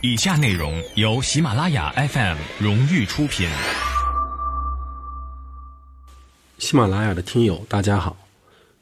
[0.00, 3.50] 以下内容由喜马拉雅 FM 荣誉出品。
[6.56, 8.16] 喜马拉雅的听友，大家好，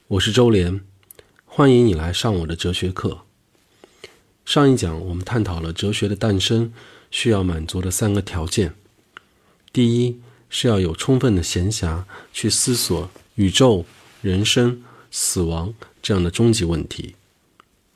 [0.09, 0.79] 我是周连，
[1.47, 3.21] 欢迎你来上我的哲学课。
[4.45, 6.71] 上一讲我们探讨了哲学的诞生
[7.09, 8.75] 需要满足的三个条件：
[9.73, 10.21] 第一
[10.51, 13.83] 是要有充分的闲暇去思索宇宙、
[14.21, 17.15] 人生、死亡这样的终极问题；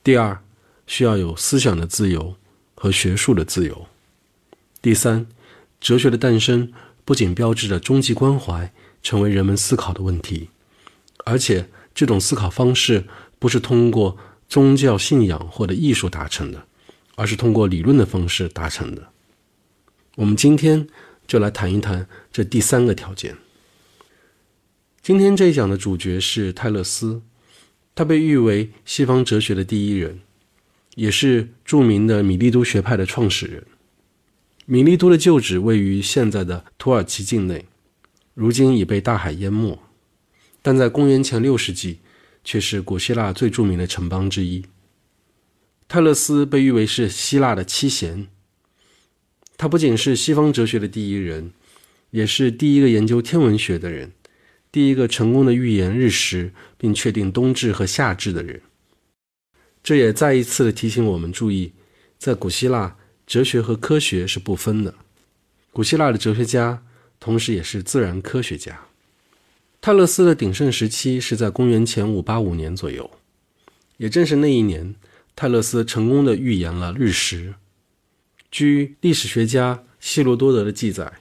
[0.04, 0.42] 第二
[0.88, 2.36] 需要有思想的自由
[2.82, 3.86] 和学术的自由；
[4.82, 5.28] 第三，
[5.80, 6.74] 哲学的诞生
[7.06, 8.74] 不仅标志着终极关怀。
[9.04, 10.50] 成为人们思考的问题，
[11.26, 13.06] 而且这种思考方式
[13.40, 14.16] 不是通过
[14.48, 16.68] 宗教信仰或者艺术达成的，
[17.16, 19.10] 而是通过理论的方式达成的。
[20.18, 20.88] 我们今天
[21.26, 23.36] 就来谈一谈这第三个条件。
[25.02, 27.24] 今天这一讲的主角是泰勒斯，
[27.96, 30.20] 他被誉为西方哲学的第一人，
[30.96, 33.64] 也是著名的米利都学派的创始人。
[34.66, 37.66] 米利都的旧址位于现在的土耳其境内。
[38.34, 39.78] 如今已被大海淹没，
[40.62, 42.00] 但在公元前六世纪，
[42.46, 44.64] 却是古希腊最著名的城邦之一。
[45.90, 48.28] 泰勒斯被誉为是希腊的七贤，
[49.58, 51.52] 他不仅是西方哲学的第一人，
[52.12, 54.14] 也是第一个研究天文学的人，
[54.72, 58.62] 第一个成功的预言日食并确定冬至和夏至的人。
[59.84, 61.74] 这也再一次的提醒我们注意，
[62.18, 64.94] 在古希腊，哲学和科学是不分的。
[65.72, 66.84] 古希腊的哲学家。
[67.24, 68.88] 同时，也是自然科学家。
[69.80, 73.12] 泰勒斯的鼎盛时期是在公元前五八五年左右。
[73.98, 74.96] 也正是那一年，
[75.36, 77.54] 泰勒斯成功的预言了日食。
[78.50, 81.14] 据历史学家希罗多德的记载，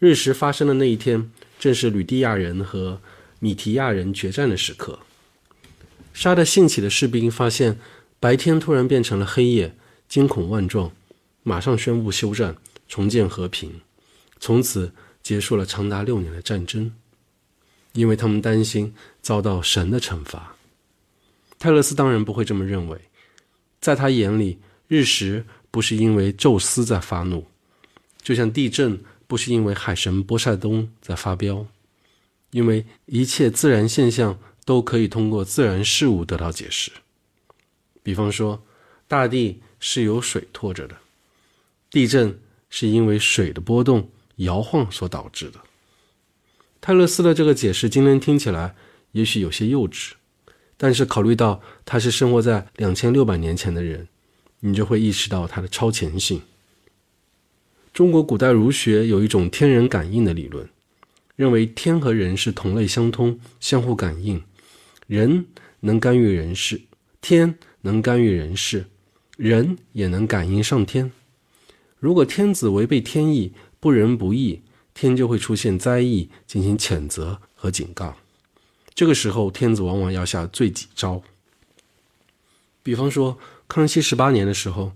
[0.00, 3.00] 日食发生的那一天，正是吕地亚人和
[3.38, 4.98] 米提亚人决战的时刻。
[6.18, 7.78] 杀得兴起的士兵发现
[8.18, 9.76] 白天突然变成了黑夜，
[10.08, 10.90] 惊恐万状，
[11.44, 12.56] 马上宣布休战，
[12.88, 13.80] 重建和平。
[14.40, 14.92] 从此。
[15.20, 16.90] 结束了长达六年的战争，
[17.92, 20.56] 因为他们担心遭到神的惩罚。
[21.58, 22.98] 泰勒斯当然不会这么认为，
[23.78, 27.44] 在他眼里，日食不是因为宙斯在发怒，
[28.22, 31.66] 就像地震不是因为海神波塞冬在发飙，
[32.52, 36.90] 因为一切自然现象都可以通过自然事物得到解释。
[38.02, 38.62] 比方说，
[39.06, 40.94] 大地是由水托着的，
[41.90, 44.10] 地震是因为水的波动。
[44.36, 45.58] 摇晃所导致的。
[46.80, 48.76] 泰勒斯的这个解释今天听起来
[49.10, 50.12] 也许有些幼稚，
[50.76, 54.06] 但是考虑到他是生活在两千六百年前的人，
[54.60, 56.42] 你就会意识到他的超前性。
[57.92, 60.68] 中国古代儒学有一种天人感应的理论，
[61.34, 64.44] 认为天和人是同类相通，相互感应，
[65.08, 65.46] 人
[65.80, 66.82] 能干预人事，
[67.22, 68.84] 天能干预人事，
[69.38, 71.10] 人也能感应上天。
[71.98, 74.60] 如果天子违背天意，不仁不义，
[74.92, 78.14] 天就会出现灾异，进行谴责和警告。
[78.94, 81.22] 这个时候，天子往往要下罪己诏。
[82.82, 84.92] 比方说，康熙十八年的时候，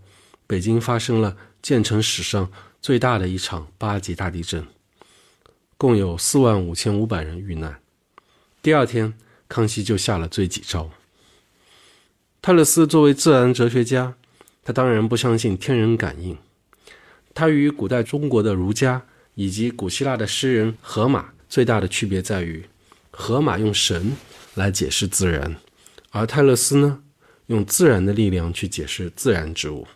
[0.46, 2.52] 北京发生了建成史上
[2.82, 4.62] 最大的一场八级大地震，
[5.78, 7.80] 共有四万五千五百人遇难。
[8.60, 9.14] 第二天，
[9.52, 10.90] 康熙就下了罪己诏。
[12.40, 14.14] 泰勒斯作为自然哲学家，
[14.64, 16.38] 他当然不相信天人感应。
[17.34, 19.02] 他与古代中国的儒家
[19.34, 22.64] 以及古希腊的诗人荷马最大的区别在于，
[23.10, 24.16] 荷马用神
[24.54, 25.54] 来解释自然，
[26.10, 27.02] 而泰勒斯呢，
[27.48, 29.86] 用自然的力量去解释自然之物。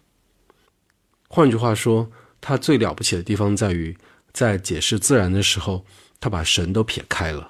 [1.28, 2.10] 换句话说，
[2.42, 3.96] 他最了不起的地方在于，
[4.34, 5.86] 在解释自然的时候，
[6.20, 7.48] 他把神都撇开了。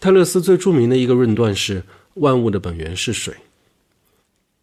[0.00, 1.84] 泰勒斯最著名的一个论断是
[2.16, 3.36] “万物的本源是水”，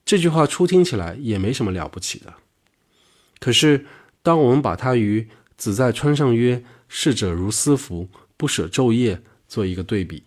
[0.03, 2.33] 这句话初听起来也没什么了不起的。
[3.39, 3.85] 可是，
[4.23, 10.23] 当我们把它与“子在川上曰：逝者如斯夫，不舍昼夜”做一个对比，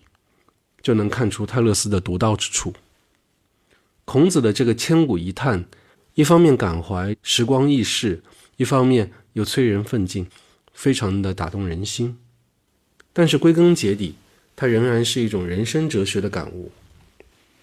[0.81, 2.72] 就能看出泰勒斯的独到之处。
[4.04, 5.65] 孔子的这个千古一叹，
[6.15, 8.22] 一方面感怀时光易逝，
[8.56, 10.28] 一方面又催人奋进，
[10.72, 12.16] 非常的打动人心。
[13.13, 14.15] 但是归根结底，
[14.60, 16.71] 它仍然是一种人生哲学的感悟。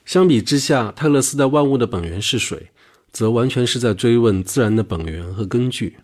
[0.03, 2.69] 相比之下，泰勒斯的“万物的本源是水”。
[3.13, 5.97] 则完全是在追问自然的本源和根据。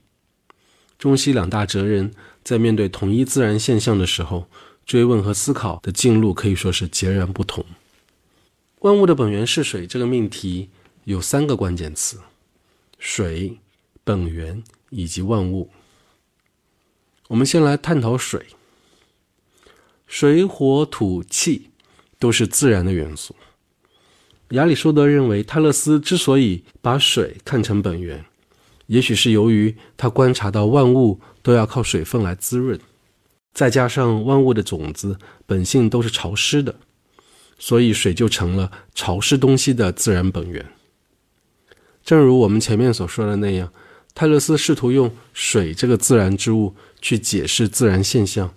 [0.99, 2.11] 中西两大哲人
[2.43, 4.47] 在面对统一自然现象的时候，
[4.85, 7.65] 追问和思考的径路可以说是截然不同。
[8.79, 10.69] 万物的本源是水这个命题
[11.05, 12.17] 有三个关键词：
[12.99, 13.57] 水、
[14.03, 15.69] 本源以及万物。
[17.29, 18.45] 我们先来探讨水。
[20.15, 21.71] 水、火、土、气
[22.19, 23.35] 都是自然的元素。
[24.49, 28.23] 亚里士多德认为，泰勒斯之所以把水看成本源，
[28.85, 32.79] 也许是由于他观察到万物都要靠水分来滋润，
[33.55, 35.17] 再加上万物的种子
[35.47, 36.75] 本性都是潮湿的，
[37.57, 40.63] 所以水就成了潮湿东西的自然本源。
[42.03, 43.73] 正如我们前面所说的那样，
[44.13, 48.53] 泰勒斯试图用水这个自然之物去解释自然现象，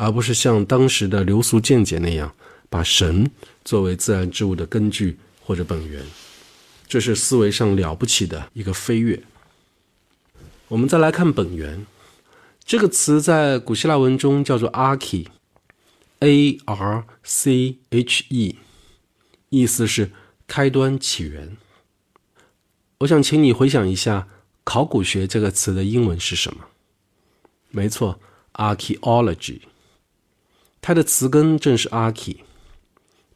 [0.00, 2.34] 而不是像当时的流俗见解那样
[2.70, 3.30] 把神
[3.66, 6.02] 作为自然之物的根据或者本源。
[6.88, 9.22] 这是思维上了不起的一个飞跃。
[10.68, 11.84] 我们再来看“本源”
[12.64, 18.56] 这个词，在古希腊文中叫做 “arche”，a r c h e，
[19.50, 20.12] 意思是
[20.46, 21.58] 开端、起源。
[23.00, 24.28] 我想请你回想一下
[24.64, 26.64] ，“考古学”这个词的英文是什么？
[27.68, 28.18] 没错
[28.54, 29.60] ，archaeology。
[30.80, 32.36] 它的词根正是 “arche”。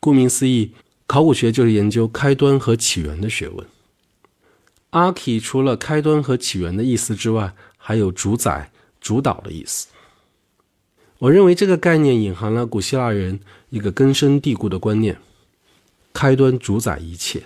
[0.01, 0.73] 顾名思义，
[1.07, 3.67] 考古学就是研究开端和起源的学问。
[4.91, 8.71] arche 除了开端和起源的意思之外，还有主宰、
[9.01, 9.89] 主导的意思。
[11.19, 15.19] 我认为这个概念隐含了古希腊人一个根深蒂固的观念：
[16.13, 17.45] 开端主宰一切。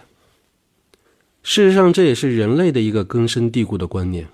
[1.42, 4.28] 事实上，这也是人类的一个根深蒂固的观念。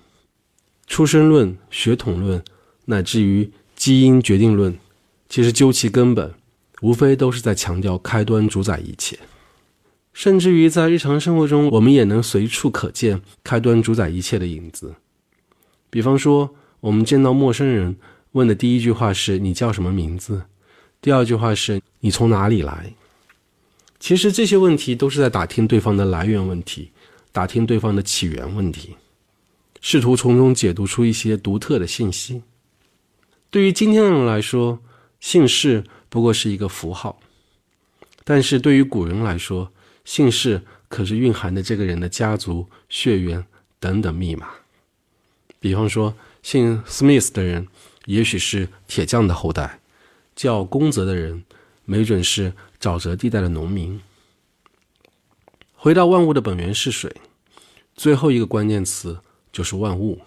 [0.87, 2.43] 出生论、血统论，
[2.85, 4.77] 乃至于基因决定论，
[5.27, 6.33] 其实究其根本，
[6.81, 9.19] 无非都是在强调开端主宰一切。
[10.13, 14.95] 甚至于在日常生活中，我们也能随处可见开端主宰一切的影子。
[15.89, 17.97] 比方说，我们见到陌生人，
[18.31, 20.43] 问的第一句话是“你叫什么名字”，
[21.01, 22.93] 第二句话是“你从哪里来”。
[23.99, 26.91] 其实这些问题都是在打听对方的来源问题，
[27.31, 28.95] 打听对方的起源问题，
[29.81, 32.41] 试图从中解读出一些独特的信息。
[33.49, 34.79] 对于今天的人来说，
[35.25, 37.19] 姓氏不过是一个符号，
[38.23, 39.71] 但是对于古人来说，
[40.03, 43.43] 姓氏可是蕴含着这个人的家族血缘
[43.79, 44.51] 等等密码。
[45.59, 46.13] 比方说，
[46.43, 47.67] 姓 Smith 的人
[48.05, 49.79] 也许是铁匠的后代，
[50.35, 51.43] 叫宫泽的人
[51.85, 53.99] 没准是沼泽地带的农民。
[55.73, 57.11] 回到万物的本源是水，
[57.95, 59.17] 最后一个关键词
[59.51, 60.21] 就是万物。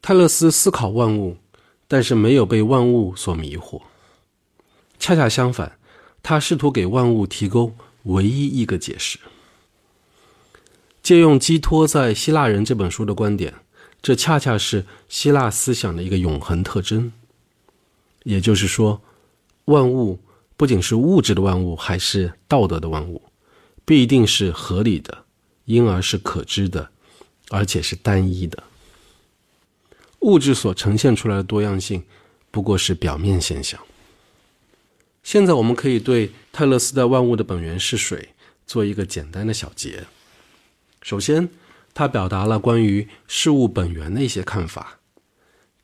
[0.00, 1.36] 泰勒斯思考万物，
[1.88, 3.82] 但是没有被万物所迷惑，
[4.98, 5.78] 恰恰相反，
[6.22, 7.76] 他试图给万物提供。
[8.06, 9.18] 唯一一个解释，
[11.02, 13.52] 借用基托在希腊人这本书的观点，
[14.00, 17.12] 这恰恰是希腊思想的一个永恒特征。
[18.22, 19.02] 也就是说，
[19.64, 20.20] 万物
[20.56, 23.20] 不仅是物质的万物，还是道德的万物，
[23.84, 25.24] 必定是合理的，
[25.64, 26.88] 因而是可知的，
[27.50, 28.62] 而且是单一的。
[30.26, 32.02] 物质所呈现出来的多样性，
[32.50, 33.80] 不过是表面现象。
[35.22, 38.30] 现在我们可以对泰勒斯的“万物的本源是水”
[38.66, 40.04] 做一个简单的小结。
[41.00, 41.48] 首先，
[41.94, 44.98] 他表达了关于事物本源的一些看法；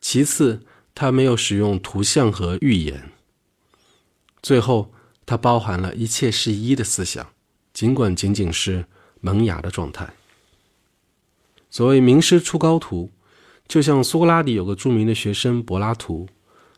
[0.00, 0.62] 其次，
[0.92, 3.12] 他没有使用图像和寓言；
[4.42, 4.92] 最后，
[5.24, 7.32] 他包含了一切是一的思想，
[7.72, 8.86] 尽管仅仅是
[9.20, 10.14] 萌芽的状态。
[11.70, 13.10] 所谓名师出高徒，
[13.72, 16.28] 就像苏格拉底有个著名的学生柏拉图，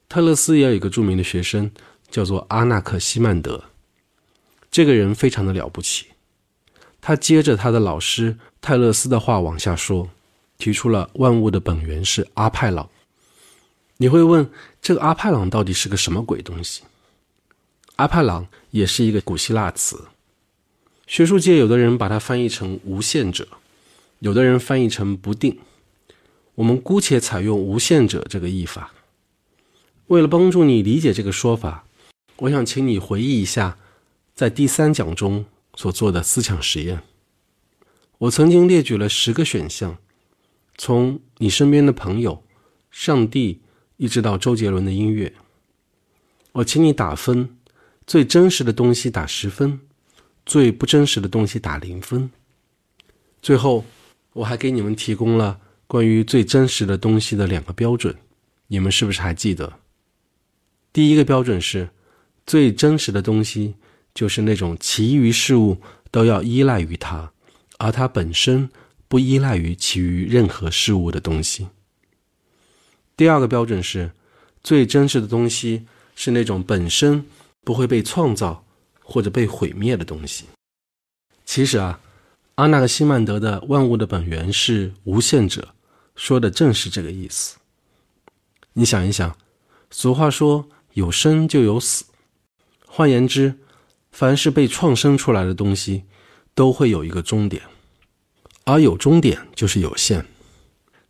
[0.09, 1.73] 泰勒斯也有一个著名的学生。
[2.09, 3.65] 叫做阿纳克西曼德，
[4.71, 6.07] 这个人非常的了不起。
[7.01, 10.09] 他接着他的老师泰勒斯的话往下说，
[10.57, 12.89] 提出了万物的本源是阿派朗。
[13.97, 14.49] 你会问，
[14.81, 16.85] 这个阿派朗到底是个什么鬼东西？
[17.97, 20.05] 阿派朗也是一个古希腊词，
[21.09, 23.49] 学术界有的人把它翻译成无限者，
[24.21, 25.59] 有的人翻译成不定。
[26.57, 28.93] 我们姑且采用无限者这个译法。
[30.07, 31.87] 为了帮助你理解这个说法。
[32.39, 33.79] 我想请你回忆一下，
[34.35, 35.45] 在第三讲中
[35.77, 37.01] 所做的思想实验。
[38.19, 39.99] 我曾经列举了十个选项，
[40.77, 42.43] 从你身边的朋友、
[42.91, 43.63] 上帝，
[43.99, 45.33] 一直到周杰伦的音乐。
[46.55, 47.57] 我请你打分，
[48.05, 49.79] 最真实的东西打十分，
[50.45, 52.29] 最不真实的东西打零分。
[53.41, 53.85] 最后，
[54.33, 58.15] 我还给你们提供了关于最真实的东西的两个标准，
[58.67, 59.73] 你们是不是还记得？
[60.93, 61.89] 第一个标准是。
[62.47, 63.75] 最真实的东西，
[64.13, 67.33] 就是那种其余事物都要依赖于它，
[67.79, 68.69] 而它本身
[69.09, 71.69] 不依赖于其余任何事物的东西。
[73.17, 74.13] 第二个标准是，
[74.63, 77.25] 最真实的东西是那种本身
[77.63, 78.63] 不会被创造
[79.01, 80.45] 或者被毁灭的东西。
[81.47, 81.99] 其实啊，
[82.57, 85.75] 阿纳克西曼德的“万物的本源是无限者”，
[86.15, 87.57] 说的正是这个意思。
[88.75, 89.37] 你想一想，
[89.91, 92.05] 俗话说“有生就有死”。
[92.87, 93.57] 换言之，
[94.13, 96.05] 凡是被创生出来的东西，
[96.55, 97.61] 都会有一个终点，
[98.65, 100.25] 而有终点就是有限。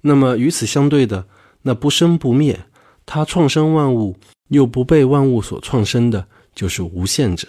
[0.00, 1.26] 那么与此相对的，
[1.60, 2.64] 那不生不灭，
[3.04, 4.16] 它创生万物
[4.48, 7.48] 又不被万物所创生的，就是无限者。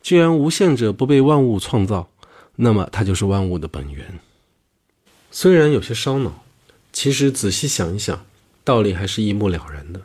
[0.00, 2.08] 既然无限者不被万物创造，
[2.60, 4.18] 那么它就是万物的本源。
[5.30, 6.44] 虽然有些烧脑，
[6.92, 8.26] 其实仔细想一想，
[8.64, 10.02] 道理还是一目了然的。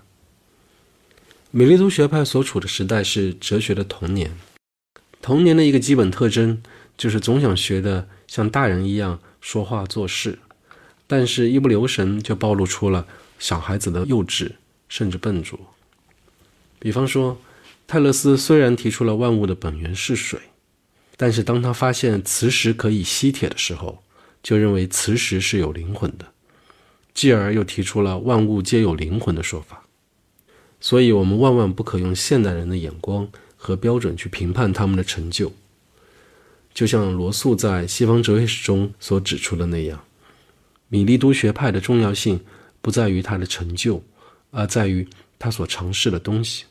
[1.50, 4.38] 米利都学派所处的时代是哲学的童年，
[5.22, 6.62] 童年的一个基本特征
[6.96, 10.38] 就是总想学的像大人一样说话做事，
[11.08, 13.08] 但是一不留神就暴露出了
[13.40, 14.52] 小孩子的幼稚
[14.88, 15.60] 甚至笨拙。
[16.78, 17.40] 比方说，
[17.88, 20.40] 泰勒斯虽然提出了万物的本源是水，
[21.16, 24.04] 但是当他发现磁石可以吸铁的时候，
[24.42, 26.26] 就认为磁石是有灵魂的，
[27.14, 29.84] 继而又提出了万物皆有灵魂的说法。
[30.82, 35.54] 所以，我们万万不可用现代人的眼光和标准去评判他们的成就。
[36.74, 40.04] 就像罗素在《西方哲学史》中所指出的那样，
[40.90, 42.42] 米利都学派的重要性
[42.82, 44.04] 不在于他的成就，
[44.52, 45.08] 而在于
[45.40, 46.66] 他所尝试的东西。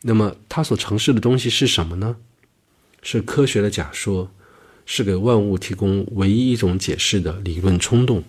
[0.00, 2.16] 那么，他所尝试的东西是什么呢？
[3.06, 4.30] 是科学的假说。
[4.88, 8.22] 是给万物提供唯一一种解释的理论冲动。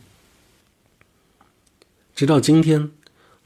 [2.15, 2.89] 直到今天，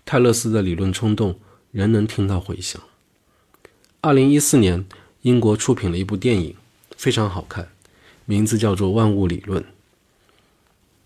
[0.05, 1.37] 泰勒斯的理论冲动
[1.73, 2.81] 仍能听到回响。
[3.99, 4.85] 二零一四年，
[5.23, 6.55] 英国出品了一部电影，
[6.95, 7.67] 非常好看，
[8.23, 9.61] 名字叫做《万物理论》。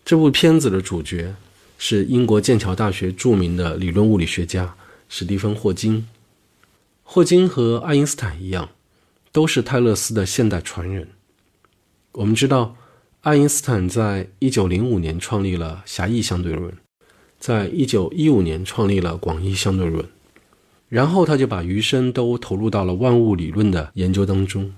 [0.05, 1.33] 这部片子的主角
[1.79, 4.75] 是英国剑桥大学著名的理论物理学家
[5.09, 6.07] 史蒂芬·霍金。
[7.01, 8.69] 霍金和爱因斯坦一样，
[9.35, 11.09] 都是泰勒斯的现代传人。
[12.13, 12.77] 我们知道，
[13.19, 16.73] 爱因斯坦在一九零五年创立了狭义相对论，
[17.37, 20.05] 在一九一五年创立了广义相对论，
[20.87, 24.73] 然后他就把余生都投入到了万物理论的研究当中。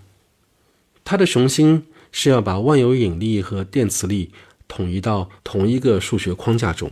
[1.06, 4.32] 他的雄心是要把万有引力和电磁力
[4.68, 6.90] 统一到同一个数学框架中，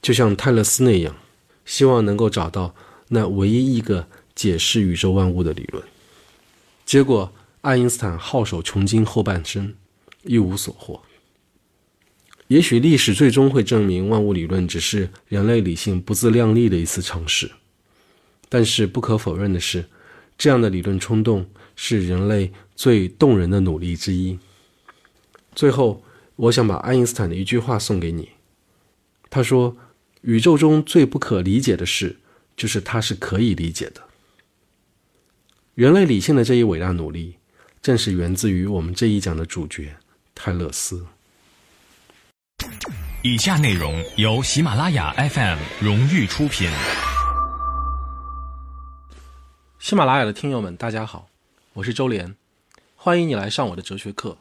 [0.00, 1.14] 就像泰勒斯那样，
[1.66, 2.74] 希望能够找到
[3.08, 5.84] 那唯一一个解释宇宙万物的理论。
[6.88, 7.30] 结果。
[7.60, 9.74] 爱因斯坦耗手穷经后半生，
[10.22, 11.02] 一无所获。
[12.46, 17.50] 也许历史最终会证明万物理论只是人类理性不自量力的一次尝试，
[18.48, 19.84] 但是不可否认的是，
[20.38, 24.38] 这样的理论冲动是人类最动人的努力之一。
[25.54, 26.02] 最后，
[26.36, 28.30] 我想把爱因斯坦的一句话送给你。
[29.28, 29.76] 他说
[30.22, 32.16] ：“宇宙中最不可理解的事，
[32.56, 34.04] 就是它是可以理解的。”
[35.78, 37.36] 人类理性的这一伟大努力。
[37.80, 39.94] 正是源自于我们这一讲的主角
[40.34, 41.06] 泰勒斯。
[43.22, 46.68] 以下内容由喜马拉雅 FM 荣誉出品。
[49.78, 51.28] 喜马拉雅的听友们，大家好，
[51.74, 52.34] 我是周连，
[52.96, 54.36] 欢迎你来上我的哲学课。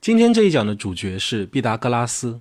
[0.00, 2.40] 今天这一讲的主角是毕达哥拉斯。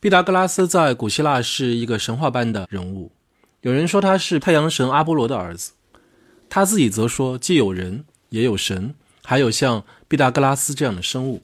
[0.00, 3.12] 毕达哥拉斯在古希腊是一个神话般的人物，
[3.60, 5.74] 有人说他是太阳神阿波罗的儿子，
[6.48, 8.94] 他自己则说既有人也有神。
[9.26, 11.42] 还有像毕达哥拉斯这样的生物，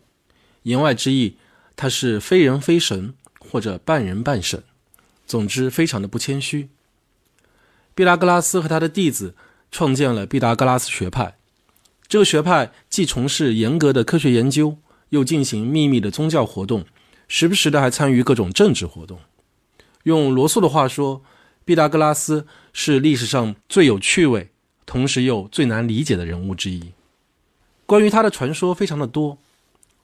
[0.64, 1.38] 言外之意，
[1.76, 4.62] 他是非人非神，或者半人半神。
[5.26, 6.68] 总之，非常的不谦虚。
[7.94, 9.34] 毕达哥拉斯和他的弟子
[9.70, 11.38] 创建了毕达哥拉斯学派。
[12.06, 14.76] 这个学派既从事严格的科学研究，
[15.08, 16.84] 又进行秘密的宗教活动，
[17.28, 19.20] 时不时的还参与各种政治活动。
[20.02, 21.22] 用罗素的话说，
[21.64, 24.50] 毕达哥拉斯是历史上最有趣味，
[24.90, 26.92] 同时又最难理解的人物之一。
[27.86, 29.38] 关于他的传说非常的多，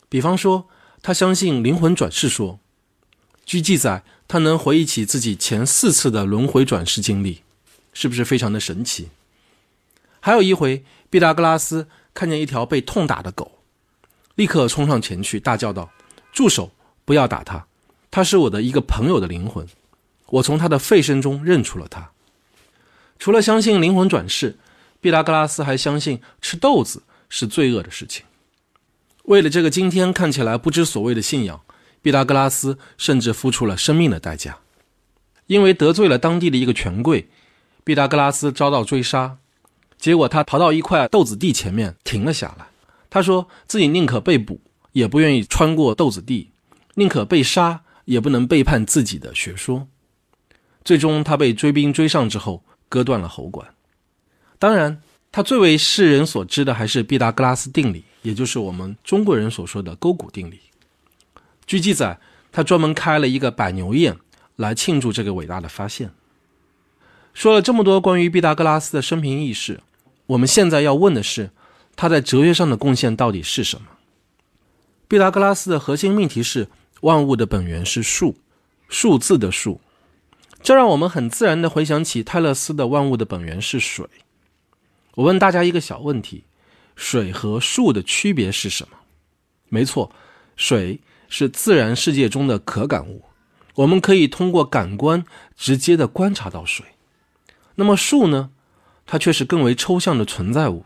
[0.09, 0.69] 比方说
[1.02, 2.61] 他相信灵魂转世说，
[3.45, 7.43] 据记载他能回忆起自己前四次的轮回转世经历，
[7.93, 9.09] 是不是非常的神奇？
[10.21, 13.59] 还有一回，毕达哥拉斯看见一条被痛打的狗，
[14.37, 15.90] 立刻冲上前去大叫道
[16.33, 16.71] ：“住手！
[17.05, 17.66] 不要打它，
[18.12, 19.66] 他是我的一个朋友的灵魂，
[20.26, 22.12] 我从他的肺声中认出了他。”
[23.19, 24.59] 除了相信灵魂转世，
[25.00, 27.03] 毕达哥拉斯还相信吃豆子。
[27.29, 28.25] 是罪恶的事情。
[29.25, 31.61] 为了这个今天看起来不知所谓的信仰，
[32.00, 34.59] 毕达哥拉斯甚至付出了生命的代价。
[35.49, 37.29] 因为得罪了当地的一个权贵，
[37.83, 39.38] 毕达哥拉斯遭到追杀。
[39.99, 42.69] 结果他逃到一块豆子地前面停了下来。
[43.11, 44.61] 他说自己宁可被捕，
[44.93, 46.53] 也不愿意穿过豆子地；
[46.95, 49.88] 宁可被杀，也不能背叛自己的学说。
[50.85, 53.67] 最终，他被追兵追上之后，割断了喉管。
[54.59, 55.03] 当然。
[55.33, 60.59] 他最为世人所知的还是毕达哥拉斯定理，也就是我们中国人所说的勾股定理。
[61.67, 62.19] 据记载，
[62.51, 64.17] 他专门开了一个百牛宴
[64.55, 66.11] 来庆祝这个伟大的发现。
[67.35, 69.81] 说了这么多关于毕达哥拉斯的生平轶事，
[70.25, 71.51] 我们现在要问的是，
[71.95, 73.89] 他在哲学上的贡献到底是什么？
[75.07, 76.67] 毕达哥拉斯的核心命题是
[77.03, 78.37] 万物的本源是数，
[78.89, 79.83] 数字的数。
[80.63, 84.07] 这让我们很自然地回想起泰勒斯的万物的本源是水。
[85.16, 86.44] 我问大家一个小问题：
[86.94, 88.99] 水和树的区别是什么？
[89.70, 90.12] 没错，
[90.56, 93.25] 水是自然世界中的可感物，
[93.76, 95.25] 我们可以通过感官
[95.56, 96.85] 直接的观察到水。
[97.76, 98.50] 那么树呢？
[99.06, 100.85] 它却是更为抽象的存在物，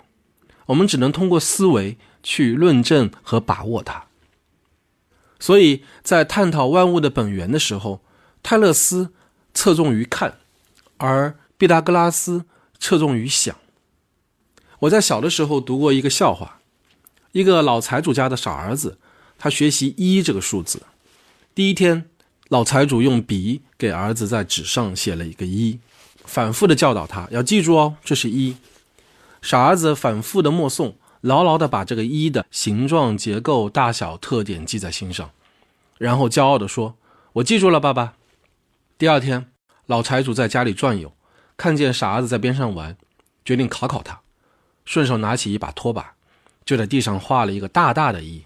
[0.66, 4.04] 我们只能通过思维去论证和把握它。
[5.40, 8.04] 所以在探讨万物的本源的时候，
[8.44, 9.12] 泰勒斯
[9.52, 10.38] 侧重于看，
[10.98, 12.44] 而毕达哥拉斯
[12.78, 13.56] 侧重于想。
[14.80, 16.60] 我在小的时候读过一个笑话：
[17.32, 18.98] 一个老财主家的傻儿子，
[19.38, 20.82] 他学习一这个数字。
[21.54, 22.08] 第一天，
[22.48, 25.78] 老财主用笔给儿子在纸上写了一个一，
[26.24, 28.56] 反复的教导他要记住哦，这是一。
[29.42, 30.94] 傻儿子反复的默诵。
[31.20, 35.30] 牢牢的把这个一的形状、结构、大小、特点记在心上，
[35.98, 36.96] 然后骄傲的说
[37.34, 38.14] ：“我记住了，爸爸。”
[38.96, 39.52] 第二天，
[39.84, 41.12] 老财主在家里转悠，
[41.58, 42.96] 看见傻儿子在边上玩，
[43.44, 44.22] 决定考考他，
[44.84, 46.14] 顺手拿起一把拖把，
[46.64, 48.44] 就在地上画了一个大大的“一”，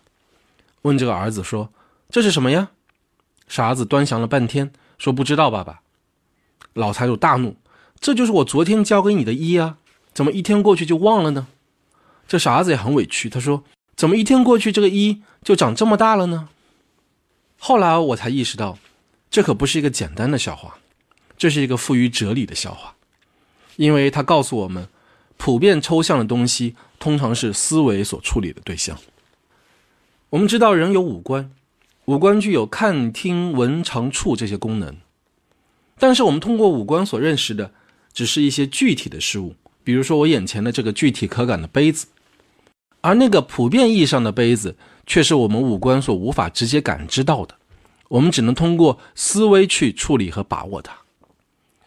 [0.82, 1.70] 问这个儿子说
[2.10, 2.70] ：“这是什么呀？”
[3.48, 5.80] 傻儿子端详了半天，说：“不知道，爸爸。”
[6.74, 7.56] 老财主大怒
[8.00, 9.78] ：“这就是我昨天教给你的‘一’啊，
[10.12, 11.46] 怎么一天过去就忘了呢？”
[12.26, 13.64] 这傻子也很委屈，他说
[13.94, 16.48] ：“怎么一天过去，这个一就长这么大了呢？”
[17.60, 18.78] 后来我才意识到，
[19.30, 20.78] 这可不是一个简单的笑话，
[21.36, 22.94] 这是一个富于哲理的笑话，
[23.76, 24.88] 因为它告诉我们，
[25.36, 28.98] 普遍抽象的东西通常是思维所处理的对象。
[30.30, 31.50] 我们知道人有五官，
[32.06, 34.96] 五官具有看、听、闻、尝、触这些功能，
[35.98, 37.72] 但是我们通过五官所认识的，
[38.12, 42.06] 只是一些具体的事物，比如说我眼前的这个具体可感的杯子。
[43.02, 44.76] 而那个普遍意义上的杯子，
[45.06, 47.54] 却是我们五官所无法直接感知到的，
[48.08, 51.03] 我们只能通过思维去处理和把握它。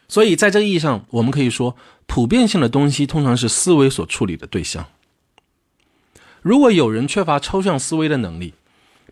[0.07, 4.87] 所以，在这个意义上，我们可以说，普遍性的东西通常是思维所处理的对象。
[6.41, 8.53] 如果有人缺乏抽象思维的能力，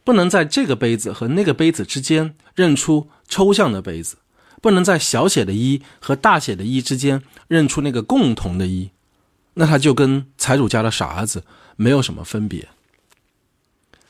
[0.04, 4.18] 不能在这个杯子和那个杯子之间认出抽象的杯子，
[4.62, 8.92] 不能在小写的一和大写的一之间认出那个共同的一，
[9.56, 11.44] 那他就跟财主家的傻儿子。
[11.78, 12.70] 没有什么分别。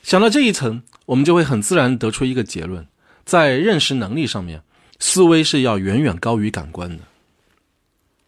[0.00, 2.86] 想到这一层，我们就会很自然得出一个结论：
[3.24, 4.62] 在认识能力上面，
[4.98, 7.04] 思维是要远远高于感官的。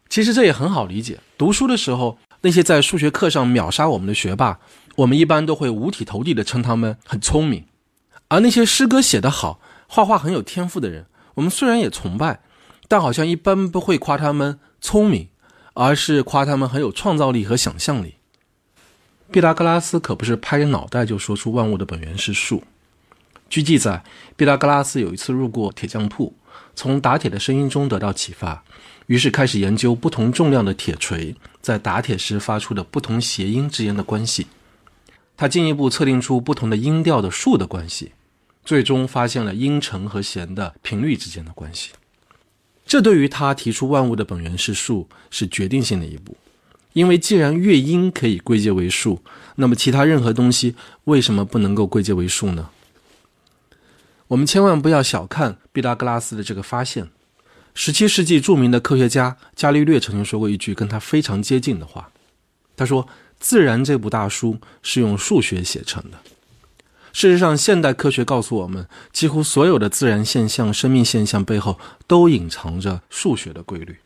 [0.09, 1.18] 其实这也很好理解。
[1.37, 4.59] 读书的时候，那些在数学课上秒杀我们的学霸，
[4.96, 7.62] 我们一般都会五体投地的称他们很聪明；
[8.28, 12.40] 而那些诗歌写得好、画画很有天赋的人，我们虽然也崇拜，
[12.88, 15.28] 但好像一般不会夸他们聪明，
[15.74, 18.14] 而是夸他们很有创造力和想象力。
[19.31, 22.64] 毕达哥拉斯可不是拍着脑袋就说出万物的本源是数。
[23.50, 24.02] 据记载，
[24.37, 26.35] 毕达哥拉斯有一次路过铁匠铺，
[26.78, 28.62] 从打铁的声音中得到启发，
[29.08, 34.46] 于是开始研究不同重量的铁锤在打铁时发出的不同谐音之间的关系。
[35.36, 38.12] 他进一步测定出不同的音调的数的关系，
[38.64, 41.90] 最终发现了音程和弦的频率之间的关系。
[42.86, 46.36] 这对于他提出万物的本源是数是决定性的一步。
[46.92, 49.20] 因为既然乐音可以归结为数，
[49.56, 52.70] 那么其他任何东西为什么不能够归结为数呢？
[54.28, 57.10] 我们千万不要小看毕达哥拉斯的这个发现。
[57.74, 62.10] 十七世纪著名的科学家伽利略曾经说过一句跟他非常接近的话，
[62.76, 66.18] 他说：“自然这部大书是用数学写成的。”
[67.12, 73.98] 事实上，现代科学告诉我们，几乎所有的自然现象、生命现象背后都隐藏着数学的规律。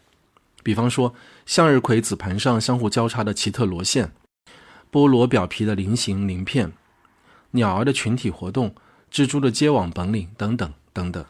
[0.62, 4.12] 比方说，向日葵籽盘上相互交叉的奇特螺线，
[4.92, 6.72] 菠萝表皮的菱形鳞片，
[7.52, 8.74] 鸟儿的群体活动，
[9.12, 11.24] 蜘蛛的结网本领等等等等。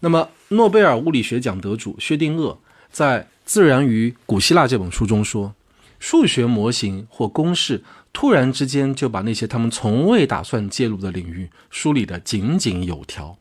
[0.00, 2.56] 那么，诺贝尔物理学奖得主薛定谔
[2.90, 5.54] 在《自然与古希腊》这本书中说，
[5.98, 13.36] 数学模型或公式突然之间就把那些他们从未打算介入的领域梳理得井井有条，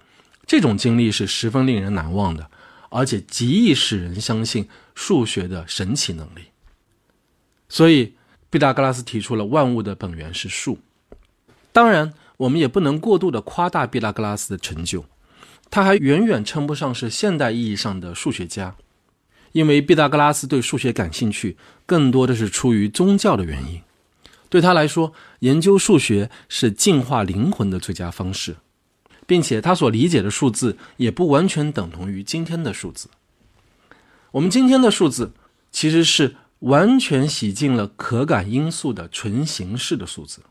[0.45, 2.49] 这种经历是十分令人难忘的。
[2.89, 6.45] 而且极易使人相信数学的神奇能力，
[7.67, 8.15] 所以
[8.49, 10.79] 毕达哥拉斯提出了万物的本源是数。
[11.73, 15.05] 当然，我们也不能过度的夸大毕达哥拉斯的成就，
[15.69, 18.75] 他还远远称不上是现代意义上的数学家，
[19.51, 23.81] 因为毕达哥拉斯对数学感兴趣，更多的是出于宗教的原因。
[24.49, 28.55] 对他来说，研究数学是净化灵魂的最佳方式。
[29.27, 33.09] 并且他所理解的数字也不完全等同于今天的数字。
[34.31, 35.33] 我们今天的数字
[35.69, 40.41] 其实是完全洗净了可感因素的纯形式的数字。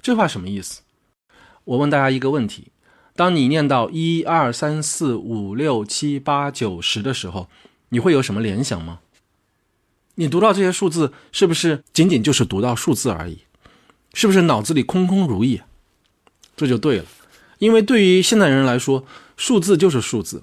[0.00, 0.80] 这话什么意思？
[1.68, 2.68] 我问大家一个问题：
[3.14, 7.50] 当你念到一二三四五六七八九十的时候，
[7.90, 9.00] 你会有什么联想吗？
[10.14, 13.40] 你读到这些数字，是不是仅仅就是读到数字而已？
[14.14, 15.62] 是不是脑子里空空如也？
[16.56, 17.04] 这就对了，
[17.58, 19.04] 因为对于现代人来说，
[19.36, 20.42] 数字就是数字，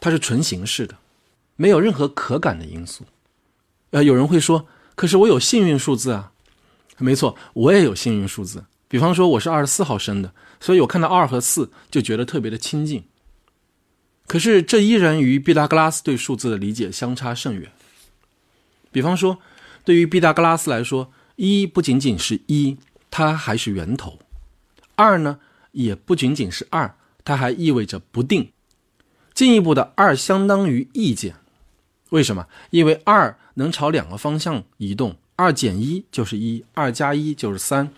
[0.00, 0.96] 它是纯形式的，
[1.54, 3.04] 没有任何可感的因素。
[3.90, 6.32] 呃，有人会说，可是我有幸运数字啊。
[6.98, 8.64] 没错，我也有幸运数字。
[8.92, 13.02] 比方说，我是二十四号生的，所以我看到二和四就觉得特别的亲近。
[14.26, 17.72] 可是，这依然与毕达哥拉斯对数字的理解相差甚远。
[18.90, 19.38] 比方说，
[19.82, 22.76] 对于毕达哥拉斯来说，一不仅仅是一，
[23.10, 24.18] 它还是源头；
[24.94, 25.38] 二呢，
[25.70, 28.50] 也不仅仅是二，它还意味着不定。
[29.32, 31.36] 进一步的，二相当于意见。
[32.10, 32.46] 为什么？
[32.68, 37.90] 因为二能朝两个方向移动，二减一就是一，二加一就是三，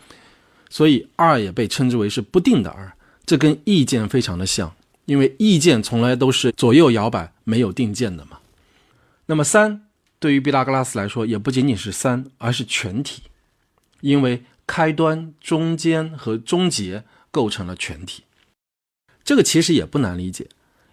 [0.74, 2.92] 所以二也被称之为是不定的二。
[3.24, 8.40] 这跟意见非常的像，因为意见从来都是左右摇摆，没有定见的嘛。
[9.26, 9.82] 那么三。
[10.18, 13.22] 对于毕达哥拉斯来说，也不仅仅是三，而是全体，
[14.00, 18.24] 因为开端、中间和终结构成了全体。
[19.22, 20.48] 这个其实也不难理解，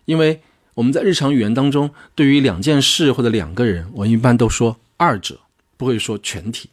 [0.05, 0.41] 因为
[0.75, 5.39] 我们在日常语言当中，对于两件事或者两个人，我一般都说二者，
[5.77, 6.69] 不会说全体。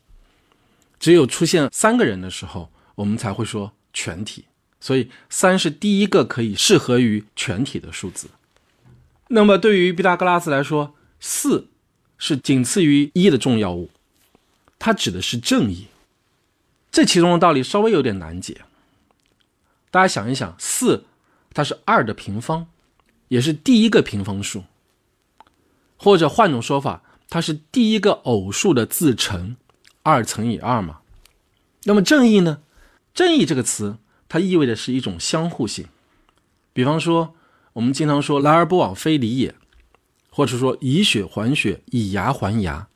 [0.99, 4.44] 只有出现三个人的时候，我们才会说全体。
[4.80, 8.28] 所以三是第一个可以适合于全体的数字。
[9.28, 11.68] 那么对于毕达哥拉斯来说，四。
[12.20, 13.90] 是仅次于一的重要物，
[14.76, 15.87] 它指的是正义。
[16.90, 18.62] 这其中的道理稍微有点难解。
[19.92, 21.04] 大家想一想，四
[21.54, 22.66] 它是二的平方，
[23.28, 24.64] 也是第一个平方数，
[25.96, 29.56] 或者换种说法，它是第一个偶数的自乘，
[30.02, 30.98] 二乘以二嘛。
[31.84, 32.62] 那么正义呢？
[33.14, 35.87] 正义这个词，它意味着是一种相互性。
[36.73, 37.35] 比方说，
[37.73, 39.55] 我们经常说“来而不往非礼也”。
[40.31, 42.87] 或者说以血还血，以牙还牙，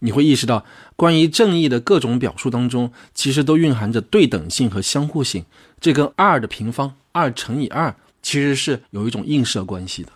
[0.00, 5.46] 你会意识到，关于正义的各种表述当中，其实都蕴含着对等性和相互性。
[5.80, 10.12] 这跟二的平方，二乘以二，其实是有一种映射关系的。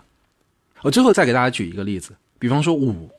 [0.83, 3.11] 我最后再给大家举一个例子，比方说五，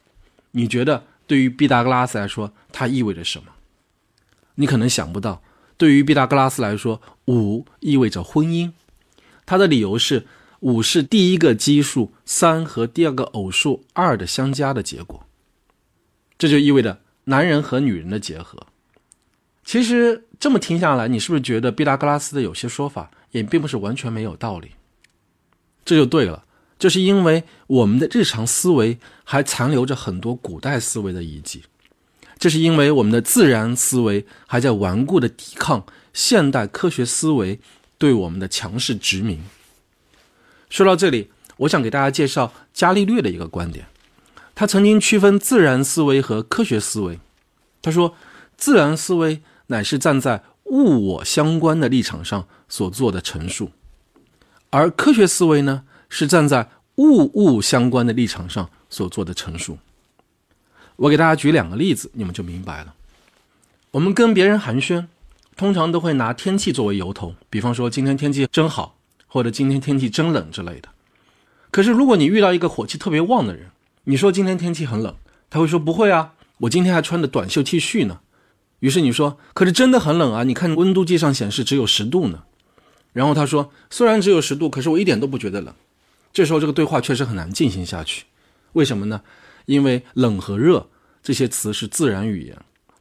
[0.51, 3.47] 你觉得对于毕达哥拉斯来说，它意味着什么？
[4.53, 5.41] 你可能想不到，
[5.77, 8.71] 对于毕达哥拉斯来说，五意味着婚姻。
[9.45, 10.27] 他的理由是。
[10.61, 15.23] 五是第一个奇数三和第二个偶数二的相加的结果，
[16.35, 18.65] 这就意味着男人和女人的结合。
[19.63, 24.71] 其实这么听下来，你是不是觉得毕达哥拉斯的有些说法也并不是完全没有道理？
[25.85, 26.43] 这就对了，
[26.79, 31.61] 就是因为我们的日常思维还残留着很多古代思维的遗迹，
[32.37, 37.59] 这是因为我们的自然思维还在顽固的抵抗现代科学思维
[37.97, 39.43] 对我们的强势殖民。
[40.69, 43.87] 说到这里，我想给大家介绍伽利略的一个观点。
[44.53, 47.19] 他曾经区分自然思维和科学思维。
[47.81, 48.15] 他说，
[48.57, 53.71] 自然思维乃是站在物我相关的立场上所做的陈述，
[54.71, 59.77] 而科学思维呢，是站在物物相关的立场上所做的陈述。
[60.97, 62.93] 我给大家举两个例子，你们就明白了。
[63.91, 65.07] 我们跟别人寒暄，
[65.55, 68.93] 通常都会拿天气作为由头，比方说今天天气真好。
[69.29, 70.87] 或者今天天气真冷之类的，
[71.69, 73.71] 可是如果你遇到一个火气特别旺的人，
[74.05, 75.13] 你说今天天气很冷，
[75.49, 78.21] 他会说不会啊，我今天还穿着短袖 T 恤呢。
[78.79, 82.43] 于是你说，可是真的很冷啊，你看温度计上显示只有十度呢。
[83.11, 85.75] 然后他说，虽然只有十度，可是我一点都不觉得冷。
[86.31, 88.23] 这时候这个对话确实很难进行下去，
[88.71, 89.21] 为什么呢？
[89.67, 90.89] 因为冷和热
[91.21, 92.57] 这些词是自然语言，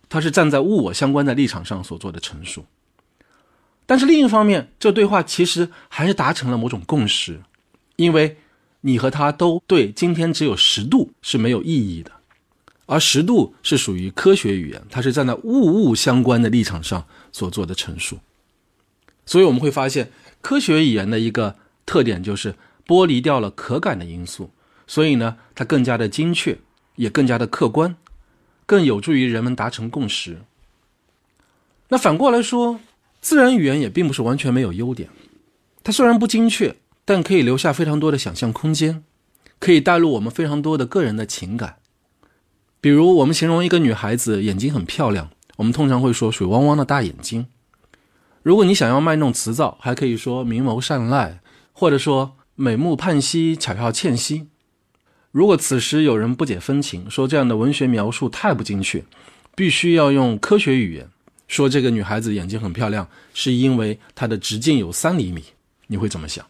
[0.09, 2.67] 它是站在物我相关的立场上所做的陈述。
[3.87, 7.41] 但是另一方面，这对话其实还是达成了某种共识，
[7.95, 8.37] 因为
[8.81, 12.11] 你和他都对今天只有十度是没有意义的，
[12.87, 18.19] 而十度是属于科学语言，它是站在物物相关的立场上所做的陈述。
[19.25, 24.51] 所以我们会发现，科学语言的一个特点就是剥离掉了可感的因素，
[24.87, 26.59] 所以呢，它更加的精确，
[26.97, 27.97] 也更加的客观，
[28.65, 30.43] 更有助于人们达成共识。
[31.89, 32.81] 那反过来说。
[33.19, 35.09] 自然语言也并不是完全没有优点，
[35.83, 39.03] 它虽然不精确，但可以留下非常多的想象空间，
[39.59, 41.79] 可以带入我们非常多的个人的情感。
[42.81, 47.49] 比如，我们形容一个女孩子眼睛很漂亮，我们通常会说水汪汪的大眼睛。
[48.45, 51.41] 如果你想要卖弄辞藻，还可以说明眸善睐，
[51.73, 54.47] 或者说美目盼兮，巧笑倩兮。
[55.31, 59.05] 如果此时有人不解风情，说这样的文学描述太不精确，
[59.55, 61.09] 必须要用科学语言。
[61.49, 65.45] 说这个女孩子眼睛很漂亮，是因为她的直径有三厘米，
[65.87, 66.45] 你会怎么想？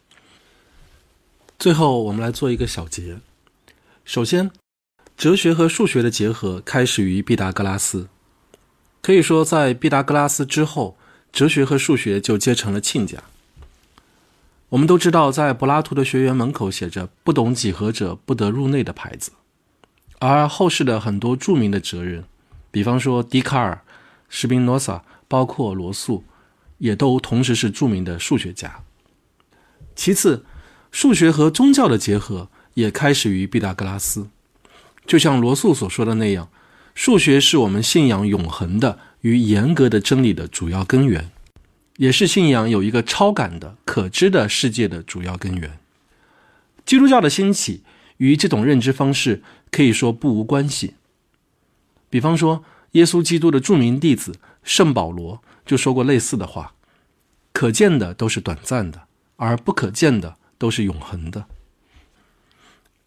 [1.58, 3.18] 最后，我们来做一个小结。
[4.04, 4.50] 首先，
[5.16, 8.08] 哲学和数学的结合开始于毕达哥拉斯，
[9.02, 10.96] 可以说在毕达哥拉斯之后，
[11.32, 13.22] 哲学和数学就结成了亲家。
[14.70, 19.30] 我们都知道，在柏拉图的学园门口写着“不懂几何者不得入内”的牌子，
[20.18, 22.24] 而后世的很多著名的哲人，
[22.72, 23.80] 比方说笛卡尔、
[24.28, 26.24] 斯宾诺萨，包括罗素，
[26.78, 28.80] 也都同时是著名的数学家。
[29.94, 30.44] 其次，
[30.90, 34.28] 数学和宗教的结合也开始于毕达哥拉斯，
[35.06, 36.48] 就像罗素所说的那样，
[36.92, 41.30] 数学是我们信仰永恒的与严格的真理的主要根源。
[41.96, 45.78] 也是信仰有一个超感的、可知的世界的主要根源。
[46.84, 47.82] 基督教的兴起
[48.18, 50.94] 与这种认知方式可以说不无关系。
[52.08, 56.74] 比方说，耶稣基督的著名弟子圣保罗就说过类似的话
[57.52, 59.02] ：“可见的都是短暂的，
[59.36, 61.46] 而不可见的都是永恒的。”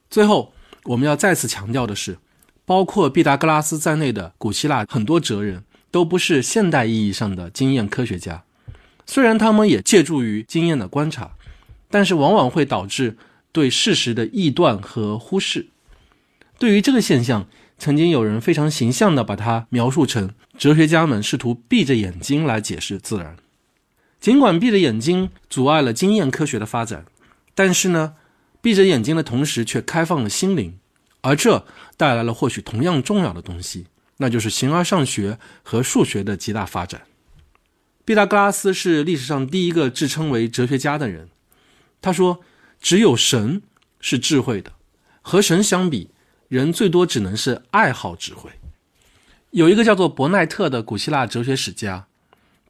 [0.10, 2.18] 最后，我们要再次强调的是，
[2.66, 8.44] 包括毕达哥拉斯在内的古希腊很多哲人都不是现代意义上的经验科学家。
[9.10, 11.32] 虽然他们也借助于经验的观察，
[11.90, 13.18] 但是往往会导致
[13.52, 15.66] 对事实的臆断和忽视。
[16.60, 17.48] 对于这个现象，
[17.80, 23.36] 曾经有人非常形象地把它描述成：哲学家们试图闭着眼睛来解释自然。
[24.22, 27.06] 尽管闭着眼睛阻碍了经验科学的发展，
[27.56, 28.14] 但是呢，
[28.62, 30.78] 闭着眼睛的同时却开放了心灵，
[31.22, 31.66] 而这
[31.98, 37.02] 带来了或许同样重要的东西，那就是形而上学和数学的极大发展。
[38.10, 41.30] 毕达哥拉斯是历史上第一个自称为哲学家的人。
[42.02, 42.40] 他说
[42.82, 43.62] ：“只有神
[44.00, 44.72] 是智慧的，
[45.22, 46.10] 和神相比，
[46.48, 48.50] 人最多只能是爱好智慧。”
[49.54, 52.08] 有一个叫做伯奈特的古希腊哲学史家，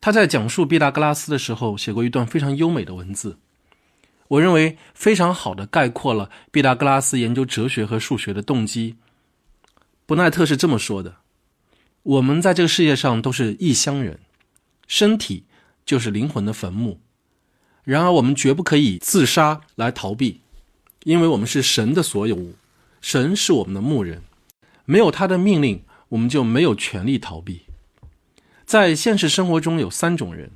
[0.02, 3.38] 他在讲述毕达哥拉斯的时候写过一段非常优美的文字，
[4.28, 8.98] 我认为非常好的概括了毕达哥拉斯研究哲学和数学的动机。
[10.06, 11.20] 伯奈特是这么说的
[12.04, 14.20] ：“我们在这个世界上都是异乡人。”
[14.90, 15.44] 身体
[15.86, 17.00] 就是灵魂的坟墓，
[17.84, 20.42] 然而我们绝不可以自杀来逃避，
[21.04, 22.56] 因为我们是神的所有物，
[23.00, 24.24] 神是我们的牧人，
[24.86, 27.62] 没有他的命令，我们就没有权利逃避。
[28.66, 30.50] 在现实生活中有三种人，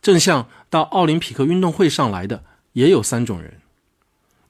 [0.00, 3.60] 正像到奥林匹克运动会上来的也有三种人，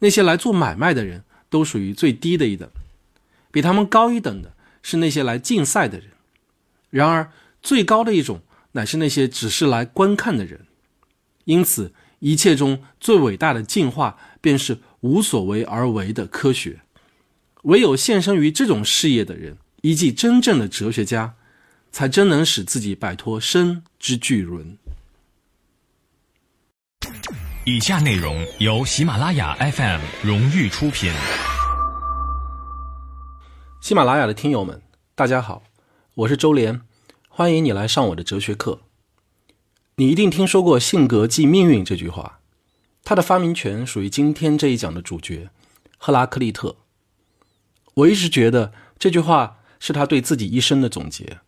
[0.00, 2.68] 那些来做买卖的人都属于最低的一等，
[3.50, 6.08] 比他们高一等的是那些来竞赛的人，
[6.90, 8.42] 然而最高的一种。
[8.72, 10.66] 乃是那些只是来观看的人，
[11.44, 16.80] 因此一切中最伟大的进化，便是无所为而为的科学。
[17.64, 21.35] 唯有献身于这种事业的人，以及真正的哲学家，
[21.90, 24.78] 才真能使自己摆脱身之巨轮。
[27.64, 31.12] 以下内容由喜马拉雅 FM 荣誉出品。
[33.80, 34.82] 喜马拉雅的听友们，
[35.14, 35.62] 大家好，
[36.14, 36.80] 我是周连。
[37.34, 38.80] 欢迎你来上我的哲学课。
[39.96, 42.40] 你一定听说过“性格即命运”这句话，
[43.04, 45.48] 它的发明权属于今天这一讲的主角
[45.96, 46.76] 赫拉克利特。
[47.94, 51.38] 我一直觉得这句话是他对自己一生的总结。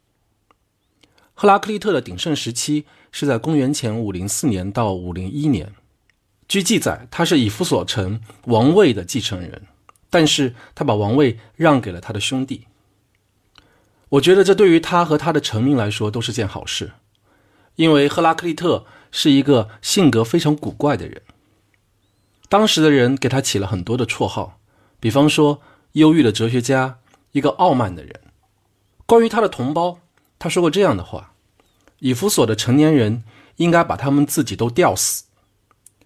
[1.34, 5.74] 赫拉克利特的鼎盛时期是在公元前五零四年到五零一年。
[6.48, 9.66] 据记载，他是以弗所城王位的继承人，
[10.08, 12.68] 但是他把王位让给了他的兄弟。
[14.10, 16.92] 我觉得这对于他和他的臣民来说都是件好事，
[17.76, 21.22] 因为赫拉克利特是一个性格非常古怪的人。
[22.48, 24.60] 当时的人给他起了很多的绰号，
[25.00, 25.60] 比方说
[25.92, 26.98] “忧郁的哲学家”，
[27.32, 28.20] 一个傲慢的人。
[29.06, 29.98] 关于他的同胞，
[30.38, 31.32] 他说过这样的话
[31.98, 33.24] ：“以弗所的成年人
[33.56, 35.24] 应该把他们自己都吊死，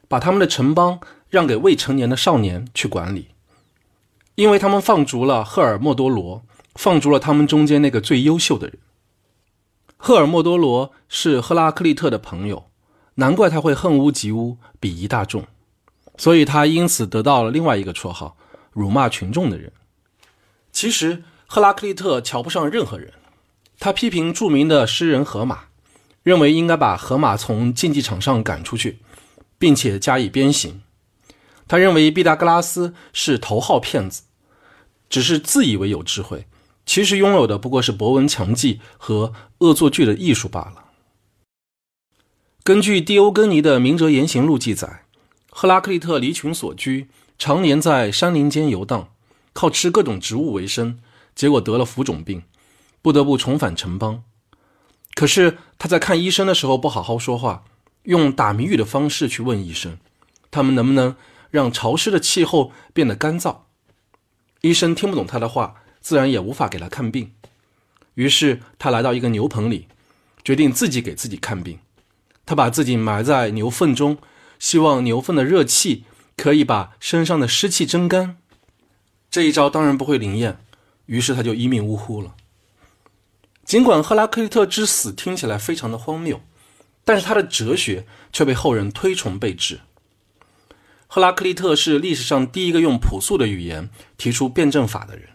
[0.06, 3.28] 把他们的城邦让给未成年的少年去管理，
[4.36, 6.42] 因为他们放逐了赫尔墨多罗。”
[6.78, 8.78] 放逐了他们中间那个最优秀的人。
[9.96, 12.70] 赫尔墨多罗是赫拉克利特的朋友，
[13.16, 15.44] 难怪他会恨屋及乌，鄙夷大众，
[16.16, 18.36] 所以他因此得到了另外一个绰号——
[18.70, 19.72] 辱骂群众的人。
[20.70, 23.12] 其实，赫拉克利特瞧不上任何人，
[23.80, 25.64] 他批评著名的诗人荷马，
[26.22, 29.00] 认为应该把荷马从竞技场上赶出去，
[29.58, 30.82] 并且加以鞭刑。
[31.66, 34.22] 他认为毕达哥拉斯是头号骗子，
[35.10, 36.46] 只是自以为有智慧。
[36.88, 40.86] 其实拥有的不过是博闻强记和恶作剧的艺术罢了。
[42.64, 45.04] 根据蒂欧根尼的《明哲言行录》记载，
[45.50, 49.10] 赫拉克利特离群所居，常年在山林间游荡，
[49.52, 50.98] 靠吃各种植物为生，
[51.34, 52.44] 结果得了浮肿病，
[53.02, 54.24] 不得不重返城邦。
[55.12, 57.64] 可是他在看医生的时候不好好说话，
[58.04, 59.98] 用打谜语的方式去问医生，
[60.50, 61.14] 他们能不能
[61.50, 63.58] 让潮湿的气候变得干燥？
[64.62, 67.32] 医生听不懂他的话，自然也无法给他看病。
[68.14, 69.88] 于是他来到一个牛棚里，
[70.42, 71.78] 决定自己给自己看病。
[72.44, 74.18] 他把自己埋在牛粪中，
[74.58, 76.04] 希望牛粪的热气
[76.36, 78.38] 可以把身上的湿气蒸干。
[79.30, 80.58] 这一招当然不会灵验，
[81.06, 82.34] 于是他就一命呜呼了。
[83.64, 86.40] 尽管赫拉克利特之死听起来非常的荒谬，
[87.04, 89.80] 但是他的哲学却被后人推崇备至。
[91.06, 95.28] 赫拉克利特是历史上第一个用朴素的语言提出辩证法的人。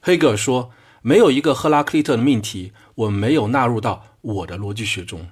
[0.00, 0.72] 黑格尔说。
[1.02, 5.30] 没有一个赫拉克利特的命题，我没有纳入到我的逻辑学中。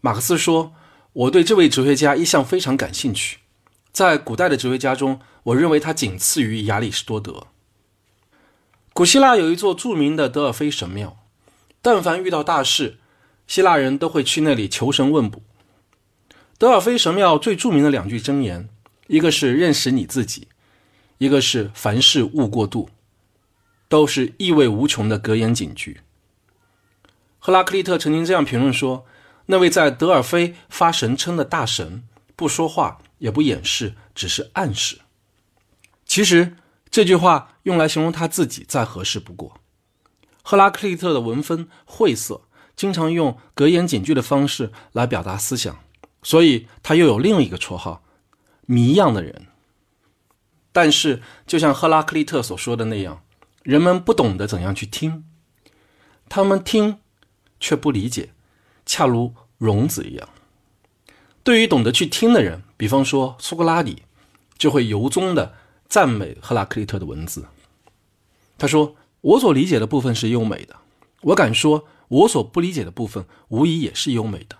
[0.00, 0.74] 马克思说
[1.14, 3.38] ：“我对这位哲学家一向非常感兴趣，
[3.92, 7.46] 在古代的哲学家中，我认为他仅次于亚里士多德。”
[8.92, 11.16] 古希腊有一座著名的德尔菲神庙，
[11.80, 12.98] 但凡遇到大事，
[13.46, 15.40] 希腊人都会去那里求神问卜。
[16.58, 18.68] 德尔菲神庙最著名的两句箴言，
[19.06, 20.48] 一个是“认识你自己”，
[21.18, 22.90] 一个是“凡事勿过度”。
[23.92, 26.00] 都是意味无穷的格言警句。
[27.38, 29.04] 赫拉克利特曾经这样评论说
[29.44, 32.02] ：“那位在德尔菲发神称的大神，
[32.34, 35.00] 不说话也不掩饰，只是暗示。”
[36.08, 36.56] 其实
[36.88, 39.60] 这句话用来形容他自己再合适不过。
[40.42, 42.40] 赫拉克利特的文风晦涩，
[42.74, 45.78] 经常用格言警句的方式来表达思想，
[46.22, 48.02] 所以他又有另一个绰号——
[48.64, 49.48] 谜一样的人。
[50.72, 53.21] 但是，就像赫拉克利特所说的那样。
[53.62, 55.24] 人们不懂得怎样去听，
[56.28, 56.98] 他们听
[57.60, 58.30] 却不理解，
[58.84, 60.28] 恰如聋子一样。
[61.44, 64.02] 对于懂得去听的人，比方说苏格拉底，
[64.58, 65.54] 就会由衷的
[65.88, 67.46] 赞美赫拉克利特的文字。
[68.58, 70.76] 他说：“我所理解的部分是优美的，
[71.20, 74.58] 我敢说，我所不理解的部分无疑也是优美的，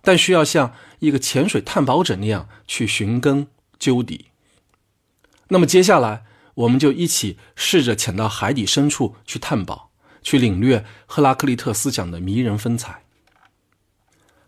[0.00, 3.46] 但需要像一个潜水探宝者那样去寻根
[3.78, 4.26] 究底。”
[5.48, 6.24] 那么接下来。
[6.60, 9.90] 我们就一起试着潜到海底深处去探宝，
[10.22, 13.04] 去领略赫拉克利特思想的迷人风采。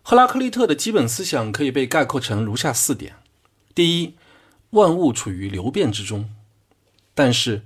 [0.03, 3.15] 赫拉克利特的基本思想可以被概括成如下四点：
[3.73, 4.15] 第一，
[4.71, 6.25] 万物处于流变之中；
[7.15, 7.63] 但是，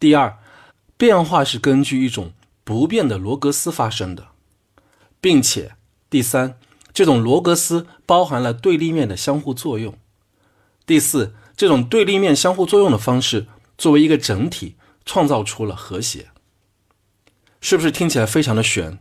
[0.00, 0.38] 第二，
[0.96, 2.32] 变化是根据一种
[2.64, 4.28] 不变的罗格斯发生的，
[5.20, 5.76] 并且，
[6.10, 6.58] 第三，
[6.92, 9.92] 这种罗格斯包含了对立面的相互作用；
[10.84, 13.46] 第四，这种对立面相互作用的方式。
[13.76, 16.30] 作为一个整体，创造出了和谐，
[17.60, 18.98] 是不是听起来非常的玄？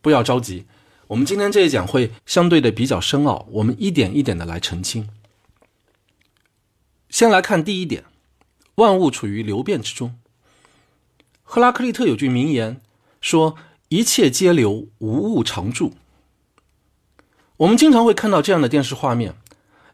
[0.00, 0.66] 不要着急，
[1.08, 5.08] 我们今天这一讲会相对的比较深奥，我们一点一点的来澄清。
[7.08, 8.04] 先来看第一点，
[8.76, 10.18] 万物处于流变之中。
[11.42, 12.80] 赫拉克利特有句名言
[13.20, 13.56] 说
[13.90, 15.92] ：“一切皆流，无物常驻。”
[17.58, 19.36] 我们经常会看到这样的电视画面。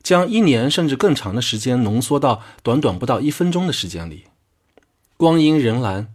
[0.08, 4.24] 将一年甚至更长的时间浓缩到短短不到一分钟的时间里，
[5.18, 6.06] 光阴荏苒，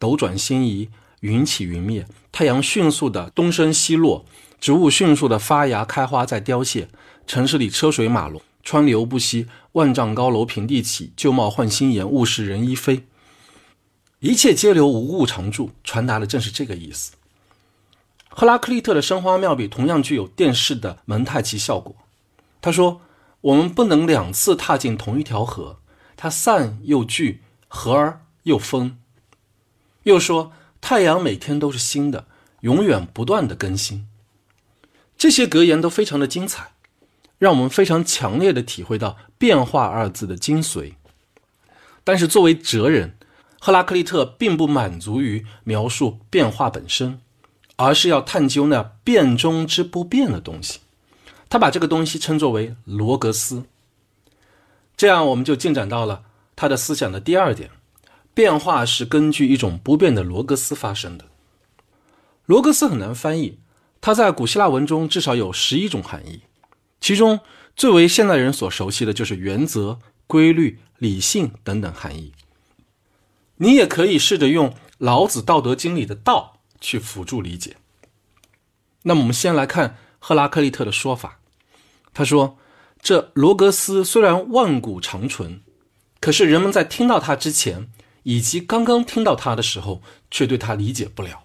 [0.00, 0.88] 斗转星移，
[1.20, 4.24] 云起云灭，太阳迅速的东升西落，
[4.60, 6.88] 植物迅速的发芽开花再凋谢，
[7.24, 13.04] 城市里车水马龙，川流不息，万丈高楼平地起，旧貌换新颜，物是人亦非，
[14.18, 17.12] 一切皆流，无物常驻，传达的正是这个意思。
[18.30, 21.94] 赫拉克利特的生花妙笔同样具有电视的蒙太奇效果，
[22.60, 23.00] 他说。
[23.42, 25.80] 我们不能两次踏进同一条河，
[26.16, 28.98] 它散又聚，合而又分。
[30.04, 32.26] 又说，太阳每天都是新的，
[32.60, 34.06] 永远不断的更新。
[35.18, 36.72] 这些格言都非常的精彩，
[37.38, 40.94] 让我们非常强烈的体会到“变化”二字的精髓。
[42.04, 43.16] 但是，作为哲人，
[43.60, 47.20] 赫拉克利特并不满足于描述变化本身，
[47.76, 50.80] 而是要探究那变中之不变的东西。
[51.52, 53.64] 他把这个东西称作为罗格斯，
[54.96, 56.24] 这样我们就进展到了
[56.56, 57.68] 他的思想的第二点：
[58.32, 61.26] 变化是根据一种不变的罗格斯发生的。
[62.46, 63.58] 罗格斯很难翻译，
[64.00, 66.40] 它在古希腊文中至少有十一种含义，
[67.02, 67.40] 其中
[67.76, 72.32] 最为现代人所熟悉的就是原则、规律、理性等等含义。
[73.56, 77.76] 你也可以试着用老子《道德经》里的“道”去辅助理解。
[79.02, 81.40] 那么，我们先来看赫拉克利特的说法。
[82.14, 82.58] 他说
[83.00, 85.60] ：“这罗格斯虽然万古长存，
[86.20, 87.88] 可是人们在听到他之前，
[88.22, 91.44] 以及刚刚听到他的时候，却对他理解不了。”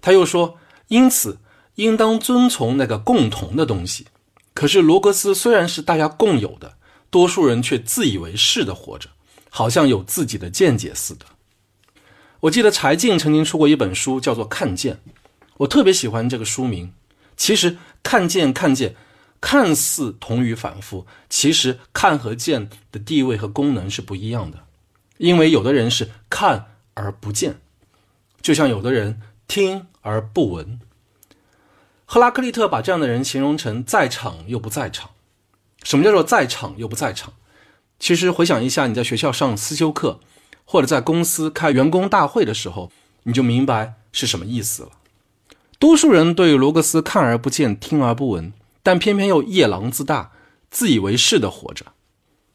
[0.00, 1.38] 他又说：“因此，
[1.76, 4.06] 应当遵从那个共同的东西。
[4.54, 6.76] 可是罗格斯虽然是大家共有的，
[7.10, 9.08] 多数人却自以为是的活着，
[9.48, 11.24] 好像有自己的见解似的。
[12.40, 14.94] 我记得柴静曾经出过一本书，叫做《看见》，
[15.56, 16.92] 我特别喜欢这个书名。
[17.36, 18.94] 其实“看见”“看见”
[19.40, 24.64] 看似同于反复，其实“看”和“见”的地位和功能是不一样的。
[25.18, 27.60] 因为有的人是看而不见，
[28.40, 30.80] 就像有的人听而不闻。
[32.04, 35.10] 赫拉克利特把这样的人形容成在场又不在场。
[35.82, 37.34] 什么叫做在场又不在场？
[37.98, 40.20] 其实回想一下，你在学校上思修课。
[40.70, 44.90] 或者在公司开员工大会的时候，你就明白是什么意思了。
[45.78, 48.52] 多数人对罗格斯看而不见、听而不闻，
[48.88, 50.32] 但偏偏又夜郎自大、
[50.70, 51.92] 自以为是的活着，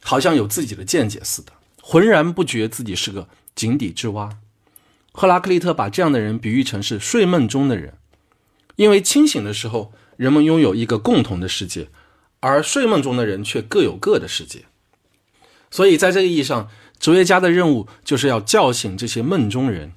[0.01, 4.39] 好像有自己的见解似的，浑然不觉自己是个井底之蛙。
[5.11, 7.99] 赫拉克利特把这样的人比喻成是睡梦中的人，
[8.77, 11.89] 因为清醒的时候人们拥有一个共同的世界，
[12.39, 14.65] 而睡梦中的人却各有各的世界。
[15.69, 16.67] 所以在这个意义上。
[16.99, 19.91] 哲学家的任务就是要叫醒这些梦中人，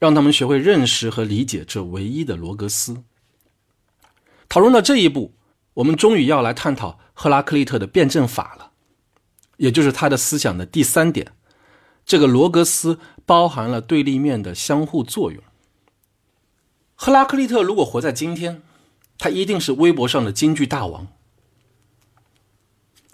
[0.00, 3.04] 让他们学会认识和理解这唯一的罗格斯。
[4.48, 5.32] 讨论到这一步，
[5.78, 8.72] 我们终于要来探讨赫拉克利特的辩证法了，
[9.58, 11.32] 也就是他的思想的第三点：
[12.04, 15.40] 这个罗格斯包含了对立面的相互作用。
[16.96, 18.62] 赫拉克利特如果活在今天，
[19.18, 21.06] 他一定是微博上的京剧大王。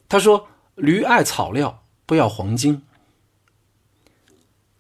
[0.09, 2.83] 他说：“驴爱草料，不要黄金。”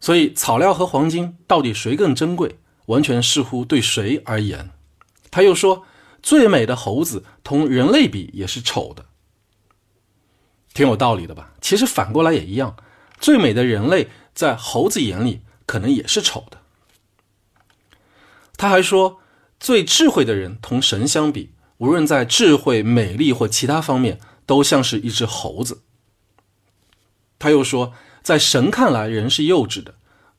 [0.00, 4.70] 所以，草料和黄金到底谁更珍贵，完全视乎对谁而言。
[5.30, 5.84] 他又说，
[6.24, 9.04] 最美的猴子同人类比也是丑的，
[10.72, 11.52] 挺有道理的吧？
[11.60, 12.74] 其实反过来也一样，
[13.20, 16.58] 最美的人类在猴子眼里可能也是丑的。
[18.56, 19.20] 他还说，
[19.60, 25.82] 最智慧的人同神相比，无论在智慧、美丽或其他方面，都像是一只猴子。
[27.38, 27.92] 他又说。
[28.24, 29.92] 在神看来，人是幼稚的；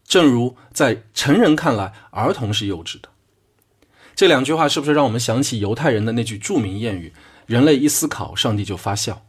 [0.08, 3.10] 正如在成人看来，儿童是幼稚的。
[4.16, 7.14] 这两句话是不是让我们想起犹太人的那句著名谚语
[7.46, 9.26] ：“人类一思考，上帝就发笑。”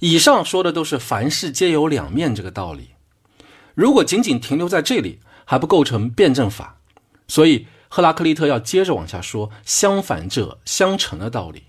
[0.00, 2.90] 以上说的都是凡事皆有两面这个道理。
[3.74, 6.80] 如果仅仅停留在这里，还不构成辩证法。
[7.26, 11.64] 所以，赫拉克利特要接着往下说相反者相成的道理。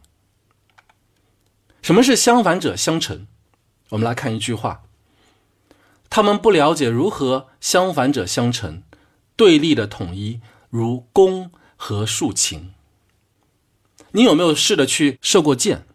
[1.81, 3.27] 什么是相反者相成？
[3.89, 4.83] 我们来看一句话。
[6.09, 8.83] 他们不了解如何相反者相成，
[9.35, 12.73] 对立的统一，如弓和竖琴。
[14.11, 15.85] 你有没有试着去射过箭？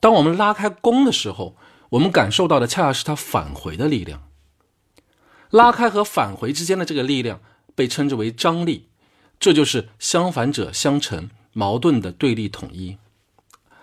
[0.00, 1.56] 当我们拉开弓的时候，
[1.90, 4.28] 我们感受到的恰恰是它返回的力量。
[5.50, 7.40] 拉开和返回之间的这个力量
[7.74, 8.88] 被称之为张力，
[9.38, 12.96] 这就是相反者相成、矛盾的对立统一。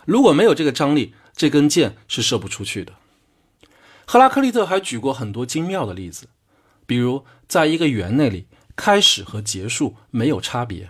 [0.06, 2.94] 如果没有这个张力，这根箭是射不出去的。
[4.06, 6.28] 赫拉克利特还举过很多精妙的例子，
[6.86, 8.48] 比如在一个圆那里，
[8.80, 10.90] 开始和结束没有差别，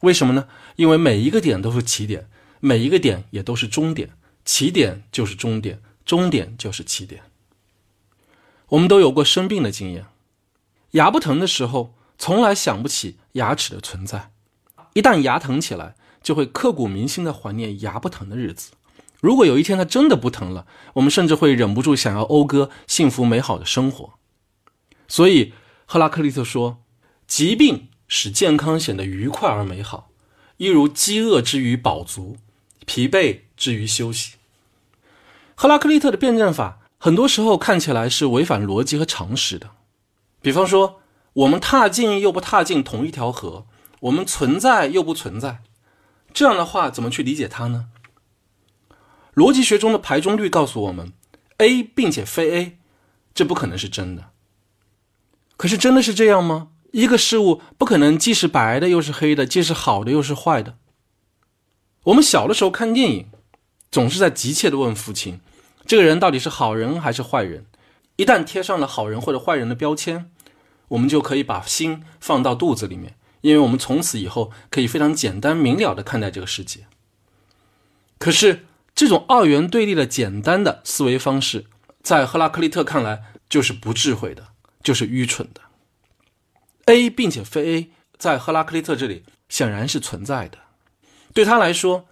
[0.00, 0.48] 为什么呢？
[0.76, 2.30] 因为每一个点都是起点，
[2.60, 4.08] 每一个点也都是终点，
[4.42, 7.24] 起点就是终点，终点就是起点。
[8.68, 10.06] 我们都有过生病的经验，
[10.92, 14.30] 牙不疼的时候，从来想不起牙齿的存在，
[14.94, 18.72] 一旦牙疼起来，就会刻骨铭心的怀念牙不疼的日子。
[19.20, 24.14] 如果有一天它真的不疼了，我们甚至会忍不住想要讴歌幸福美好的生活。
[25.06, 25.52] 所以，
[25.84, 26.82] 赫拉克利特说
[27.26, 30.10] ：“疾病使健康显得愉快而美好，
[30.56, 32.36] 一如饥饿之于饱足，
[32.84, 34.34] 疲惫之于休息。”
[35.54, 39.70] 赫拉克利特的辩证法很多时候看起来是违反逻辑和常识的。
[40.40, 41.00] 比方说，
[41.32, 43.66] 我们踏进又不踏进同一条河，
[44.00, 45.62] 我们存在又不存在，
[46.32, 47.88] 这样的话怎么去理解它呢？
[49.34, 51.12] 逻辑学中的排中律告诉我们
[51.58, 52.78] ，A 并且非 A，
[53.34, 54.30] 这不可能是真的。
[55.56, 56.68] 可是真的是这样吗？
[56.96, 60.78] 一个事物不可能既是白的又是黑的，既是好的又是坏的。
[62.04, 63.26] 我们小的时候看电影，
[63.90, 65.40] 总是在急切的问父亲：
[65.86, 67.66] 这个人到底是好人还是坏人？
[68.16, 70.30] 一旦贴上了好人或者坏人的标签，
[70.88, 76.86] 我们就可以把心放到肚子里面，因为我们从此以后可以非常简单明了的看待这个世界。
[78.18, 78.64] 可是。
[78.94, 81.66] 这种二元对立的简单的思维方式，
[82.02, 84.46] 在赫拉克利特看来就是不智慧的，
[84.82, 85.60] 就是愚蠢的。
[86.86, 90.58] A 并且非 A，在赫拉克利特这里显然是存在的。
[91.34, 92.06] 对他来说，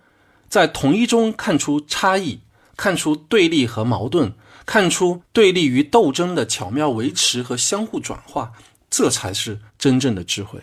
[0.48, 2.40] 在统一中看出差异，
[2.76, 4.34] 看出对立和矛盾，
[4.66, 8.52] 看出对立与斗争的巧妙维持和相互转化，
[8.90, 10.60] 这才是真正的智慧。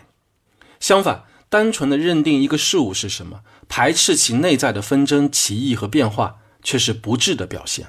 [0.78, 3.40] 相反，单纯的认定一个事物是什么。
[3.68, 7.86] 排斥其内在的纷争、歧义和变化，却是不智的表现。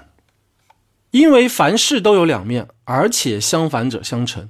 [1.12, 4.50] 因为凡事都有两面，而且相反者相成，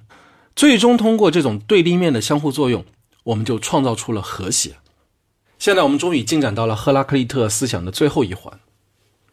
[0.55, 2.85] 最终通过这种对立面的相互作用，
[3.23, 4.77] 我们就创造出了和谐。
[5.57, 8.59] 现在我们终于进展到了赫拉克利特思想的最后一环。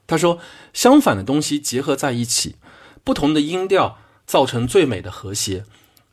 [0.07, 0.39] 他说，
[0.73, 2.57] 相反的东西结合在一起，
[3.05, 5.64] 不同的音调造成最美的和谐，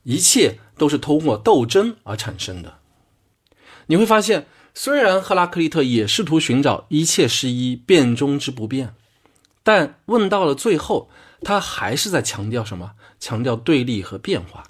[0.04, 2.80] 一切都是通过斗争而产生的。
[3.88, 8.94] 你会发现，虽然赫拉克利特也试图寻找一切是一，变中之不变，
[9.64, 11.10] 但问到了最后，
[11.42, 12.92] 他还是在强调什么？
[13.20, 14.67] 强调对立和变化。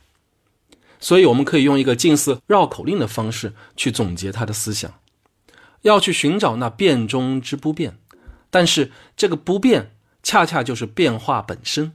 [0.99, 4.99] 所以，我们可以用一个近似绕口令的方式去总结他的思想：
[5.83, 7.99] 要去寻找那变中之不变，
[8.49, 11.93] 但是这个不变恰恰就是变化本身。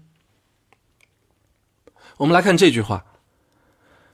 [2.19, 3.05] 我们来看这句话：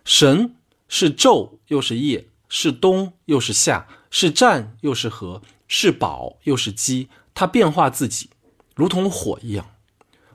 [0.04, 0.56] 神
[0.88, 8.30] 是昼又是夜，是冬又是夏，是战又是和，是宝又是饥，它变化自己，
[8.74, 9.66] 如同火一样。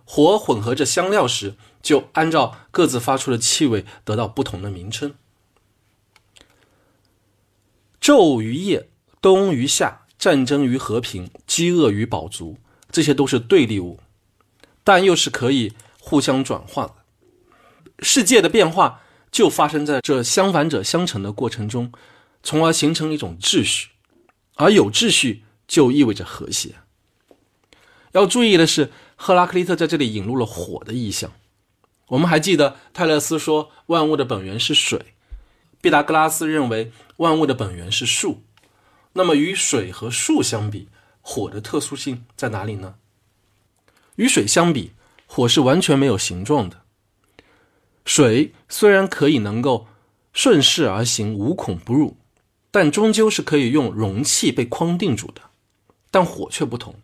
[0.05, 1.55] 火混合着香料时。
[1.83, 5.13] 就按照各自发出的气味得到不同的名称。
[8.01, 8.89] 昼与夜，
[9.21, 12.57] 冬与夏，战争与和平，饥饿与饱足，
[12.89, 13.99] 这些都是对立物，
[14.83, 16.95] 但又是可以互相转化的。
[17.99, 21.91] 世界的变化就发生在这相反者相成的过程中，
[22.41, 23.89] 从而形成一种秩序，
[24.55, 26.75] 而有秩序就意味着和谐。
[28.11, 31.31] 要注意的是，赫拉克利特在这里引入了火的意象。
[32.07, 35.15] 我们还记得泰勒斯说万物的本源是水，
[35.81, 38.43] 毕达哥拉斯认为万物的本源是树。
[39.13, 40.89] 那么与水和树相比，
[41.21, 42.95] 火的特殊性在哪里呢？
[44.15, 44.91] 与水相比，
[45.25, 46.81] 火是完全没有形状的。
[48.05, 49.87] 水虽然可以能够
[50.33, 52.17] 顺势而行，无孔不入，
[52.69, 55.41] 但终究是可以用容器被框定住的。
[56.11, 56.95] 但火却不同，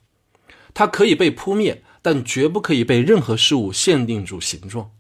[0.74, 1.84] 它可以被扑灭。
[2.02, 4.91] 但绝不可以被任何事物限定住形状。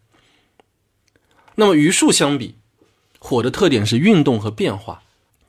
[1.55, 2.55] 那么与树相比，
[3.19, 5.03] 火的特点是运动和变化，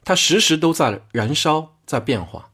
[0.05, 2.51] 它时时都在燃烧，在变化。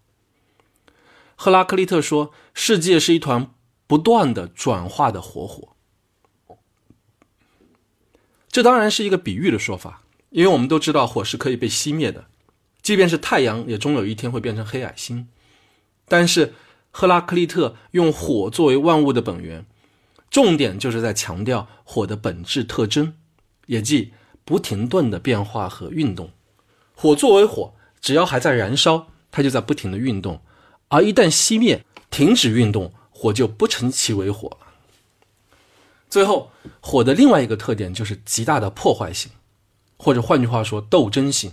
[1.34, 3.50] 赫拉克利特说：“世界是一团
[3.86, 5.76] 不断的转化的活火。”
[8.50, 12.26] 这当然是一个比喻的说法，因为我们都知道火是可以被熄灭的，
[12.80, 15.28] 即便是太阳也终有一天会变成黑矮星。
[16.08, 16.54] 但是。
[16.98, 19.66] 赫拉克利特用火作为万物的本源，
[20.30, 23.12] 重点就是在强调火的本质特征，
[23.66, 24.14] 也即
[24.46, 26.30] 不停顿的变化和运动。
[26.94, 30.36] 火作为火，只要还在燃烧，它就在不停的运动；
[30.88, 34.66] 而一旦熄灭、停止运动，火就不成其为火了。
[36.08, 39.30] 最后，火的另外一个特点就是极大的破坏性，
[39.98, 41.52] 或者换句话说，斗争性。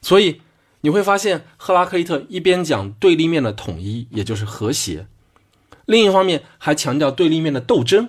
[0.00, 0.40] 所以。
[0.82, 5.06] 你会发现，赫拉克利特一边讲对立面的统一，也就是和谐，
[5.86, 8.08] 另一方面还强调对立面的斗争。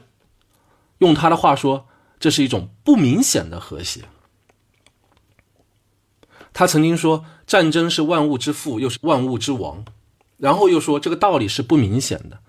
[0.98, 1.88] 用他的话说，
[2.20, 4.02] 这是一种不明显的和谐。
[6.52, 9.84] 他曾经说，战争是万物之父，又是万物之王。
[10.38, 12.40] 然后又说，这个道理是不明显的，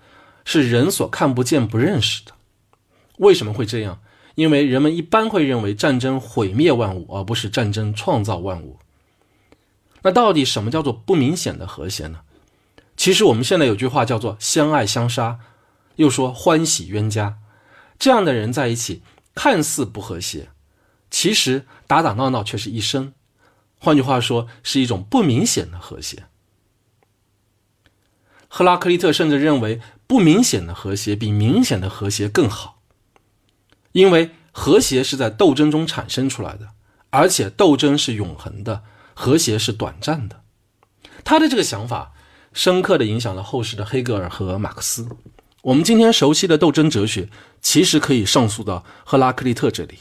[0.43, 2.33] 是人所看不见、不认识的。
[3.17, 3.99] 为什么会这样？
[4.35, 8.77] 因为人们一般会认为战争毁灭万物，而不是战争创造万物。
[10.05, 12.19] 那到底什么叫做不明显的和谐呢？
[12.95, 15.39] 其实我们现在有句话叫做“相爱相杀”，
[15.97, 17.39] 又说“欢喜冤家”，
[17.97, 19.01] 这样的人在一起
[19.33, 20.49] 看似不和谐，
[21.09, 23.13] 其实打打闹闹却是一生。
[23.79, 26.25] 换句话说，是一种不明显的和谐。
[28.47, 32.79] 赫拉克利特甚至认为，不明显的和谐比明显的和谐更好，
[33.93, 36.69] 因为和谐是在斗争中产生出来的，
[37.09, 38.83] 而且斗争是永恒的。
[39.15, 40.43] 和谐是短暂的，
[41.23, 42.13] 他的这个想法
[42.53, 45.07] 深刻的影响了后世的黑格尔和马克思。
[45.63, 47.29] 我们今天熟悉的斗争哲学，
[47.61, 49.99] 其实可以上溯到赫拉克利特这里。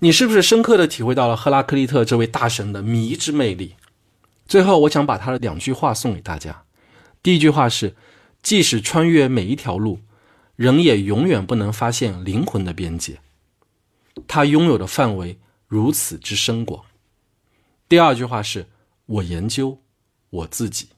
[0.00, 3.76] 你是不是深刻的体会到了赫拉克利特这位大神的迷之魅力？
[4.46, 6.64] 最后，我想把他的两句话送给大家。
[7.22, 7.94] 第一句话是：
[8.42, 10.00] 即使穿越每一条路，
[10.56, 13.20] 人也永远不能发现灵魂的边界。
[14.26, 15.38] 他拥有的范围
[15.68, 16.84] 如此之深广。
[17.92, 18.66] 第二句话是：
[19.04, 19.78] 我研究
[20.30, 20.88] 我自己。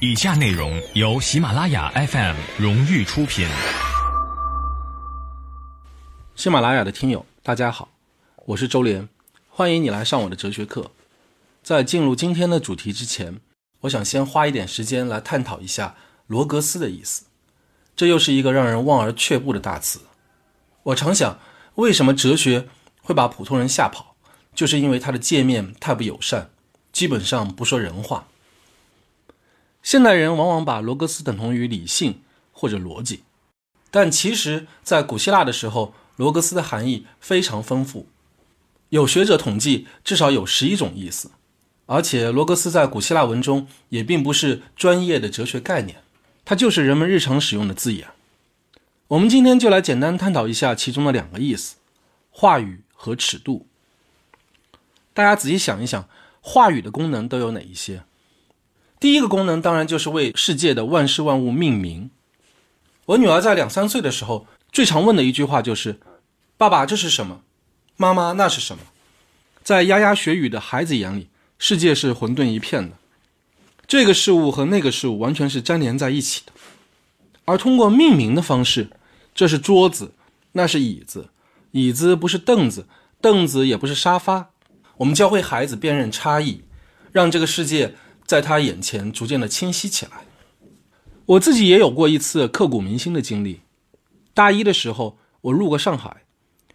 [0.00, 3.46] 以下内容由喜马拉雅 FM 荣誉出品。
[6.34, 7.88] 喜马拉雅的听友，大家好，
[8.46, 9.08] 我是周连，
[9.48, 10.90] 欢迎你来上我的哲学课。
[11.62, 13.40] 在进入今天的主题之前，
[13.82, 15.94] 我想先花一点时间来探讨一下
[16.26, 17.26] “罗格斯”的意思。
[17.94, 20.00] 这又是一个让人望而却步的大词。
[20.82, 21.38] 我常想，
[21.76, 22.66] 为什么哲学
[23.02, 24.13] 会把普通人吓跑？
[24.54, 26.50] 就是因为它的界面太不友善，
[26.92, 28.28] 基本上不说人话。
[29.82, 32.20] 现代人往往把罗格斯等同于理性
[32.52, 33.22] 或者逻辑，
[33.90, 38.06] 但其实，在古希腊的时候，罗格斯的含义非常丰富。
[38.88, 41.32] 有学者统计，至少有十一种意思。
[41.86, 46.02] 而且，罗格斯在古希腊文中也并不是专业的哲学概念，
[46.44, 48.08] 它就是人们日常使用的字眼。
[49.08, 51.76] 我们今天就来简单探讨一下其中的两个意思：
[52.30, 53.66] 话语和尺度。
[55.14, 56.06] 大家仔细想一想，
[56.42, 58.02] 话语的功能都有哪一些？
[59.00, 62.10] 第一个功能当然就是为世界的万事万物命名。
[63.06, 66.00] 我女儿在两三岁的时候，最常问的一句话就是
[66.58, 67.40] ：“爸爸，这是什么？
[67.96, 68.82] 妈妈，那是什么？”
[69.64, 71.28] 在牙牙学语的孩子眼里。
[71.56, 72.96] 世界是混沌一片的，
[73.86, 76.52] 这个事物和那个事物完全是粘连在一起的。
[77.46, 78.90] 而通过命名的方式，
[79.34, 80.12] 这是桌子，
[80.52, 81.30] 那是椅子，
[81.70, 82.86] 椅子不是凳子，
[83.20, 84.50] 凳子也不是沙发。
[84.96, 86.62] 我们教会孩子辨认差异，
[87.12, 87.94] 让这个世界
[88.26, 90.12] 在他眼前逐渐的清晰起来。
[91.26, 93.60] 我自己也有过一次刻骨铭心的经历。
[94.32, 96.22] 大一的时候，我路过上海，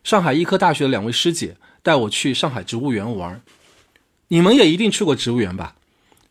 [0.03, 3.41] 上海医科大学的两位师姐带我去上海植物园玩。
[4.29, 5.75] 你们也一定去过植物园吧？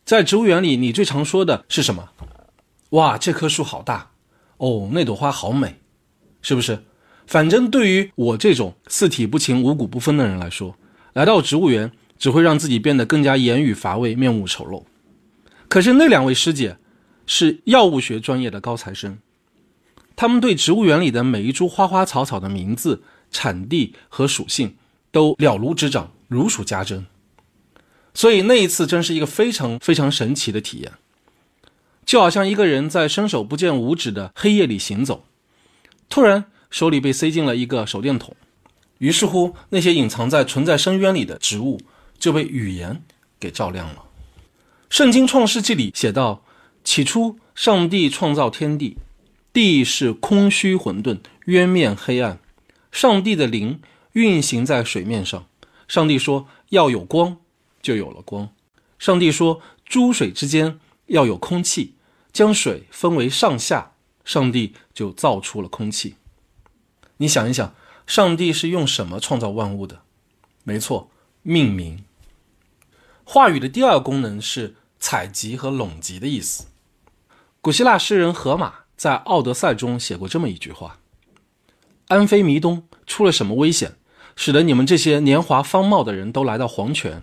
[0.05, 2.11] 在植物园里，你最常说的是什么？
[2.91, 4.11] 哇，这棵树好大！
[4.57, 5.81] 哦，那朵花好美，
[6.43, 6.83] 是不是？
[7.27, 10.75] 反正对于我这种四体不勤、五谷不分的人来说，
[11.13, 14.85] 来到植物园只会让自己变得更加言语乏味、面目丑陋。
[15.69, 16.79] 可是那两位师姐
[17.27, 19.19] 是药物学专业的高材生，
[20.17, 24.77] 他们对植物园里的每一株花花草草的名字、产地和属性
[25.11, 27.07] 都了如指掌、如数家珍。
[28.15, 30.93] 所以那一次真是一个非常非常神奇的体验，
[32.05, 35.25] 就好像一个人在伸手不见五指的黑夜里行走，
[36.09, 38.35] 突然手里被塞进了一个手电筒，
[38.99, 41.81] 于是乎那些隐藏在存在深渊里的植物
[42.19, 43.03] 就被语言
[43.41, 44.05] 给照亮了。
[44.91, 46.45] 圣经创世纪里写道
[46.85, 48.97] ：“起初上帝创造天地，
[49.53, 52.39] 地是空虚混沌，渊面黑暗，
[52.91, 53.81] 上帝的灵
[54.13, 55.47] 运行在水面上。
[55.87, 57.39] 上帝说要有光。”
[57.81, 58.49] 就有了光。
[58.99, 61.95] 上帝说：“诸水之间要有空气，
[62.33, 63.93] 将水分为上下。”
[64.25, 66.17] 上帝就造出了空气。
[67.17, 67.75] 你想一想，
[68.09, 70.01] 上帝是用什么创造万物的？
[70.65, 71.11] 没错，
[71.43, 72.03] 命名。
[73.23, 76.69] 话语的第二功能是采集和拢集的意思。
[77.61, 81.01] 古希腊诗人荷马在《奥德赛》中写过这么一句话
[82.09, 83.97] ：“安非弥东出了什么危险，
[84.35, 87.23] 使得你们这些年华方茂的人都来到黄泉？”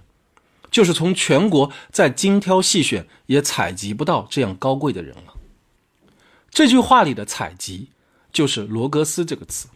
[0.69, 5.33] 就是从全国再精挑细选，也采集不到这样高贵的人了。
[6.51, 7.89] 这句话里的“采集”
[8.31, 9.67] 就是“罗格斯”这个词。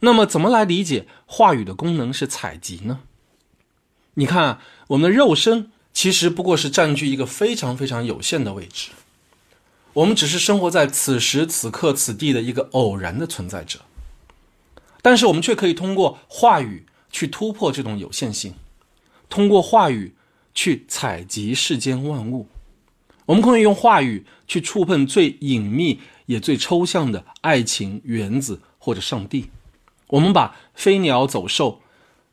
[0.00, 3.00] 那么，怎么来理解话语的功能是采集呢？
[4.14, 8.90] 你看，我们的肉身其实不过是占据一个非常非常有限的位置，
[9.94, 13.80] 我们只是生活在此时此刻此地的一个偶然的存在者。
[15.02, 18.54] 但是，我们却可以通过话语去突破这种有限性。
[19.28, 20.14] 通过话语
[20.54, 22.46] 去采集世间万物，
[23.26, 29.50] 我们可以用话语去触碰最隐秘也最抽象的爱情、原子或者上帝。
[30.08, 31.80] 我们把飞鸟走兽、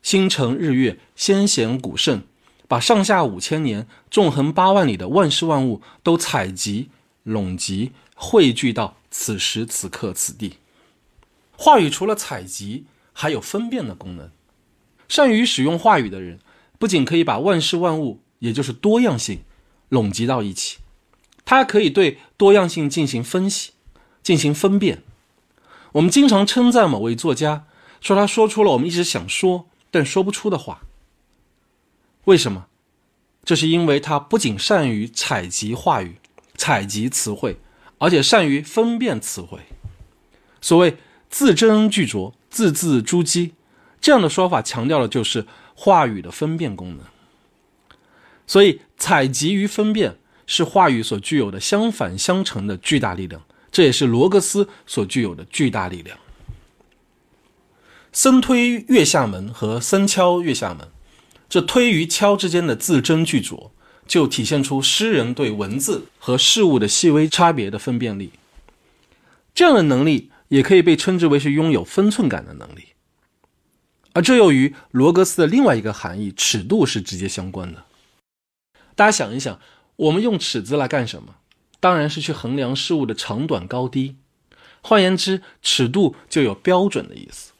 [0.02, 2.24] 星辰日月、先贤古圣，
[2.68, 6.90] 把上下五千年、纵横八万里的万事万物都采集、
[7.24, 10.58] 拢集、汇聚到此时此刻此地。
[11.58, 14.30] 话语除了采集，还有分辨的功能。
[15.08, 16.40] 善于使用话语的人。
[16.78, 19.40] 不仅可以把万事万物，也就是多样性，
[19.88, 20.80] 拢集到一起，
[21.46, 23.72] 它可以对多样性进行分析，
[24.22, 25.02] 进行分辨。
[25.96, 27.66] 我们经常称赞某位作家，
[28.02, 30.82] 说他说出了我们一直想说但说不出的话。
[32.26, 32.68] 为什么？
[33.46, 36.18] 这是因为他不仅善于采集话语、
[36.58, 37.60] 采集词汇，
[38.00, 39.60] 而且善于分辨词汇。
[40.60, 40.98] 所谓
[41.30, 43.52] 字斟句酌、字字珠玑，
[44.02, 45.46] 这样的说法强调的就是。
[45.78, 47.00] 话语的分辨功能，
[48.48, 50.16] 所以采集与分辨
[50.48, 53.42] 是话语所具有的相反相成的巨大力量，
[53.76, 56.18] 这也是罗格斯所具有的巨大力量。
[58.14, 60.88] 僧推月下门和僧敲月下门，
[61.50, 63.72] 这推与敲之间的字斟句酌，
[64.08, 68.32] 就体现出诗人对文字和事物的细微差别的分辨力。
[69.54, 72.94] 这样的能力也可以被称之为是拥有分寸感的能力。
[74.14, 77.84] 而这又与罗格斯的另外一个含义——尺度是直接相关的。
[78.96, 79.60] 大家想一想，
[79.98, 81.36] 我们用尺子来干什么？
[81.86, 84.16] 当然是去衡量事物的长短高低。
[84.82, 87.54] 换言之，尺度就有标准的意思。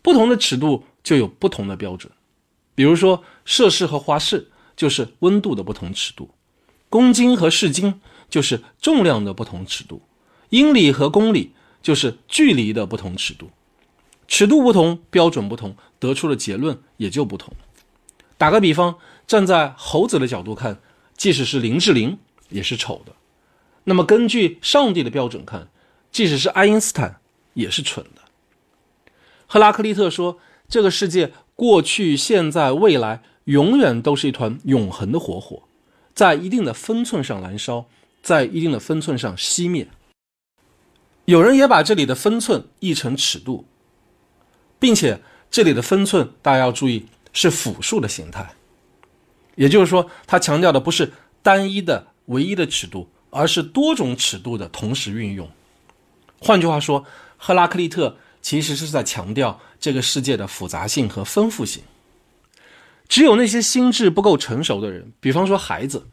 [0.00, 2.10] 不同的尺度就有不同的标准。
[2.74, 6.30] 比如说，摄氏和华氏就是温度的不同尺度，
[6.88, 10.00] 公斤和市斤就是重量的不同尺度，
[10.48, 13.50] 英里和公里就是距离的不同尺度，
[14.26, 17.52] 尺度不同，标准不同，得出的结论也就不同。
[18.38, 20.80] 打个比方，站在猴子的角度看，
[21.14, 22.18] 即使是林志玲
[22.48, 23.12] 也是丑的；
[23.84, 25.68] 那么根据上帝的标准看，
[26.10, 27.20] 即使是爱因斯坦
[27.54, 28.22] 也是蠢的。
[29.46, 30.38] 赫拉克利特说
[30.68, 35.62] ：“这个世界过去、现在、未来，永远都是一团永恒的活火，
[36.14, 37.86] 在一定的分寸上燃烧，
[38.22, 39.88] 在一定的分寸上熄灭。”
[41.26, 43.66] 有人也把这里的分寸译成尺度，
[44.78, 45.20] 并且
[45.50, 48.54] 这里的分寸大家要注意是复数的形态，
[49.56, 55.50] 也就是说，他强调的不是单一的、唯一的尺度，而是多种尺度的同时运用。
[56.38, 57.04] 换句话说，
[57.36, 58.18] 赫拉克利特。
[58.42, 61.82] 其实是在强调这个世界的复杂性和丰富性。
[63.08, 66.06] 只有那些心智不够成熟的人，比方说孩子，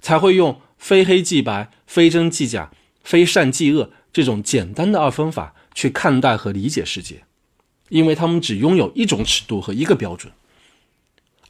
[0.00, 2.70] 才会用非黑即白、非真即假、
[3.02, 7.24] 非善即恶这种简单的二分法去看待和理解世界，
[7.90, 10.32] 因为他们只拥有一种尺度和一个标准。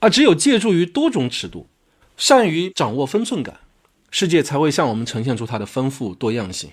[0.00, 1.68] 而只有借助于多种尺度，
[2.16, 3.60] 善于掌握分寸感，
[4.16, 6.70] 世界才会向我们呈现出它的丰富多样性。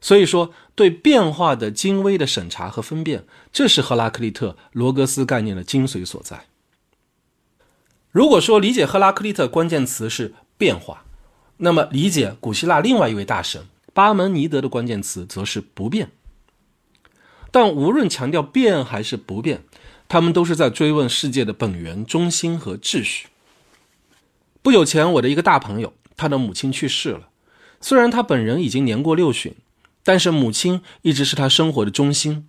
[0.00, 6.46] 所以说，对变化的精微的审查和分辨，这是赫拉克利特罗格斯概念的精髓所在。
[8.10, 11.04] 如果说理解赫拉克利特关键词是变化，
[11.58, 16.10] 那么理解古希腊另外一位大神巴门尼德的关键词则是不变。
[17.52, 19.62] 但无论强调变还是不变，
[20.08, 23.28] 他们都是在追问世界的本源、中心和秩序。
[24.60, 27.28] 不久前，我的一个大朋友，他的母亲去世了，
[27.80, 29.54] 虽然他本人已经年过六旬。
[30.06, 32.46] 但是母亲一直是他生活的中心，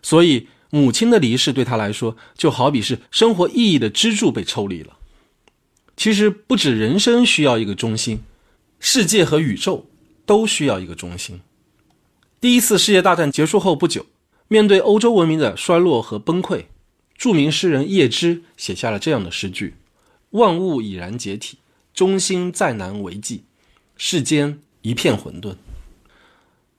[0.00, 4.96] 所以母亲的离世对他来说就好比是生活意义的支柱被抽离了。
[5.98, 8.22] 其实不止人生需要一个中心，
[8.80, 9.86] 世界和宇宙
[10.24, 11.42] 都需要一个中心。
[12.40, 14.06] 第一次世界大战结束后不久，
[14.48, 16.64] 面对欧洲文明的衰落和崩溃，
[17.18, 19.74] 著名诗人叶芝写下了这样的诗句
[20.32, 21.58] ：“万物已然解体，
[21.94, 23.44] 中心再难为继，
[23.96, 25.56] 世间一片混沌。”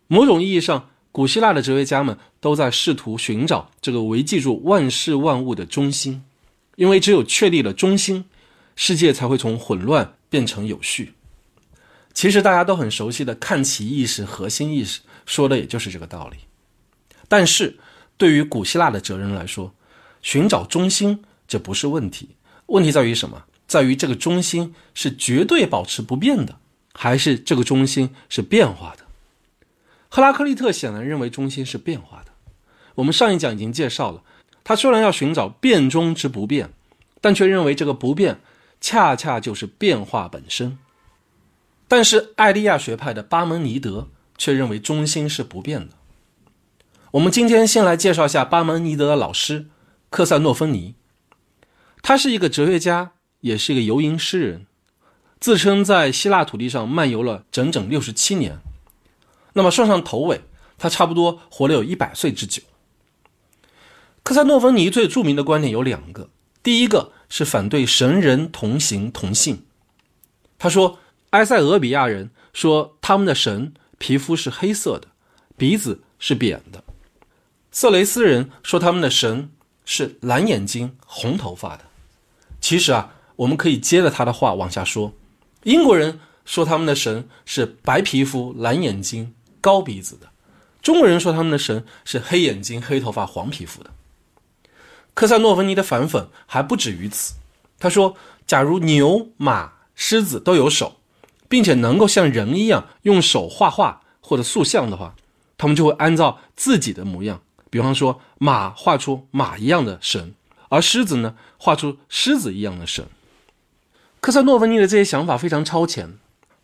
[0.08, 6.24] 某种意义上，古希腊的哲学家们都在试图寻找这个维系住万事万物的中心，
[6.76, 8.26] 因为只有确立了中心，
[8.76, 11.14] 世界才会从混乱变成有序。
[12.14, 16.38] 其实大家都很熟悉的看齐意识、核心意识，说的也就是这个道理。
[17.28, 17.78] 但是
[18.18, 19.74] 对于古希腊的哲人来说，
[20.22, 22.30] 寻找中心这不是问题，
[22.68, 23.44] 问题在于什么？
[23.68, 26.58] 在于这个中心是绝对保持不变的，
[26.94, 29.06] 还是这个中心是变化的？
[30.10, 32.32] 赫拉克利特显然认为中心是变化的。
[32.96, 34.24] 我们上一讲已经介绍了，
[34.64, 36.72] 他虽然要寻找变中之不变，
[37.20, 38.40] 但却认为这个不变
[38.80, 40.78] 恰恰就是变化本身。
[41.88, 45.96] 但是艾利亚学派的巴门尼德却认为中心是不变的。
[47.12, 49.68] 我们今天先来介绍一下巴门尼德的老师
[50.10, 50.96] 克塞诺芬尼，
[52.02, 53.12] 他是一个哲学家，
[53.42, 54.66] 也是一个游吟诗人，
[55.40, 58.60] 自称在希腊土地上漫游了整整六十七年。
[59.54, 60.42] 那么算上头尾，
[60.78, 62.62] 他差不多活了有一百岁之久。
[64.24, 66.30] 克塞诺芬尼最著名的观点有两个，
[66.64, 69.66] 第一个是反对神人同形同性。
[70.58, 75.10] 他说，埃塞俄比亚人说他们的神皮肤是黑色的，
[75.56, 76.80] 鼻子是扁的；
[77.72, 79.52] 色雷斯人说他们的神
[79.86, 81.86] 是蓝眼睛、红头发的。
[82.60, 85.14] 其实啊，我们可以接着他的话往下说，
[85.64, 89.34] 英国人说他们的神是白皮肤、蓝眼睛。
[89.62, 90.30] 高鼻子的
[90.80, 93.90] 中国人说他们的神是黑眼睛、黑头发、黄皮肤的。
[95.16, 97.34] 克塞诺芬尼的反讽还不止于此。
[97.80, 98.16] 他说，
[98.46, 100.98] 假如牛、马、狮子都有手，
[101.50, 105.16] 并且能够像人一样用手画画或者塑像的话，
[105.58, 110.36] 他们就会按照自己的模样，比方说马画出马一样的神，
[110.70, 113.08] 而狮子呢画出狮子一样的神。
[114.26, 116.18] 克塞诺芬尼的这些想法非常超前。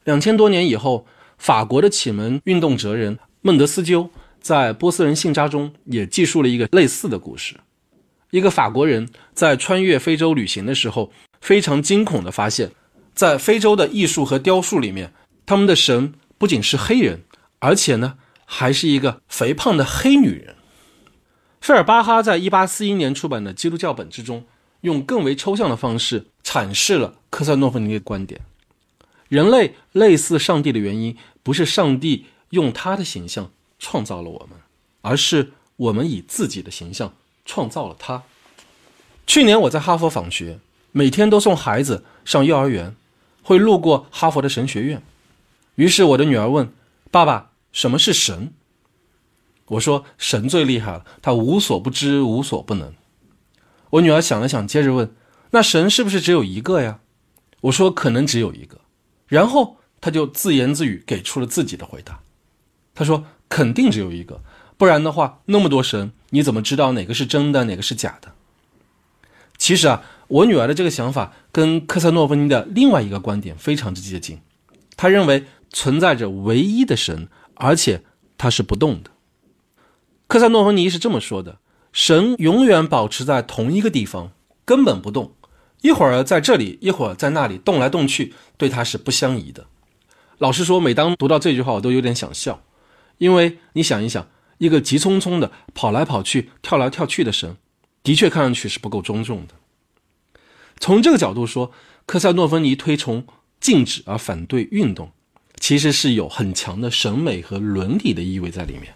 [0.04, 1.06] 两千多年以后。
[1.38, 7.56] 法国的启蒙运动哲人孟德斯鸠在《波斯人信札》中也记述了一个类似的故事：
[8.30, 12.70] 一个法国人在穿越非洲旅行的时候，非常惊恐地发现，
[13.16, 15.14] 在非洲的艺术和雕塑里面，
[15.48, 17.24] 他们的神不仅是黑人，
[17.58, 20.56] 而且呢，还是一个肥胖的黑女人。
[21.60, 24.46] 费尔巴哈在1841年出版的《基督教本质》中，
[24.82, 28.42] 用更为抽象的方式阐释了科塞诺夫尼的观点。
[29.28, 34.60] 人类类似上帝的原因，不是上帝用他的形象创造了我们，
[35.02, 37.14] 而是我们以自己的形象
[37.46, 38.24] 创造了他。
[39.26, 40.60] 去年我在哈佛访学，
[40.92, 42.94] 每天都送孩子上幼儿园，
[43.42, 45.02] 会路过哈佛的神学院。
[45.76, 46.74] 于是我的女儿问
[47.10, 48.54] ：“爸爸，什么是神？
[49.68, 52.94] 我说神最厉害了，他无所不知，无所不能。
[53.92, 55.16] 我女儿想了想，接着问
[55.52, 57.00] ：“那神是不是只有一个呀？”
[57.62, 58.82] 我说：“可能只有一个。”
[59.28, 62.20] 然后他就自言自语给出了自己的回答。
[62.94, 64.42] 他说：“肯定只有一个，
[64.78, 68.34] 不然的话，那么多神，你怎么知道哪个是真的，哪个是假的？”
[69.58, 74.40] 其实啊，我女儿的这个想法跟科萨诺夫尼的另外一个观点非常之接近。
[74.98, 78.04] 他认为存在着唯一的神，而且
[78.38, 79.12] 他是不动的。
[80.28, 81.60] 克萨诺芬尼是这么说的：
[81.94, 84.32] 神永远保持在同一个地方，
[84.66, 85.36] 根本不动，
[85.82, 89.68] 一会儿在这里，一会儿在那里，动来动去，对他是不相宜的。
[90.38, 92.64] 老实说，每当读到这句话，我都有点想笑，
[93.18, 94.28] 因为你想一想，
[94.60, 97.58] 一个急匆匆的跑来跑去、跳来跳去的神，
[98.04, 99.56] 的确看上去是不够庄重的。
[100.80, 101.72] 从这个角度说，
[102.06, 103.26] 科萨诺芬尼推崇
[103.60, 105.12] 静止而反对运动，
[105.60, 108.96] 其实是有很强的审美和伦理的意味在里面。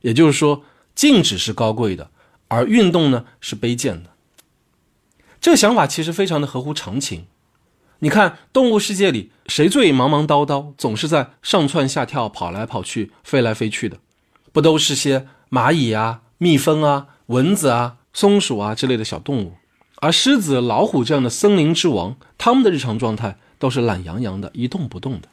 [0.00, 2.10] 也就是说，静止是高贵的，
[2.48, 4.11] 而运动呢是卑贱的。
[5.42, 7.26] 这个想法其实非常的合乎常情。
[7.98, 13.98] 你看，动物世界里谁最忙忙叨叨，总是在上蹿下跳、跑来跑去、飞来飞去的？
[14.52, 19.54] 不都是些蚂蚁啊、蜜蜂啊、蚊子啊、松鼠啊之类的小动物？
[19.96, 25.28] 而狮子、老虎这样的森林之王，他们的日常状态都是懒洋洋的，一动不动的。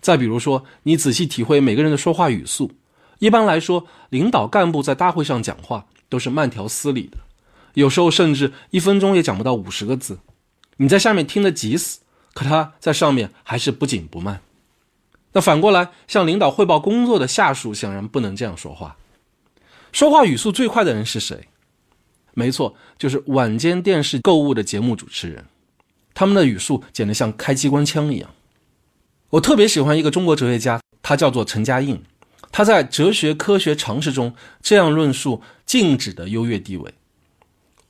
[0.00, 2.70] 再比如说，你仔细体会每个人的说话语速。
[3.18, 7.18] 一般来说，领导干部在大会上讲话都是慢条斯理的，
[7.74, 10.18] 有时候甚至一分钟也讲不到五十个字。
[10.76, 12.00] 你在下面听得急死，
[12.32, 14.40] 可他在上面还是不紧不慢。
[15.32, 18.96] 那反过来，向领导汇报工作的下属显然不能这样说话。
[19.92, 21.48] 说话语速最快的人是谁？
[22.34, 25.46] 没错，就是晚间电视购物的节目主持人。
[26.14, 28.30] 他们的语速简直像开机关枪一样。
[29.30, 32.02] 我特别喜欢一个中国哲学家，他叫做陈嘉映。
[32.52, 36.94] 他在《哲学科学常识》中这样论述静止的优越地位：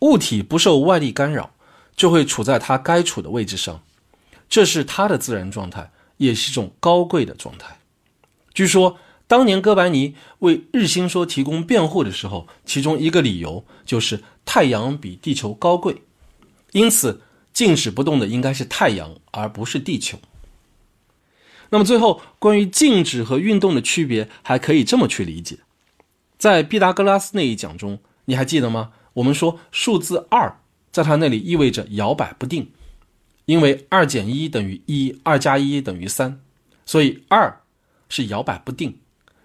[0.00, 1.50] 物体不受外力干扰，
[1.96, 3.82] 就会处在它该处的位置上，
[4.48, 7.78] 这是它的自然状态，也是一种高贵的状态。
[8.52, 16.02] 据说当年哥白尼为日心说提供辩护的时候，其中一个理由就是太阳比地球高贵，
[16.72, 17.22] 因此
[17.52, 20.18] 静止不动的应该是太阳，而不是地球。
[21.68, 25.58] 那么最后，关于静止和运动的区别，还可以这么去理解：
[26.36, 28.90] 在毕达哥拉斯那一讲中，你还记得吗？
[29.20, 30.58] 我们说数字二
[30.90, 32.72] 在他那里意味着摇摆不定，
[33.44, 36.40] 因为二减一等于一，二加一等于三，
[36.84, 37.60] 所以二
[38.08, 38.98] 是摇摆不定。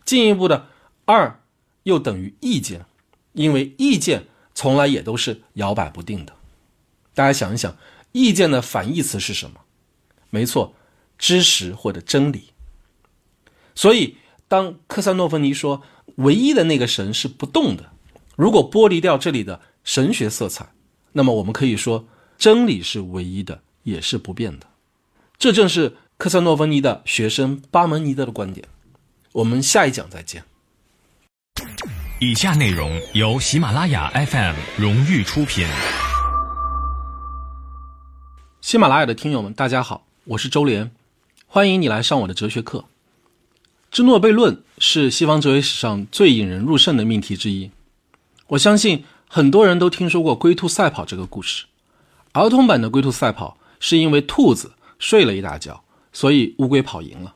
[0.05, 0.67] 进一步的，
[1.05, 1.41] 二
[1.83, 2.85] 又等于意见，
[3.33, 6.33] 因为意见从来也都是摇摆不定的。
[7.13, 7.77] 大家想一想，
[8.11, 9.61] 意见的反义词是什么？
[10.29, 10.75] 没错。
[11.17, 12.49] 知识或者真理，
[13.73, 14.17] 所以
[14.49, 15.81] 当科萨诺芬尼说
[16.17, 17.93] 唯一的那个神是不动的，
[18.35, 20.67] 如果剥离掉这里的神学色彩，
[21.13, 22.05] 那么我们可以说
[22.37, 24.67] 真理是唯一的，也是不变的。
[25.37, 28.67] 这正是克萨诺芬尼的学生巴门尼德的观点。
[29.31, 30.43] 我们下一讲再见。
[32.19, 35.65] 以下内容由喜马拉雅 FM 荣誉出品。
[38.61, 40.91] 喜马拉雅的听友们，大家好，我是周连。
[41.47, 42.85] 欢迎你来上我的哲学课。
[43.91, 47.71] 芝诺悖论是西方哲学史上最引人入胜的命题之一。
[48.47, 51.65] 我相信很多人都听说过龟兔赛跑这个故事。
[52.33, 55.83] 儿童版的龟兔赛跑是因为兔子睡了一大觉，
[56.13, 57.35] 所以乌龟跑赢了。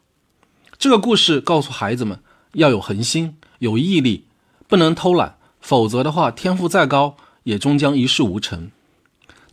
[0.77, 2.19] 这个故事告诉孩子们
[2.53, 4.25] 要有恒心、有毅力，
[4.67, 8.71] 不能偷懒，否则的话，天赋再高也终将一事无成。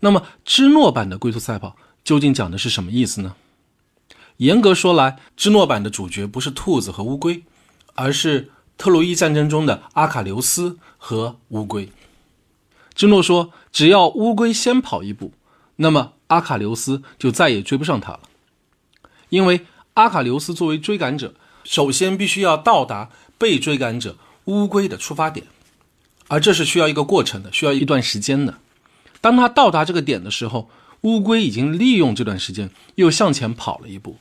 [0.00, 3.34] 那么，芝诺版的龟兔赛跑究竟讲的是什么意思呢？
[4.36, 7.42] 严格说来，芝诺版的主角不是兔子和乌龟，
[7.94, 11.88] 而是特洛伊战争中的阿卡琉斯和乌龟。
[12.94, 15.32] 芝诺说：“只要乌龟先跑一步，
[15.76, 18.20] 那么阿卡琉斯就再也追不上他了。
[19.28, 24.16] 因为阿卡琉斯作为追赶者，首先必须要到达被追赶者
[24.46, 25.46] 乌龟的出发点，
[26.28, 28.54] 而这是需要一个过程的，需要一段时间的。
[29.20, 30.70] 当他到达这个点的时候，
[31.02, 34.16] 乌龟已经利用这段时间又向前跑了一步。”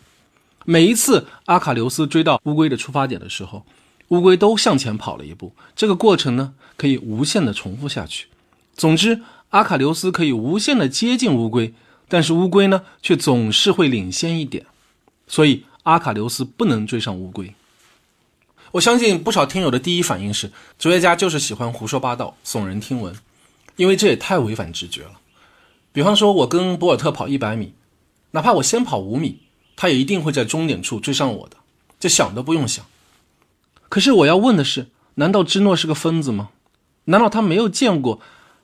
[0.68, 3.64] 每一次阿卡琉斯追到乌龟的出发点的时候，
[4.10, 5.54] 乌龟都向前跑了一步。
[5.76, 8.28] 这个过程呢，可以无限的重复下去。
[8.76, 11.74] 总之，阿卡琉斯可以无限的接近乌龟，
[12.08, 14.66] 但是乌龟呢，却总是会领先一点。
[15.28, 17.54] 所以，阿卡琉斯不能追上乌龟。
[18.72, 23.16] 我相信不少听友的第一反应是，哲学家就是喜欢胡说八道、耸人听闻，
[23.76, 25.20] 因为这也太违反直觉了。
[25.92, 27.74] 比方说，我跟博尔特跑一百米，
[28.32, 29.40] 哪怕我先跑五米。
[29.78, 31.58] 他也一定会在终点处追上我的，
[32.00, 32.86] 这想都不用想。
[33.90, 36.50] 可是我要问的是，难道芝诺是个疯子吗？
[37.06, 38.20] 难道他没有见过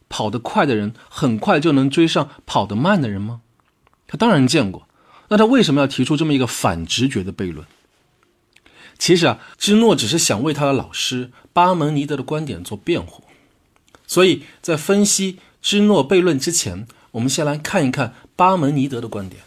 [0.09, 3.41] 跑得快的人很快就能追上跑得慢的人吗？
[4.07, 4.87] 他当然见过。
[5.29, 7.65] 那他为什么要提出这么一个反直觉的悖论？
[8.97, 13.23] 其实啊，芝诺只是想为他的老师巴门尼德的观点做辩护。
[14.05, 19.41] 所以在分析芝诺悖论之前，我们先来看一看巴门尼德的观点。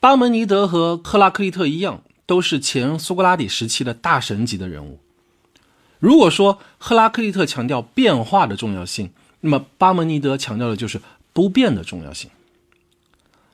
[0.00, 5.00] 巴门尼德和克拉克利特一样，都是前苏格拉底时期的大神级的人物。
[5.98, 9.10] 如果说赫拉克利特强调变化的重要性，
[9.40, 11.00] 那么巴门尼德强调的就是
[11.32, 12.30] 不变的重要性。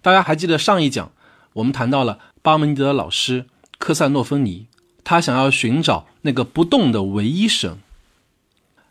[0.03, 1.12] 大家还记得上一讲
[1.53, 3.47] 我们谈到了巴门尼德老师
[3.79, 4.66] 科塞诺芬尼，
[5.05, 7.79] 他想要寻找那个不动的唯一神。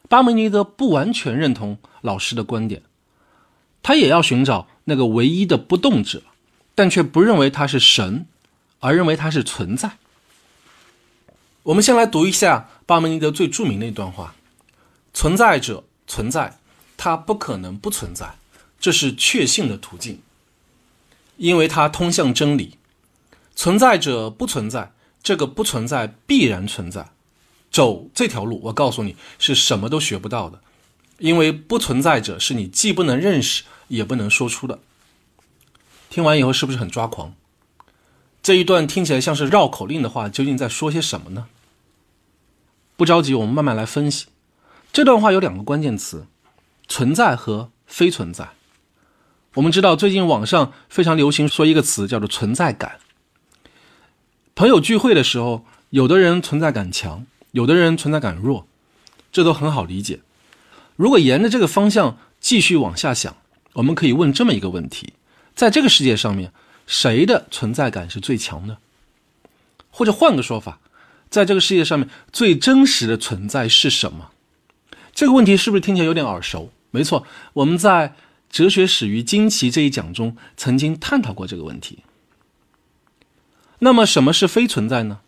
[0.08, 2.84] 巴门尼德不完全认同老师的观点，
[3.82, 6.24] 他也要寻找那个唯一的不动者，
[6.74, 8.26] 但却不认为他是神，
[8.84, 9.98] 而认为它是存在。
[11.64, 14.36] 我们先来读一下巴门尼德最著名的一段话
[15.16, 16.60] ：“存在者存在，
[16.98, 18.36] 它不可能不存在，
[18.82, 20.22] 这是确信的途径。”
[21.38, 22.78] 因为它通向真理，
[23.56, 24.92] 存在者不存在，
[25.24, 27.10] 这个不存在必然存在。
[27.72, 30.60] 走这条路，我告诉你是什么都学不到的，
[31.20, 34.80] 因为不存在者是你既不能认识也不能说出的。
[36.10, 37.34] 听完以后是不是很抓狂？
[38.44, 41.48] 这一段听起来像是绕口令的话，究竟在说些什么呢？
[42.98, 44.26] 不着急，我们慢慢来分析。
[44.91, 46.28] 这段话有两个关键词：
[46.89, 48.50] 存在和非存在。
[49.54, 53.00] 我们知道，最近网上非常流行说一个词，叫做存在感。
[54.56, 58.68] 朋友聚会的时候，有的人存在感强，有的人存在感弱，
[59.32, 60.20] 这都很好理解。
[60.98, 63.38] 如果沿着这个方向继续往下想，
[63.76, 65.14] 我们可以问这么一个问题：
[65.56, 66.52] 在这个世界上面，
[66.88, 68.78] 谁的存在感是最强的？
[69.92, 70.80] 或者换个说法，
[71.30, 74.32] 在这个世界上面最真实的存在是什么？
[75.14, 76.72] 这个问题是不是听起来有点耳熟？
[76.92, 78.16] 没错，我们在。
[78.50, 82.04] 哲学始于惊奇这一讲中曾经探讨过这个问题。
[83.80, 85.22] 那么，什么是非存在呢？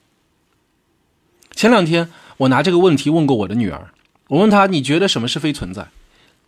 [1.55, 3.91] 前两天我拿这个问题问过我的女儿，
[4.27, 5.89] 我问她：“你觉得什么是非存在？”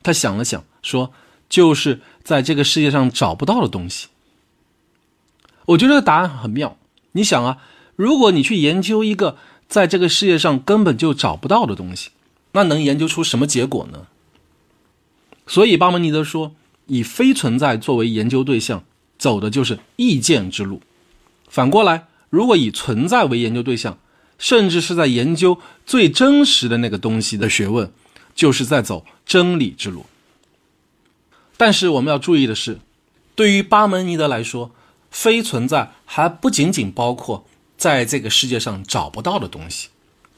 [0.03, 1.12] 她想了想，说
[1.49, 4.10] ：“就是在这个世界上找不到的东西。”
[5.68, 6.78] 我觉得这个答案很妙。
[7.13, 7.59] 你想啊，
[7.95, 9.38] 如果你去研究一个
[9.70, 12.09] 在这个世界上根本就找不到的东西，
[12.51, 14.07] 那能研究出什么结果呢？
[15.45, 16.53] 所以巴门尼德说。
[16.89, 18.86] 以非存在作为研究对象，
[19.18, 20.82] 走的就是意见之路。
[21.49, 23.99] 反过来，如果以存在为研究对象，
[24.38, 27.91] 甚至是在研究最真实的那个东西的学问，
[28.34, 30.05] 就是在走真理之路。
[31.57, 32.80] 但是我们要注意的是，
[33.36, 34.72] 对于巴门尼德来说，
[35.12, 37.45] 非存在还不仅仅包括
[37.78, 39.89] 在这个世界上找不到的东西，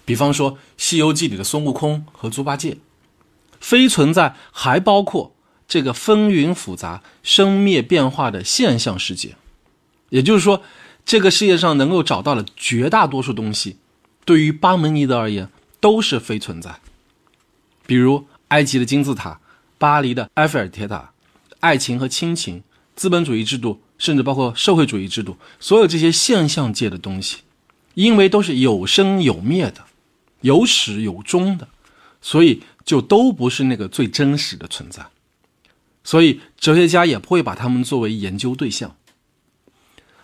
[0.05, 2.77] 比方说《西游记》里的孙悟空和猪八戒。
[3.59, 5.35] 非存在还包括。
[5.67, 9.35] 这个风云复杂、生灭变化的现象世界，
[10.09, 10.63] 也就是说，
[11.05, 13.77] 这个世界上能够找到的绝大多数东西，
[14.25, 15.47] 对于巴门尼德而言
[15.79, 16.79] 都是非存在。
[17.85, 19.39] 比如埃及的金字塔、
[19.77, 21.11] 巴黎的埃菲尔铁塔、
[21.59, 22.63] 爱情和亲情、
[22.95, 27.37] 资本主义制度，甚至包括社会主义制度，所有这些现象界的东西，
[27.93, 29.83] 因为都是有生有灭的、
[30.41, 31.67] 有始有终的，
[32.19, 35.05] 所以就都不是那个最真实的存在。
[36.03, 38.95] 所以，哲学家也不会把他们作为研究对象。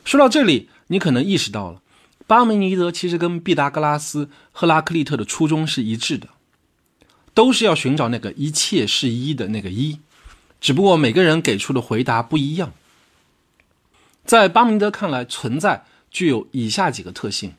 [0.04, 1.82] 说到这里，你可能意识到了，
[2.26, 6.30] 巴门尼德其实跟毕达哥拉斯、赫拉克利特的初衷是一致的，
[7.34, 10.00] 都是要寻找那个一切是一的那个一，
[10.62, 12.72] 只不过每个人给出的回答不一样。
[14.26, 17.54] 在巴明德看来，存在具有以下几个特性：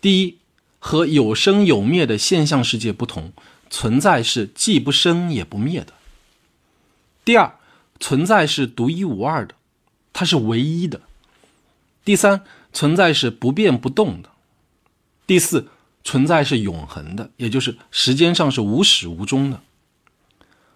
[0.00, 0.38] 第一，
[0.78, 3.32] 和有生有灭的现象世界不同，
[3.70, 5.94] 存在是既不生也不灭的。
[7.24, 7.54] 第二，
[7.98, 9.54] 存在是独一无二的，
[10.12, 11.00] 它是唯一的。
[12.04, 14.30] 第三，存在是不变不动的。
[15.26, 15.68] 第四，
[16.04, 19.60] 存在是永恒的，也就是时间上是无始无终的。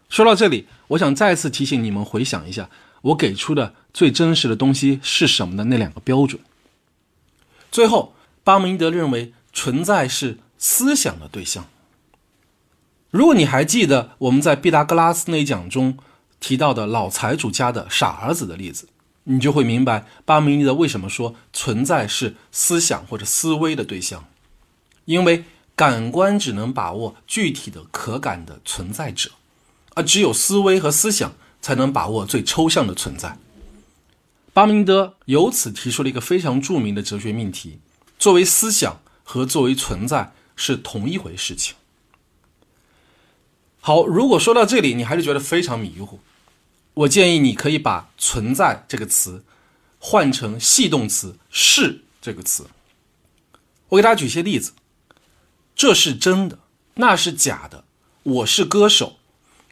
[0.08, 2.68] 说到这里，我想再次提醒你们回想一下
[3.00, 6.40] 我给出的最真实的东西是什么的那两个标准。
[7.70, 8.14] 最后，
[8.44, 11.66] 巴门尼德认为存在是思想的对象。
[13.10, 15.98] 如果你还记得我们在毕达哥拉斯那一讲中。
[16.44, 18.88] 提到的老财主家的傻儿子的例子，
[19.22, 24.24] 你就会明白巴门尼德为什么说存在是思想或者思维的对象，
[25.04, 25.44] 因为
[25.76, 29.30] 感官只能把握具体的可感的存在者，
[29.94, 33.38] 而只有思维和思想才能把握最抽象的存在。
[34.52, 37.78] 巴门尼德由此提出了一个非常著名的哲学命题：
[38.18, 41.74] 作为思想和作为存在，是同一回事情。
[43.80, 46.20] 好，如果说到这里你还是觉得非常迷糊，
[46.92, 49.42] 我建议你可以把“存在”这个词
[49.98, 52.66] 换成系动词“是”这个词。
[53.88, 54.72] 我给大家举一些例子：
[55.74, 56.58] 这是真的，
[56.94, 57.84] 那是假的。
[58.22, 59.16] 我是歌手，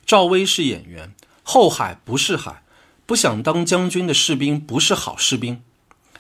[0.07, 2.65] 赵薇是演员，后海不是海，
[3.11, 5.65] 不想当将军的士兵不是好士兵。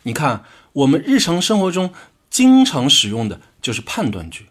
[0.02, 1.92] 你看，我们日常生活中
[2.28, 4.48] 经常使用的就是判断句，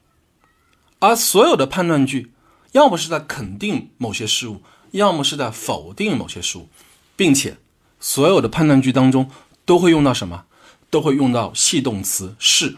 [1.00, 2.32] 而所有的判断句，
[2.72, 4.62] 要么是在肯定某些事物，
[4.92, 6.70] 要么是在否定某些事物，
[7.18, 7.58] 并且
[8.00, 9.30] 所有的判断句当中
[9.66, 10.46] 都会用到什么？
[10.90, 12.78] 都会用到系动词是。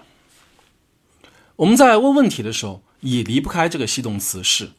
[1.58, 4.72] 我们在问问题的时候也离不开这个系动词是。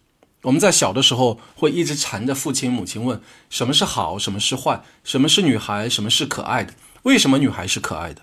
[0.43, 6.75] 我们在小的时候会一直缠着父亲母亲问：什么是好，什么是坏，什么是女孩，什么是可爱的？
[7.03, 8.23] 为什么女孩是可爱的？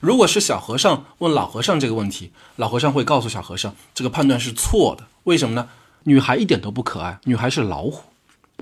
[0.00, 5.06] 如果是小和尚问老和尚这个问题，老和尚会告诉小和尚，这个判断是错的。
[5.24, 5.68] 为什么呢？
[6.04, 8.02] 女孩一点都不可爱，女孩是老虎。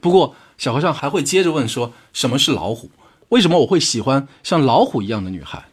[0.00, 2.90] 不过小和尚还会接着问说：什么是老虎？
[3.30, 5.64] 为什么我会喜欢像老虎一样的女孩？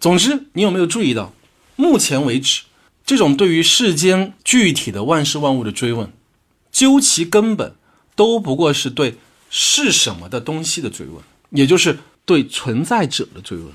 [0.00, 1.32] 总之，你有没有注意到，
[1.76, 2.62] 目前为止？
[3.04, 6.12] 这种对于世间具体的万事万物的追问，
[6.70, 7.74] 究其根本，
[8.14, 9.16] 都不过是对
[9.48, 11.16] 是什么的东西的追问，
[11.50, 13.68] 也就是对存在者的追问。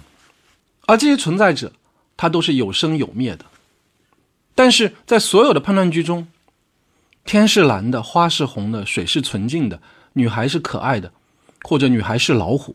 [0.87, 1.73] 而这些存在者，
[2.15, 3.45] 它都是有生有灭的。
[4.53, 6.27] 但是在所有的判断句中，
[7.25, 9.81] 天是蓝的，花是红的，水是纯净的，
[10.13, 11.11] 女孩是可爱的，
[11.63, 12.73] 或者女孩是老虎，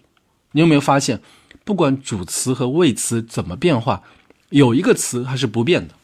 [0.52, 1.22] 你有没有发现，
[1.64, 4.02] 不管主词和谓词怎么变化，
[4.50, 5.94] 有一个词还是不变的？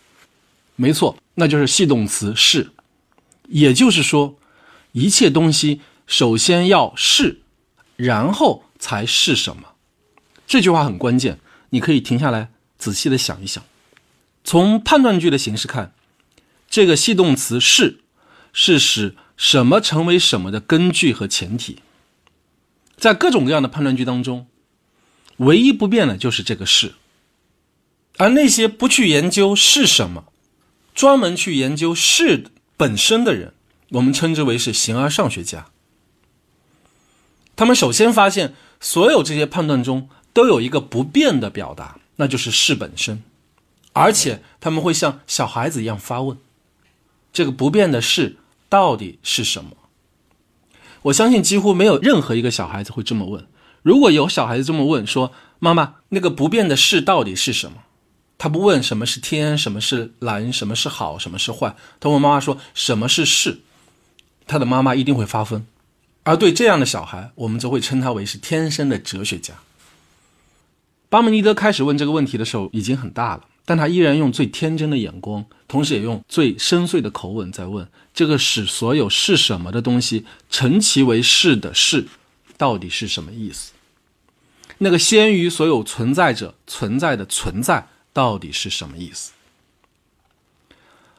[0.77, 2.71] 没错，那就是系动词是，
[3.49, 4.39] 也就是说，
[4.93, 7.41] 一切东西首先要是，
[7.97, 9.75] 然后才是什么。
[10.47, 13.65] 这句话很关键，你可以停下来仔细的想一想。
[14.45, 15.95] 从判断句的形式看，
[16.69, 18.01] 这个系动词是，
[18.53, 21.79] 是使什么成为什么的根据和前提。
[22.97, 24.47] 在各种各样的判断句当中，
[25.39, 26.95] 唯一不变的就是这个是，
[28.19, 30.27] 而那些不去研究是什么。
[30.97, 32.47] 专门去研究事
[32.79, 33.53] 本身的人，
[33.91, 35.67] 我们称之为是形而上学家。
[37.55, 43.23] 他们首先发现，所有这些判断中都有一个不变的表达，那就是事本身。
[43.93, 46.39] 而且他们会像小孩子一样发问：
[47.31, 48.37] 这个不变的事
[48.71, 49.73] 到底是什么？
[51.03, 53.47] 我相信几乎没有任何一个小孩子会这么问。
[53.83, 57.83] 如果有小孩子这么问，说：“妈妈，那个不变的事到底是什么？”
[58.39, 61.75] 他不问什么是天，什么是蓝，什么是好，什么是坏。
[61.99, 63.61] 他问妈妈说什么是是，
[64.47, 65.67] 他的妈妈一定会发疯。
[66.23, 69.55] 而对这样的小孩，我们则会称他为是天生的哲学家。
[71.09, 82.07] 巴门尼德开始问这个问题的时候已经很大了，但他依然用最天真的眼光，同时也用最深邃的口吻在问：这个使所有是什么的东西成其为是的是，
[82.59, 83.73] 到底是什么意思？
[84.79, 87.87] 那个先于所有存在者存在的存在。
[88.17, 89.33] 到底是什么意思？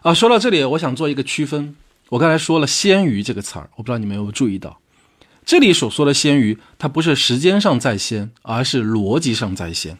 [0.01, 1.75] 啊，说到这里，我想做一个区分。
[2.09, 4.79] 我刚才说了“先于”这个词儿，我不知道你们有没有注意到，
[5.45, 9.99] 这里所说的“先于”，它不是时间上在先，而是逻辑上在先。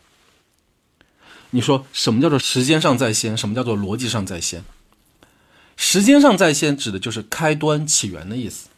[1.52, 3.38] 你说什么叫做时间上在先？
[3.38, 4.64] 什么叫做逻辑上在先？
[5.76, 8.70] 时间上在先指的就是开端、起源的意思。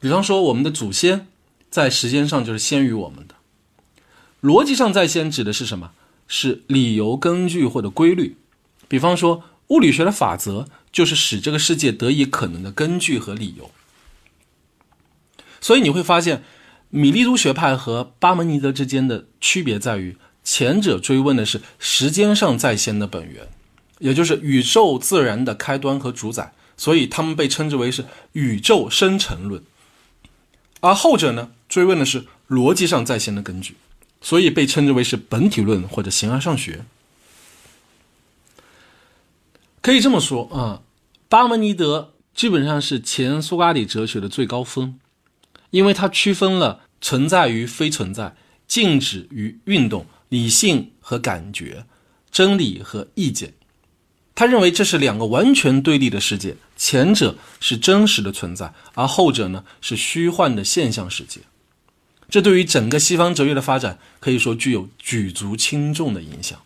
[0.00, 1.28] 比方说，我们的祖先
[1.70, 3.36] 在时间上就是先于我们的。
[4.42, 5.92] 逻辑上在先指的是什么？
[6.28, 8.36] 是理由、根据或者规律，
[8.86, 13.70] 比方说物理学的法则就是使这个世界得以可能的根据和理由。
[15.60, 16.44] 所以你会发现，
[16.90, 23.48] 米利都学派和巴门尼德之间的区别在于，前者追问的是时间上在先的本源，
[23.98, 29.62] 也就是宇宙自然的开端和主宰，所以他们被称之为是宇宙生成论；
[30.80, 33.74] 而后者呢，追问的是逻辑上在先的根据。
[34.20, 36.84] 所以被称之为是本体论或者形而上学。
[39.80, 40.82] 可以这么说啊，
[41.28, 44.98] 巴门尼德基本上是前苏格拉底哲学的最高峰，
[45.70, 48.36] 因为他区分了存在与非存在、
[48.66, 51.86] 静止与运动、理性和感觉、
[52.30, 53.54] 真理和意见。
[54.34, 61.40] 他认为这是两个完全对立的世界，前者是真实的存在，而后者呢是虚幻的现象世界。
[62.28, 66.58] 这对于整个西方哲学的发展可以说具有举足轻重的影响。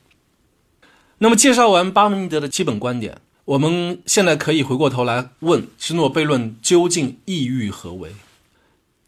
[1.19, 8.13] 那么，介绍完巴门尼德的基本观点，我们现在可以回过头来问芝诺悖论究竟意欲何为？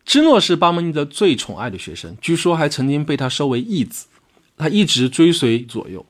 [0.04, 4.06] 芝诺是巴门尼德最宠爱的学生，据说还曾经被他收为义子，
[4.56, 6.06] 他一直追随左右。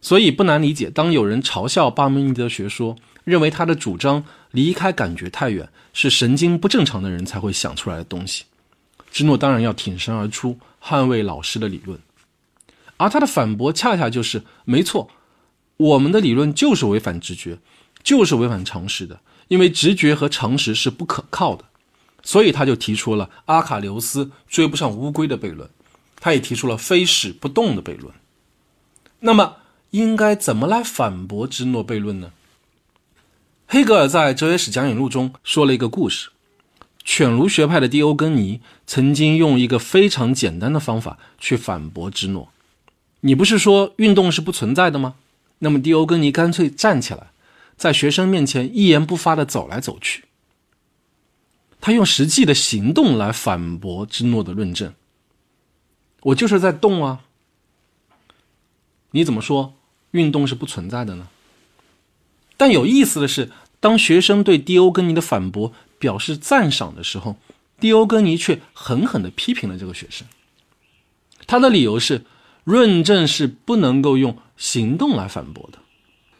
[0.00, 8.44] 所以不难理解，当有人嘲笑巴门尼德学说，认为他的主张离开感觉太远，是神经不正常的人才会想出来的东西。
[9.10, 11.98] 芝诺当然要挺身而出，捍卫老师的理论，
[12.96, 15.10] 而他的反驳恰恰就是没错，
[15.76, 17.58] 我们的理论就是违反直觉，
[18.02, 21.64] 就是违反常识的，因为直觉和常识是不可靠的，
[22.22, 25.68] 所以他就提出了阿卡琉斯追不上乌龟的悖论，
[26.20, 28.14] 他也提出了非始不动的悖论。
[29.20, 29.56] 那么，
[29.90, 32.32] 应该怎么来反驳芝诺悖论呢？
[33.66, 36.30] 黑格尔在《哲学史讲演录》中说了一个故事：
[37.02, 42.50] 犬儒学派的狄欧根尼曾经用一个非常简单的方法去反驳芝诺。
[43.20, 45.14] 你不是说运动是不存在的吗？
[45.60, 47.30] 那么狄欧根尼干脆站起来，
[47.76, 50.24] 在学生面前一言不发地走来走去。
[51.80, 54.92] 他用实际的行动来反驳芝诺的论证。
[56.22, 57.20] 我就是在动啊！
[59.12, 59.74] 你怎么说？
[60.10, 61.28] 运动是不存在的呢。
[62.56, 63.50] 但有意思的是，
[63.80, 67.36] 当学生对狄欧根尼的反驳表示赞赏的时候，
[67.78, 70.26] 迪欧根尼却狠狠地批评了这个学生。
[71.46, 72.24] 他的理由是，
[72.64, 75.78] 论证是不能够用行动来反驳的。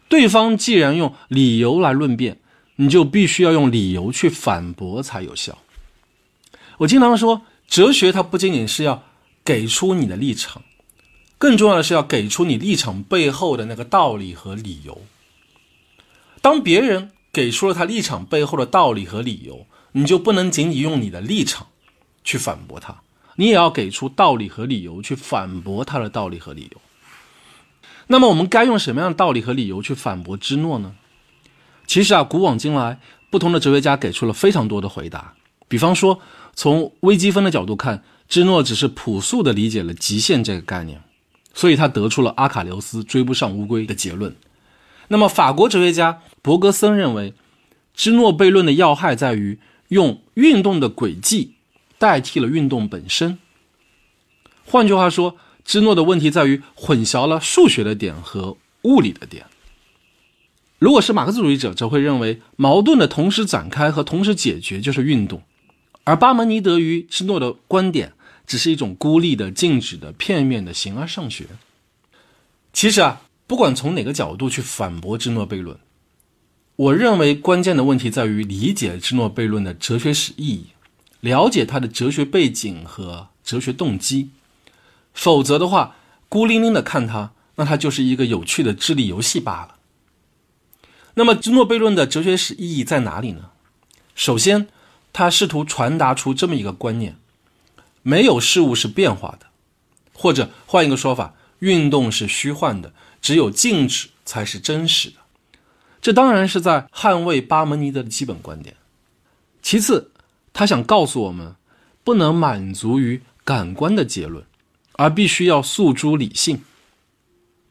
[0.08, 2.38] 对方既然用理由来论辩，
[2.76, 5.58] 你就必须要用理由去反驳才有效。
[6.78, 9.04] 我经常说，哲学它不仅仅是要
[9.44, 10.62] 给出你的立场。
[11.38, 15.00] 更重要的是要给出你立场背后的那个道理和理由。
[16.42, 21.68] 当别人给出了他立场背后的道理和理由，你就不能仅仅用你的立场
[22.24, 23.02] 去反驳他，
[23.36, 26.80] 你也要给出道理和理由去反驳他的道理和理由。
[28.08, 30.94] 那么我们该用什么样的道理和理由去反驳芝诺呢？
[31.86, 32.98] 其实啊，古往今来，
[33.30, 35.34] 不同的哲学家给出了非常多的回答。
[35.68, 36.20] 比方说，
[36.54, 41.00] 从微积分的角度看，芝诺只是朴素的理解了极限这个概念。
[41.52, 44.34] 所以他得出了阿卡琉斯追不上乌龟的结论。
[45.08, 47.34] 那么，法国哲学家伯格森认为，
[47.94, 49.58] 芝诺悖论的要害在于
[49.88, 51.54] 用运动的轨迹
[51.98, 53.38] 代替了运动本身。
[54.64, 59.46] 换句话说，芝诺的问题在于混淆了数学的点和物理的点。
[60.78, 65.42] 如果是马克思主义者，则会认为矛盾的同时展开和同时解决就是运动，
[66.04, 68.12] 而巴门尼德与芝诺的观点。
[68.46, 71.46] 只是一种孤立的、静止的、片面的形而上学。
[72.72, 75.78] 其实啊，不管从哪个角度去反驳芝诺悖论，
[76.80, 80.68] 我认为关键的问题在于理解芝诺悖论的哲学史意义，
[81.20, 84.30] 了解它的哲学背景和哲学动机。
[85.12, 85.96] 否则的话，
[86.30, 89.74] 孤零零的看它，那它就是一个有趣的智力游戏罢了。
[91.16, 93.50] 那么，芝诺悖论的哲学史意义在哪里呢？
[94.14, 94.66] 首先，
[95.12, 97.18] 它试图传达出这么一个观念。
[98.00, 99.48] 没有事物是变化的，
[100.14, 105.16] 或者换一个说法，运动是虚幻的，只有静止才是真实的。
[106.00, 108.76] 这当然是在捍卫巴门尼德的基本观点。
[109.62, 110.10] 其次，
[110.52, 111.54] 他想告诉我们，
[112.02, 114.44] 不能满足于感官的结论，
[114.92, 116.62] 而必须要诉诸理性。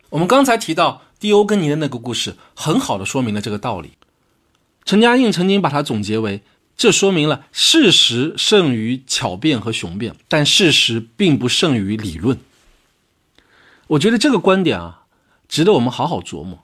[0.10, 3.94] 我们刚才提到蒂欧根尼的那个故事，很好的说明了这个道理。
[4.86, 6.42] 陈嘉映曾经把它总结为。
[6.78, 12.40] 这说明了事实胜于巧辩和雄辩，但事实并不胜于理论。
[13.88, 15.04] 我觉得这个观点啊，
[15.50, 16.64] 值得我们好好琢磨。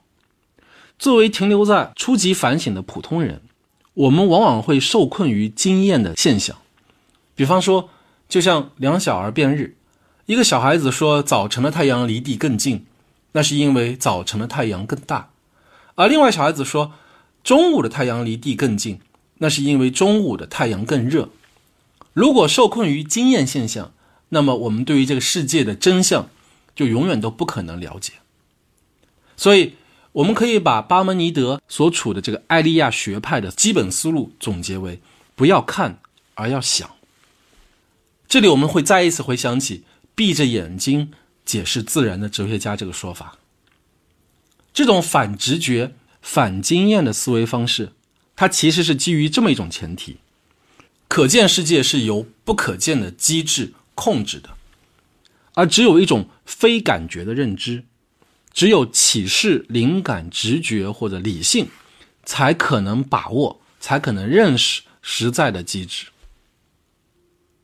[0.98, 3.42] 作为停留在初级反省的普通人，
[3.94, 6.56] 我们往往会受困于经验的现象。
[7.34, 7.90] 比方说，
[8.28, 9.76] 就像两小儿辩日，
[10.26, 12.86] 一个小孩子说早晨的太阳离地更近，
[13.32, 15.30] 那是因为早晨的太阳更大；
[15.94, 16.92] 而另外小孩子说
[17.44, 19.00] 中午的太阳离地更近。
[19.38, 21.28] 那是因为中午的太阳更热。
[22.14, 23.92] 如果受困于经验现象，
[24.30, 26.30] 那么我们对于这个世界的真相
[26.74, 28.14] 就永远都不可能了解。
[29.36, 29.74] 所以，
[30.16, 35.00] 我们可以把巴门尼德所处的这个艾利亚学派的基本思路总结为：
[35.34, 36.00] 不要看，
[36.34, 36.90] 而要想。
[38.26, 39.84] 这里我们会再一次回想起
[40.16, 41.12] “闭着眼睛
[41.44, 43.36] 解释自然的哲学家”这个说法。
[44.72, 47.92] 这种反直觉、反经验的思维方式。
[48.34, 50.16] 它其实是基于这么一种前提：
[51.08, 54.56] 可见世界是由不可见的机制控制的，
[55.52, 57.84] 而只有一种非感觉的认知，
[58.56, 61.68] 只有启示、灵感、直觉或者理性，
[62.24, 66.06] 才可能把握，才可能认识实在的机制。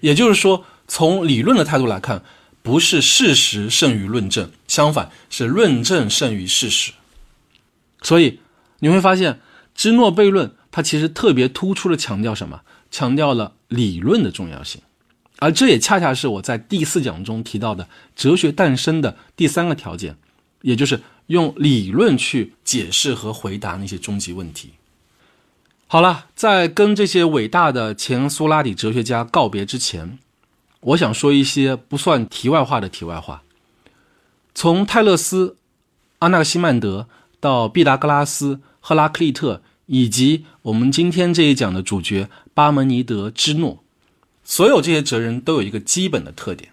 [0.01, 2.23] 也就是说，从理论的态度来看，
[2.63, 6.93] 不是事实胜于论证，相反是论证胜于事实。
[8.03, 8.41] 所以
[8.81, 9.41] 你会发现，
[9.75, 10.55] 芝诺悖论。
[10.71, 12.61] 它其实特别突出的强调什么？
[12.91, 14.83] 强调了理论的重要性，
[15.39, 20.17] 而这也恰恰是我在第四讲中提到的哲学诞生的第三个条件：
[20.63, 24.71] 也就是用理论去解释和回答那些终极问题。
[25.87, 30.19] 好了，在跟这些伟大的前苏拉底哲学家告别之前，
[30.81, 33.43] 我想说一些不算题外话的题外话。
[34.55, 35.57] 从泰勒斯、
[36.21, 37.09] 阿纳克西曼德
[37.41, 43.83] 到毕达哥拉斯、赫拉克利特，以及我们今天这一讲的主角巴门尼德之诺，
[44.45, 46.71] 所有这些哲人都有一个基本的特点，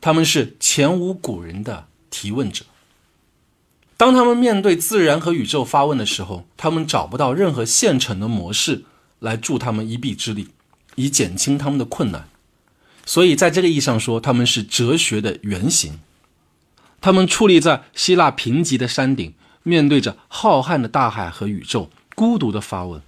[0.00, 2.64] 他们是前无古人的提问者。
[3.96, 8.84] 当他们面对自然和宇宙发问的时候，他们找不到任何现成的模式
[9.18, 10.48] 来助他们一臂之力，
[10.96, 12.28] 以减轻他们的困难。
[13.06, 15.98] 所以，在这个意义上说，他们是哲学的原型。
[17.00, 19.34] 他们矗立在希腊贫瘠的山顶，
[19.64, 23.02] 面对着浩瀚的大海和宇宙，孤独的发问，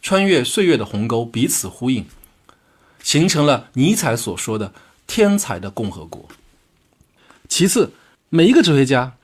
[0.00, 2.06] 穿越岁月的鸿沟，彼此呼应，
[3.02, 4.72] 形成了尼采所说的
[5.06, 6.26] “天才的共和国”。
[7.48, 7.92] 其次，
[8.36, 9.16] 每一个哲学家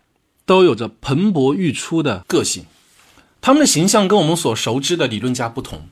[0.47, 2.67] 都有着蓬勃欲出的个性，
[3.41, 5.89] 他们的形象跟我们所熟知的理论家不同，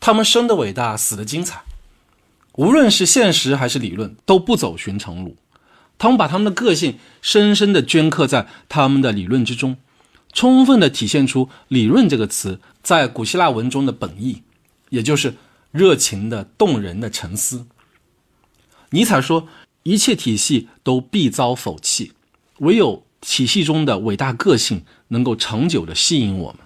[0.00, 1.62] 他们生的伟大，死的精彩，
[2.56, 5.38] 无论是现实还是理论，都不走寻常路。
[5.96, 9.78] 他们把他们的个性深深地镌刻在他们的理论之中，
[10.34, 14.42] 充分地体现出“理论”这个词在古希腊文中的本意，
[14.90, 15.36] 也就是
[15.70, 17.66] 热情的、动人的沉思。
[18.90, 19.48] 尼采说
[19.84, 22.12] ：“一切体系都必遭否弃，
[22.58, 26.60] 唯有体系中的伟大个性能够长久地吸引我们。”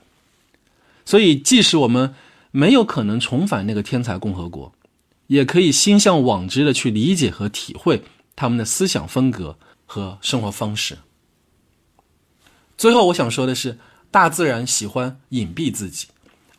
[1.05, 2.15] 所以，即使我们
[2.51, 4.73] 没有可能重返那个天才共和国，
[5.27, 8.03] 也可以心向往之地去理解和体会。
[8.37, 10.99] 他们的思想风格和生活方式。
[12.79, 13.79] 最后，我想说的是，
[14.11, 16.07] 大自然喜欢隐蔽自己，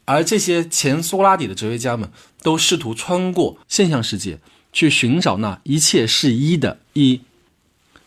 [0.06, 2.12] 而这些前苏格拉底的哲学家们
[2.44, 4.40] 都试图穿过现象世界，
[4.72, 7.22] 去寻找那一切是一的一。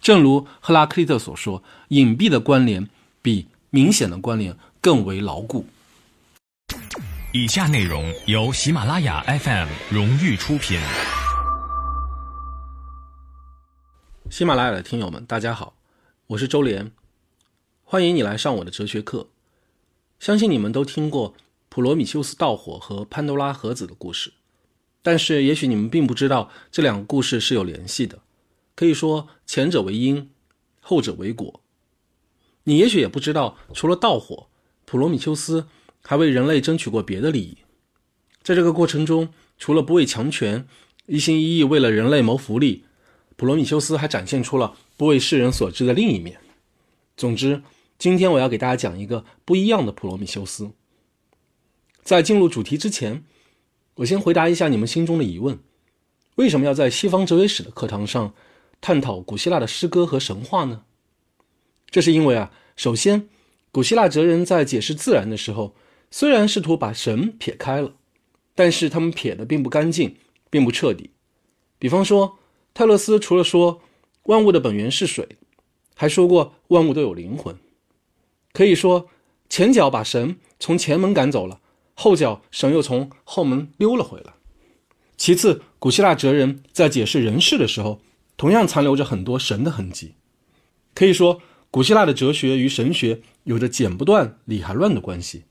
[0.04, 2.90] 正如赫拉克利特所说：“隐蔽的关联
[3.22, 5.64] 比明显的关联更为牢固。”
[7.32, 10.78] 以下内容由喜马拉雅 FM 荣誉出品。
[14.28, 15.74] 喜马拉雅的听友们，大家好，
[16.26, 16.92] 我是周连，
[17.82, 19.30] 欢迎你来上我的哲学课。
[20.20, 21.34] 相信你们都听过
[21.70, 24.34] 普罗米修斯盗火和潘多拉盒子的故事，
[25.00, 28.18] 但是也许你们并不知道这两个故事是有联系的，
[28.76, 30.30] 可以说前者为因，
[30.80, 31.60] 后者为果。
[32.64, 34.48] 你也许也不知道，除了盗火，
[34.84, 35.66] 普罗米修斯
[36.02, 37.58] 还为人类争取过别的利益。
[38.42, 40.66] 在这个过程中，除了不畏强权，
[41.06, 42.84] 一心一意为了人类谋福利。
[43.36, 46.38] 普罗米修斯还展现出了不为世人所知的另一面。
[47.16, 47.62] 总之，
[47.98, 50.70] 今天我要给大家讲一个不一样的普罗米修斯。
[52.02, 53.24] 在进入主题之前，
[53.96, 55.58] 我先回答一下你们心中的疑问：
[56.36, 58.34] 为什么要在西方哲学史的课堂上
[58.84, 60.82] 探讨古希腊的诗歌和神话呢？
[61.88, 63.30] 这是因为啊，首先，
[63.72, 65.74] 古希腊哲人在解释自然的时候，
[66.10, 67.94] 虽然试图把神撇开了，
[68.54, 70.16] 但是他们撇的并不干净，
[70.50, 71.08] 并不彻底。
[71.78, 72.36] 比方说。
[72.76, 73.80] 泰勒斯除了说
[74.24, 75.28] 万物的本源是水，
[75.94, 77.56] 还说过万物都有灵魂。
[78.52, 79.08] 可以说，
[79.48, 81.60] 前脚把神从前门赶走了，
[81.94, 84.34] 后脚神又从后门溜了回来。
[85.16, 88.00] 其次，古希腊哲人在解释人事的时候，
[88.36, 90.14] 同样残留着很多神的痕迹。
[90.94, 91.40] 可以说，
[91.70, 95.44] 古希腊的哲学与神学有着剪不断、理还乱的关系。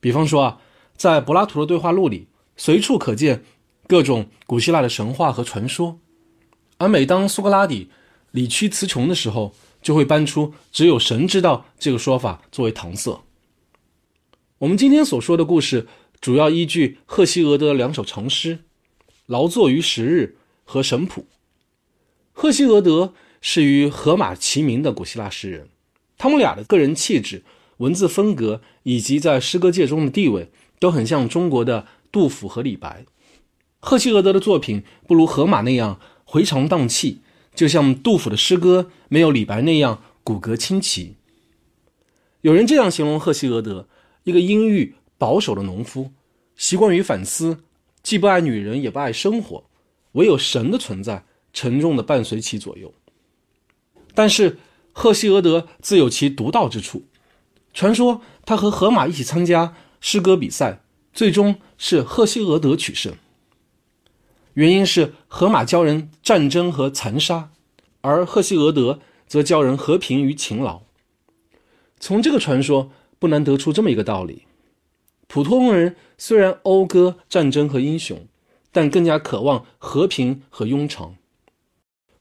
[0.00, 0.60] 比方说啊，
[0.96, 3.44] 在柏拉图的对话录里，随处可见
[3.88, 5.98] 各种古希腊的神话和传说。
[6.78, 7.90] 而每当苏格拉底
[8.30, 13.24] 理屈词穷的时候，就会搬出“只有神知道”这个说法作为搪塞。
[14.58, 15.86] 我们今天所说的故事，
[16.20, 18.56] 主要依据赫西俄德两首长诗
[19.26, 21.26] 《劳作于十日》和《神谱》。
[22.34, 25.68] 赫西俄德是与荷马齐名的古希腊诗人，
[26.18, 27.42] 他们俩的个人气质、
[27.78, 33.06] 文字风格以及在诗歌界中的地位，都很像中国的杜甫和李白。
[33.80, 35.98] 赫西俄德的作品不如荷马那样。
[36.26, 37.20] 回肠荡气，
[37.54, 41.14] 就像杜甫的诗歌没有李白那样骨骼清奇。
[42.40, 43.86] 有人这样形容赫西俄德：
[44.24, 46.10] 一个阴郁保守的农夫，
[46.56, 47.58] 习惯于反思，
[48.02, 49.64] 既不爱女人，也不爱生活，
[50.12, 51.24] 唯有神的存在
[51.54, 52.92] 沉重地伴随其左右。
[54.14, 54.58] 但是
[54.92, 57.04] 赫西俄德自有其独到之处。
[57.72, 60.82] 传说他和荷马一起参加诗歌比赛，
[61.12, 63.14] 最终是赫西俄德取胜。
[64.52, 67.50] 原因是荷马教人战争和残杀，
[68.02, 70.82] 而赫西俄德则教人和平与勤劳。
[71.98, 74.44] 从这个传说不难得出这么一个道理：
[75.26, 78.28] 普通人虽然讴歌战争和英雄，
[78.70, 81.16] 但更加渴望和平和庸常。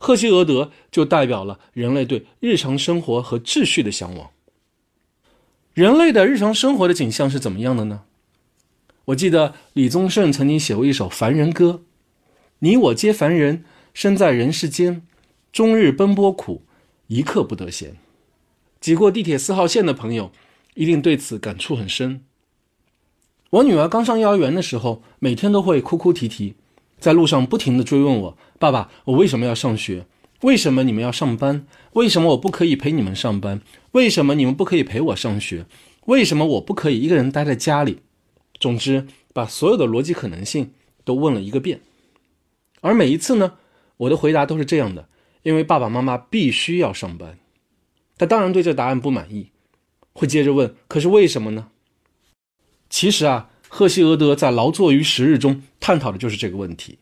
[0.03, 4.31] 赫西俄德就代表了人类对日常生活和秩序的向往。
[5.73, 8.01] 人类的日常生活的景象是怎么样的呢？
[9.05, 11.83] 我记得李宗盛曾经写过一首《凡人歌》
[12.59, 13.63] ：“你我皆凡人，
[13.93, 15.07] 生在人世间，
[15.53, 16.63] 终日奔波苦，
[17.07, 17.95] 一刻不得闲。”
[18.81, 20.33] 挤过地铁四号线的朋友
[20.73, 22.25] 一定对此感触很深。
[23.51, 26.55] 我女儿刚上幼儿园的时候，每天都会哭哭啼啼，
[27.03, 30.05] 在路上不停地追问我：“爸爸，我为什么要上学？
[30.43, 31.67] 为什么你们要上班？
[31.95, 33.59] 为什么我不可以陪你们上班？
[33.91, 35.65] 为什么你们不可以陪我上学？
[36.05, 37.99] 为什么我不可以一个人待在家里？”
[38.57, 40.71] 总之，把所有的逻辑可能性
[41.03, 41.81] 都问了一个遍。
[42.79, 43.55] 而每一次呢，
[43.97, 45.09] 我的回答都是这样的：
[45.41, 47.37] 因为爸爸妈妈必须要上班。
[48.17, 49.49] 他当然对这答案不满意，
[50.13, 51.67] 会接着问：“可是为什么呢？”
[52.89, 56.99] 其实啊，赫西俄德在《劳作于十日》中探讨的就是这个问题：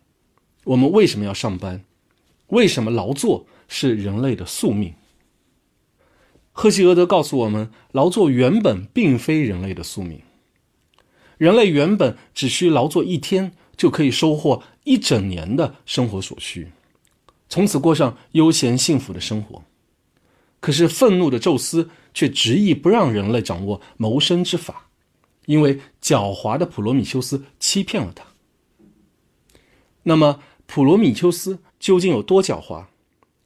[0.63, 1.83] 我们为什么要上班？
[2.47, 4.93] 为什么劳作是人类的宿命？
[6.53, 10.21] 赫西俄德告诉我们，劳作原本并非人类的宿命。
[11.37, 16.71] 人类原本只需劳作一天，就可以收获一整年的生活所需，
[17.49, 19.61] 从此过上悠闲幸福的生活。
[20.61, 24.87] 可是愤怒的宙斯却执意不让人类掌握谋生之法。
[25.45, 28.25] 因为狡猾的普罗米修斯欺骗了他。
[30.03, 32.85] 那么，普罗米修斯究竟有多狡猾？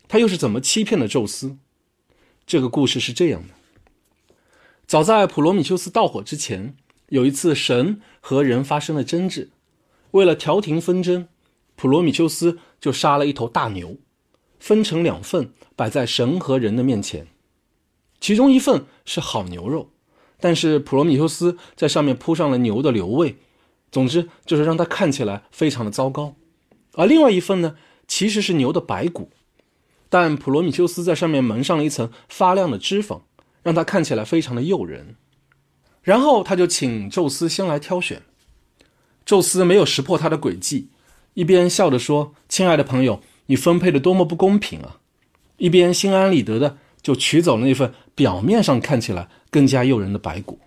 [0.08, 1.58] 他又是怎么欺骗的宙斯？
[2.46, 3.54] 这个故事是这样的：
[4.86, 6.78] 早在普罗米修斯盗火之前，
[7.10, 9.50] 有一次神和人发生了争执，
[10.12, 11.28] 为了调停纷争，
[11.76, 13.98] 普罗米修斯就杀了一头大牛，
[14.60, 17.28] 分成两份摆在神和人的面前，
[18.22, 19.90] 其中一份是好牛肉。
[20.46, 23.38] 但是普罗米修斯在上面铺上了牛的瘤胃，
[23.92, 26.36] 总之就是让它看起来非常的糟糕。
[26.94, 27.76] 而另外一份呢，
[28.08, 29.32] 其实是牛的白骨，
[30.08, 33.22] 但普罗米修斯在上面蒙上了一层发亮的脂肪，
[33.64, 35.16] 让它看起来非常的诱人。
[36.04, 38.22] 然后他就请宙斯先来挑选，
[39.26, 40.90] 宙斯没有识破他的诡计，
[41.34, 44.98] 一边笑着说：“亲爱的朋友，你分配的多么不公平啊！”
[45.58, 49.30] 一边心安理得的就取走了那份表面上看起来。
[49.56, 50.60] 更加诱人的白骨。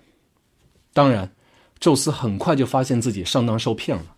[0.94, 1.30] 当然，
[1.78, 4.16] 宙斯很快就发现自己上当受骗了，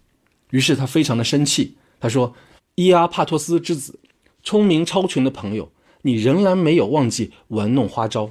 [0.50, 1.76] 于是他非常的生气。
[1.98, 2.32] 他说
[2.76, 3.98] ：“伊阿帕托斯之子，
[4.44, 8.30] 聪明超群的朋友，你仍然没有忘记玩弄花招。”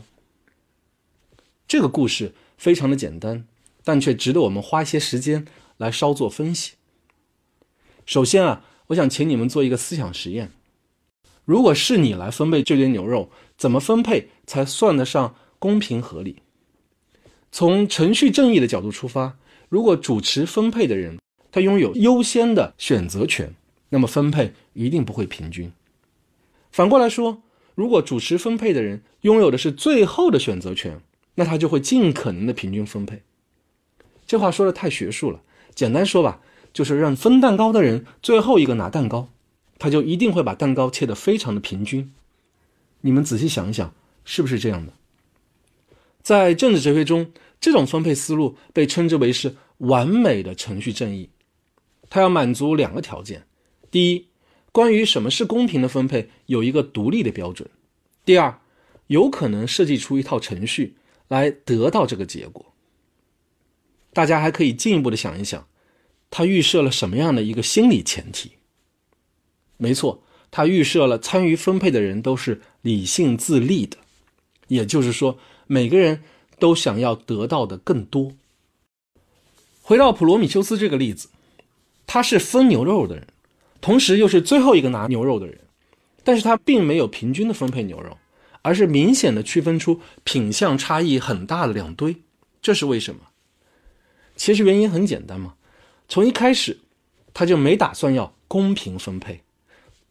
[1.67, 3.45] 这个故事非常的简单，
[3.83, 5.45] 但却值得我们花一些时间
[5.75, 6.75] 来稍作分析。
[8.05, 10.53] 首先啊，我想请你们做一个思想实验：
[11.43, 13.29] 如果是你来分配这堆牛肉，
[13.59, 15.35] 怎么分配才算得上？
[15.59, 16.37] 公平合理。
[17.51, 19.37] 从程序正义的角度出发，
[19.67, 21.19] 如果主持分配的人
[21.51, 23.53] 他拥有优先的选择权，
[23.89, 25.69] 那么分配一定不会平均。
[26.71, 27.41] 反过来说，
[27.75, 31.01] 如果主持分配的人拥有的是最后的选择权，
[31.35, 33.21] 那他就会尽可能的平均分配。
[34.25, 35.41] 这话说的太学术了，
[35.75, 36.39] 简单说吧，
[36.71, 39.27] 就是让分蛋糕的人最后一个拿蛋糕，
[39.77, 42.13] 他就一定会把蛋糕切得非常的平均。
[43.01, 43.93] 你们仔细想一想，
[44.25, 44.93] 是不是这样的？
[46.21, 47.31] 在政治哲学中，
[47.61, 51.29] 这种分配思路被称之为是完美的程序正义。
[52.09, 53.45] 它要满足两个条件：
[53.89, 54.27] 第一，
[54.71, 57.67] 关于什么是公平的分配有一个独立的标准；
[58.25, 58.59] 第二，
[59.07, 60.95] 有可能设计出一套程序
[61.27, 62.65] 来得到这个结果。
[64.11, 65.67] 大家还可以进一步的想一想，
[66.29, 68.51] 它预设了什么样的一个心理前提？
[69.77, 73.97] 没错，它预设了参与分配的人都是理性自立的，
[74.67, 75.37] 也就是说。
[75.71, 76.23] 每个人
[76.57, 78.31] 都想要得到的更多。
[79.83, 81.29] 回到普罗米修斯这个例子，
[82.07, 83.27] 他是分牛肉的人，
[83.79, 85.59] 同时又是最后一个拿牛肉的人，
[86.23, 88.17] 但是他并没有平均的分配牛肉，
[88.63, 92.15] 而是明显的区分出品相差异很大的两堆。
[92.59, 93.21] 这是为什么？
[94.35, 95.53] 其实原因很简单嘛，
[96.07, 96.79] 从一开始
[97.31, 99.43] 他就没打算要公平分配，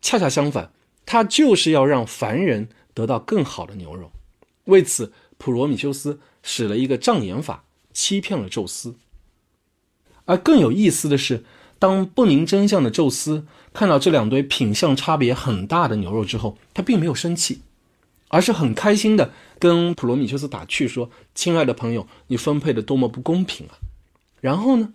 [0.00, 0.70] 恰恰相反，
[1.08, 4.12] 他就是要让凡人得到更好的牛肉。
[4.66, 5.10] 为此。
[5.40, 7.62] 普罗米修斯使了一个障眼法，
[7.92, 8.96] 欺骗了宙斯。
[10.24, 11.44] 而更有意思的是，
[11.78, 17.60] 当不明真相的宙斯看到这两堆品相差别很大的牛肉之后，他并没有生气，
[18.26, 23.78] 而是很开心的跟普罗米修斯打趣说：“亲爱的朋友，你分配的多么不公平啊！”
[24.42, 24.92] 然后呢，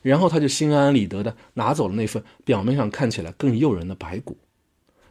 [0.00, 4.36] 然后他就心安理得的拿走了那份表面上看起来更诱人的白骨。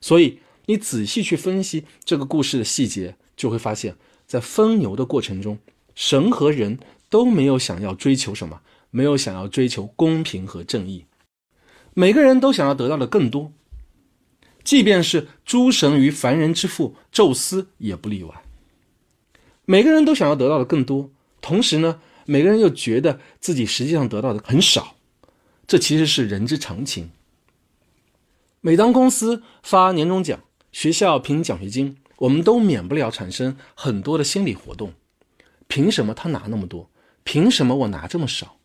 [0.02, 3.96] 所以，你仔细去分析这个故事的细节，就会发现。
[4.26, 5.60] 在分牛的过程中，
[5.94, 6.80] 神和人
[7.10, 11.06] 都没有想要追求什么，没有想要追求公平和正义，
[11.94, 13.52] 每个人都想要得到的更多。
[14.64, 18.44] 即便是诸神与凡人之父宙斯也不例外。
[19.66, 21.10] 每个人都想要得到的更多，
[21.42, 24.96] 同时呢，每个人又觉得自己实际上得到的很少，
[25.68, 27.10] 这其实是人之常情。
[28.64, 30.40] 每当公司发年终奖，
[30.72, 34.94] 学校评奖学金，我们都免不了产生很多的心理活动：
[35.68, 36.88] 凭什么他拿那么多？
[37.24, 38.58] 凭什么我拿这么少？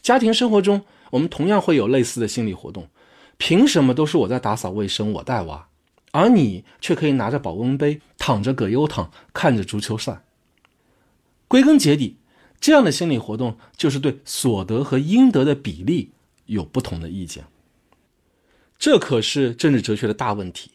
[0.00, 2.88] 家庭生活中，我们同样会有类似的心理活动：
[3.36, 5.68] 凭什么都是我在打扫卫生，我带娃，
[6.12, 10.22] 而你却可以拿着保温杯，躺着葛优躺，看着足球赛？
[11.46, 12.16] 归根结底，
[12.58, 16.12] 这样的心理活动就是对所得和应得的比例
[16.46, 17.44] 有不同的意见。
[18.78, 20.70] 这可是政治哲学的大问题。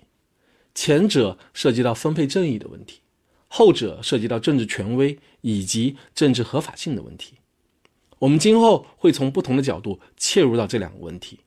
[0.73, 2.99] 前者涉及到分配正义的问题，
[3.47, 7.35] 后者涉及到政治权威以及政治合法性的问题。
[8.19, 11.39] 我们今后会从不同的角度切入到这两个问题。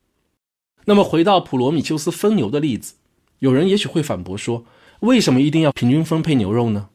[0.84, 2.94] 那么，回到普罗米修斯分牛的例子，
[3.38, 4.66] 有人也许会反驳说：
[5.00, 6.90] 为什么一定要平均分配牛肉呢？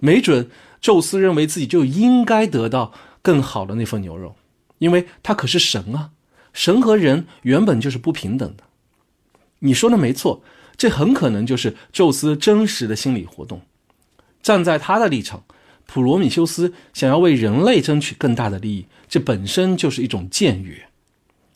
[0.00, 0.50] 没准。
[0.80, 4.36] 宙斯认为自己就应该得到更好的那份牛肉，
[4.78, 6.12] 因为他可是神啊！
[6.54, 8.64] 神和人原本就是不平等的。
[9.60, 10.42] 你说的没错，
[10.76, 13.62] 这很可能就是宙斯真实的心理活动。
[14.42, 15.44] 站在他的立场，
[15.86, 20.88] 普罗米修斯想要为人类争取更大的利益，这本身就是一种僭越。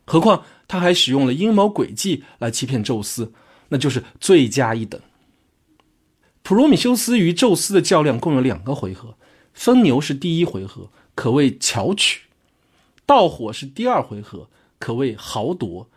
[0.05, 3.33] 何况他还使用了阴谋诡计来欺骗宙斯，
[3.71, 5.01] 那就是罪加一等。
[6.43, 9.17] 普罗米修斯与宙斯的较量共有两个回合，
[9.55, 12.29] 分牛是第一回合，可谓巧取；
[13.07, 15.89] 盗火是第二回合，可谓豪夺。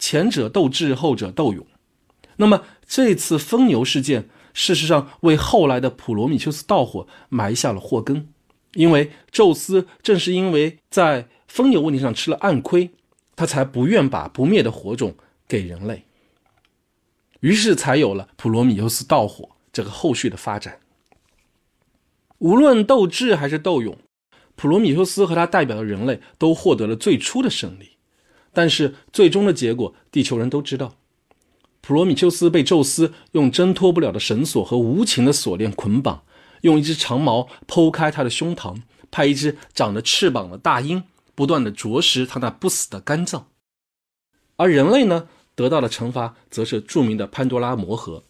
[0.00, 1.64] 前者斗智，后者斗勇。
[2.38, 8.28] 那么这次分牛事件，事实上为后来的普罗米修斯盗火埋下了祸根，
[8.72, 12.90] 因为宙斯正是因为在分牛问题上吃了暗亏，
[13.36, 15.14] 他才不愿把不灭的火种
[15.46, 16.04] 给人类，
[17.40, 19.50] 于是才有了普罗米修斯盗火。
[19.72, 20.80] 这个后续的发展，
[22.38, 23.96] 无论斗智还是斗勇，
[24.56, 27.90] 普罗米修斯和他代表的人类都获得了最初的胜利。
[28.52, 30.96] 但是最终的结果，地球人都知道，
[31.80, 36.22] 普罗米修斯被宙斯用挣脱不了的绳索和无情的锁链捆绑，
[36.62, 41.04] 用一只长矛剖开他的胸膛，派一只长着翅膀的大鹰
[41.34, 43.46] 不断的啄食他那不死的肝脏。
[44.56, 48.22] 而人类呢，得到的惩罚则是著名的潘多拉魔盒。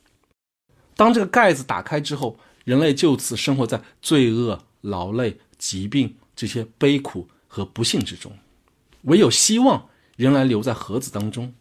[0.94, 8.32] 当这个盖子打开之后，人类就此生活在罪恶、劳累、疾病这些悲苦和不幸之中，
[9.02, 9.88] 唯有希望
[10.20, 11.54] 仍然留在盒子当中。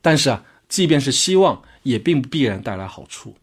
[0.00, 3.34] 但是啊，即便是希望，也并不必然带来好处。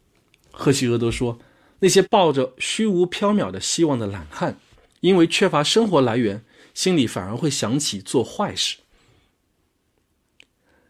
[0.52, 1.38] 赫西俄德说，
[1.80, 4.58] 那些抱着虚无缥缈的希望的懒汉，
[5.02, 6.44] 因为缺乏生活来源，
[6.74, 8.78] 心里反而会想起做坏事。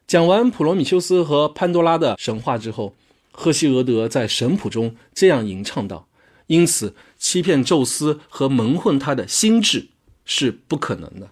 [0.08, 2.96] 讲完普罗米修斯和潘多拉的神话之后。
[3.38, 6.08] 赫西俄德在神谱中这样吟唱道
[6.48, 9.90] ：“因此，欺骗宙斯和蒙混他的心智
[10.24, 11.30] 是不可能的。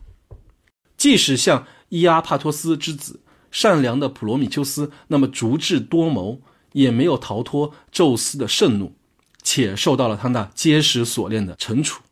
[1.04, 3.20] 即使像伊阿帕托斯之子、
[3.52, 6.40] 善良的普罗米修斯那么足智多谋，
[6.72, 8.96] 也没有逃脱宙斯的盛怒，
[9.42, 12.04] 且受到了他那结实锁链的惩处。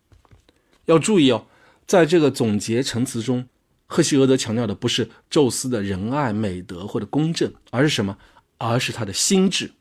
[0.88, 1.48] 要注意哦，
[1.88, 3.48] 在这个总结陈词中，
[3.88, 8.18] 赫西俄德强调的不是宙斯的仁爱、美德或者公正，而是什么？
[8.58, 9.72] 而是他的心智。”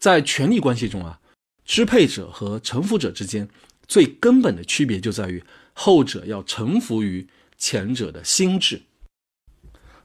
[0.00, 1.20] 在权力关系中啊，
[1.66, 3.46] 支配者和臣服者之间
[3.86, 5.44] 最根本的区别就在于，
[5.78, 7.28] 后者要臣服于
[7.58, 8.80] 前者的心智。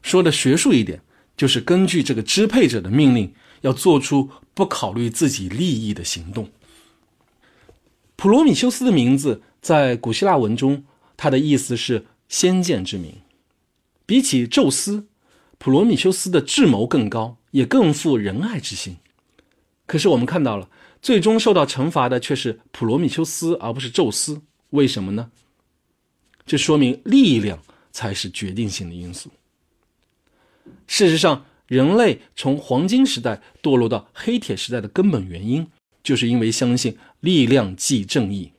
[0.01, 1.01] 说的学术一点，
[1.37, 6.49] 就是根据这个支配者的命令，要做出不考虑自己利益的行动。
[8.17, 10.83] 普罗米修斯的名字在古希腊文中，
[11.15, 13.15] 它的意思是先见之明。
[14.05, 15.07] 比起宙斯，
[15.57, 18.97] 普罗米修斯的智谋更高，也更富仁爱之心。
[19.85, 20.69] 可是我们看到了，
[21.01, 24.41] 最终受到惩罚的却是普罗米修斯，而不是宙斯。
[24.71, 25.31] 为什么呢？
[26.45, 27.59] 这说明力量
[27.91, 29.29] 才是决定性的因素。
[30.87, 35.67] 事实上，人类从黄金时代堕落到黑铁时代的根本原因，
[36.03, 38.51] 就是因为相信力量即正义。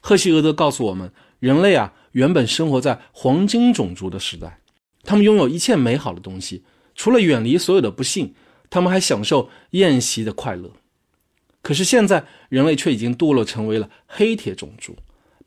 [0.00, 4.60] 赫西俄德告诉我们，人类啊，原本生活在黄金种族的时代，
[5.02, 6.64] 他们拥有一切美好的东西，
[6.94, 8.34] 除了远离所有的不幸。
[8.70, 10.70] 他们还享受宴席的快乐，
[11.62, 14.94] 可是现在人类却已经堕落成为了黑铁种族，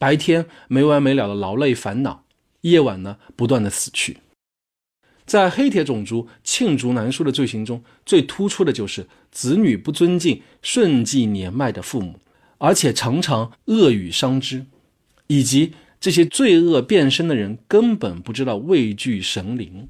[0.01, 2.23] 白天没完没了的劳累烦恼，
[2.61, 4.17] 夜晚呢不断的死去。
[5.27, 12.19] 在黑铁种族罄竹难书的罪行中，最突出的就是子女不尊敬顺继年迈的父母，
[12.57, 14.65] 而且常常恶语伤之，
[15.27, 19.87] 以及这些罪恶变身的人根本不知道畏惧神灵。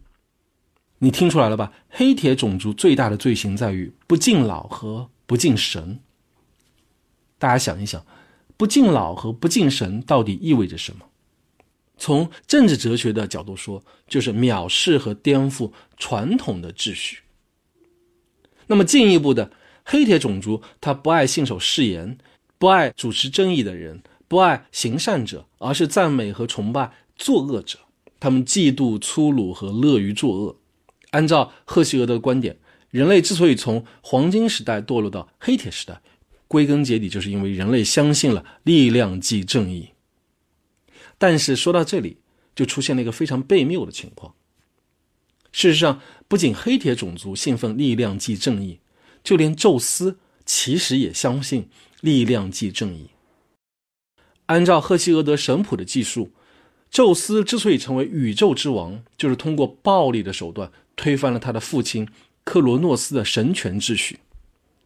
[0.99, 1.71] 你听出来了吧？
[1.87, 6.01] 黑铁种族最大的罪行在于不敬老和不敬神。
[7.39, 8.05] 大家想一想，
[8.61, 11.03] 不敬老和不敬神到底意味着什么？
[11.97, 17.23] 从政治哲学的角度说，就是藐视和颠覆传统的秩序。
[18.67, 19.51] 那么进一步的，
[19.83, 22.19] 黑铁种族他不爱信守誓言，
[22.59, 27.79] 不爱主持正义的人，不爱行善者，而是赞美和崇拜作恶者。
[28.19, 30.55] 他们嫉妒粗鲁和乐于作恶。
[31.09, 32.55] 按照赫西俄的观点，
[32.91, 35.99] 人类之所以从黄金时代堕落到黑铁时代，
[36.51, 39.91] 归根结底就是因为人类相信了力量即正义。
[41.17, 42.17] 但是说到这里，
[42.53, 44.35] 就出现了一个非常悖谬的情况。
[45.53, 48.81] 事实上，不仅黑铁种族信奉力量即正义，
[49.23, 51.69] 就连宙斯其实也相信
[52.01, 53.11] 力量即正义。
[54.47, 56.33] 按照赫西俄德神谱的记述，
[56.89, 60.69] 宙斯之所以成为宇宙之王，就是通过暴力的手段。
[60.97, 62.05] 推翻了他的父亲
[62.43, 64.19] 克罗诺斯的神权秩序。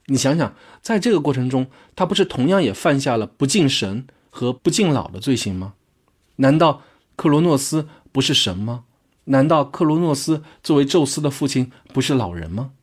[0.08, 5.74] 你想想，在这个过程中，他不是同样也犯下了不敬神和不敬老的罪行吗？
[6.38, 6.84] 难道
[7.16, 8.84] 克罗诺斯不是神吗？
[9.26, 12.74] 难道克罗诺斯作为宙斯的父亲不是老人吗？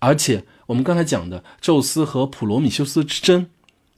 [0.00, 3.48] 而且，我们刚才讲的宙斯和普罗米修斯之争，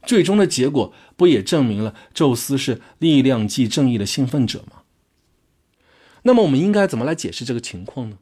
[0.03, 4.83] 最终的结果不也证明了宙斯是力量即正义的兴奋者吗？
[6.23, 8.19] 那么我们应该怎么来解释这个情况呢？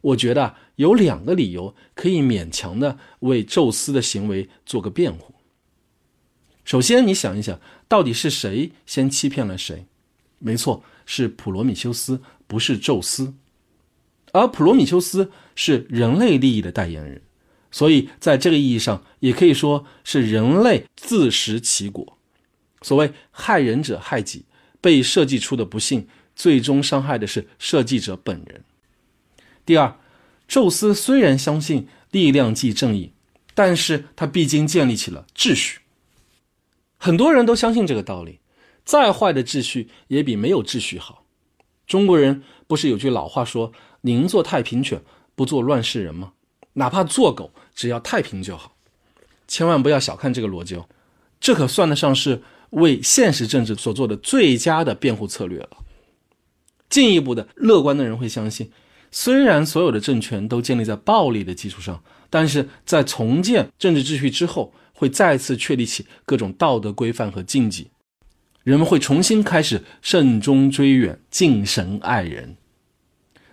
[0.00, 5.34] 我觉得有两个理由可以勉强的为宙斯的行为做个辩护。
[6.64, 9.86] 首先，你想一想，到底是谁先欺骗了谁？
[10.38, 13.34] 没错，是普罗米修斯，不是宙斯。
[14.32, 17.20] 而普罗米修斯是人类利益的代言人，
[17.70, 22.16] 所以在这个意义上，也可以说是人类自食其果。
[22.80, 24.44] 所谓害人者害己，
[24.80, 26.08] 被设计出的不幸。
[26.34, 28.64] 最终伤害的是设计者本人。
[29.66, 30.00] 第二，
[30.52, 33.14] 宙斯虽然相信力量即正义，
[33.54, 35.78] 但是他毕竟建立起了秩序。
[36.98, 38.40] 很多人都相信这个道理，
[38.84, 41.24] 再坏的秩序也比没有秩序好。
[41.86, 43.72] 中国人不是有句老话说
[44.02, 45.02] “宁做太平犬，
[45.34, 46.34] 不做乱世人”吗？
[46.74, 48.76] 哪怕做狗，只要太平就好。
[49.48, 50.86] 千万不要小看这个逻辑哦，
[51.40, 55.78] 这可算得上是为现实政治所做的最佳的辩护策略了。
[56.90, 58.70] 进一步的，乐观的人会相信，
[59.12, 67.90] 虽然所有的政权都建立在暴力的基础上，但是在重建政治秩序之后，会再次确立起各种道德规范和禁忌，
[68.64, 72.56] 人们会重新开始慎终追远、敬神爱人。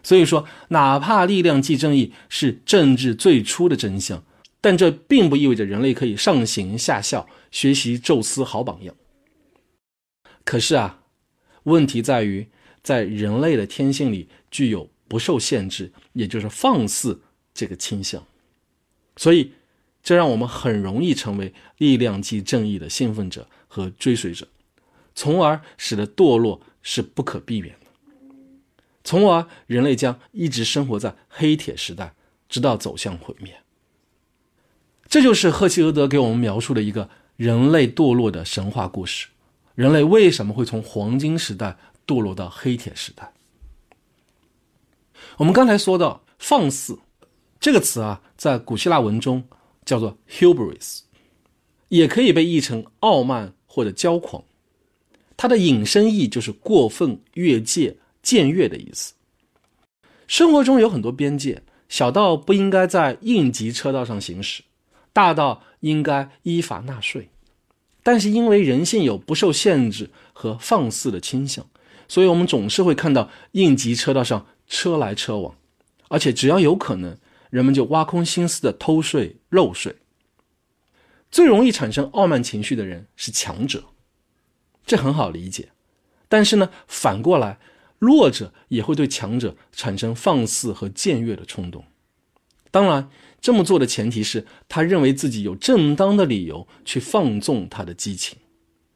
[0.02, 4.24] 所以说，哪怕力量即正义是政治最初的真相，
[4.62, 8.96] 但这并不意味着人类可以上行下效，学习宙斯好榜样。
[10.46, 11.02] 可是啊，
[11.64, 12.48] 问题在于。
[12.82, 17.20] 在人类的天性里具有不受限制，也就是放肆
[17.54, 18.24] 这个倾向，
[19.18, 19.52] 所以
[20.02, 24.48] 这让我们很容易成为力量即正义的兴奋者和追随者，
[25.16, 27.88] 从而使得堕落是不可避免的，
[29.04, 32.14] 从而人类将一直生活在黑铁时代，
[32.48, 33.60] 直到走向毁灭。
[35.08, 39.28] 这就是赫西俄德给我们描述的一个人类堕落的神话故事。
[39.74, 41.78] 人类为什么会从黄金时代？
[42.06, 43.32] 堕落到黑铁时代。
[45.40, 47.00] 我们刚才说到“放肆”
[47.62, 49.42] 这个词啊，在古希腊文中
[49.86, 51.00] 叫做 hubris，
[51.88, 54.44] 也可以被译成傲慢或者骄狂。
[55.38, 59.14] 它的引申义就是过分越界、僭越的意思。
[60.28, 64.62] 生活中有很多边界，小到不应该在应急车道上行驶，
[65.14, 67.30] 大到应该依法纳税。
[68.04, 71.66] 但是因为人性有不受限制和放肆的倾向。
[72.10, 75.58] 所以，我们总是会看到应急车道上车来车往，
[76.08, 77.18] 而且只要有可能，
[77.50, 79.98] 人们就挖空心思的偷税漏税。
[81.30, 83.84] 最容易产生傲慢情绪的人是强者，
[84.86, 85.70] 这很好理解。
[86.30, 87.60] 但是呢，反过来，
[87.98, 91.84] 弱者也会对强者产生放肆和僭越的冲动。
[92.72, 93.10] 当然，
[93.42, 98.38] 这么做的前提是他认为自己有正当的理由去放纵他的激情。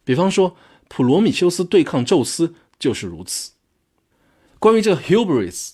[0.06, 0.56] 比方说，
[0.88, 2.56] 普罗米修斯对抗宙斯。
[2.80, 3.53] 就是如此。
[4.64, 5.72] 关于这个 hubris，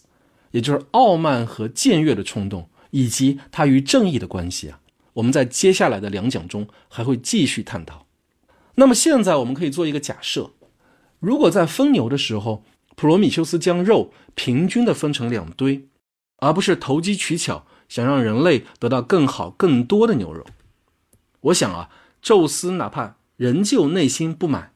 [0.49, 4.79] 也就是傲慢和僭越的冲动，以及它与正义的关系啊，
[5.13, 8.07] 我们在接下来的两讲中还会继续探讨。
[8.73, 10.53] 那么现在我们可以做一个假设：
[11.19, 12.63] 如果在分牛的时候，
[12.95, 15.87] 普罗米修斯将肉平均的分成两堆，
[16.37, 20.43] 而不是投机取巧，想让人类得到更好、更多的牛肉，
[21.41, 21.91] 我想啊，
[22.23, 24.73] 宙斯哪怕仍旧内心不满。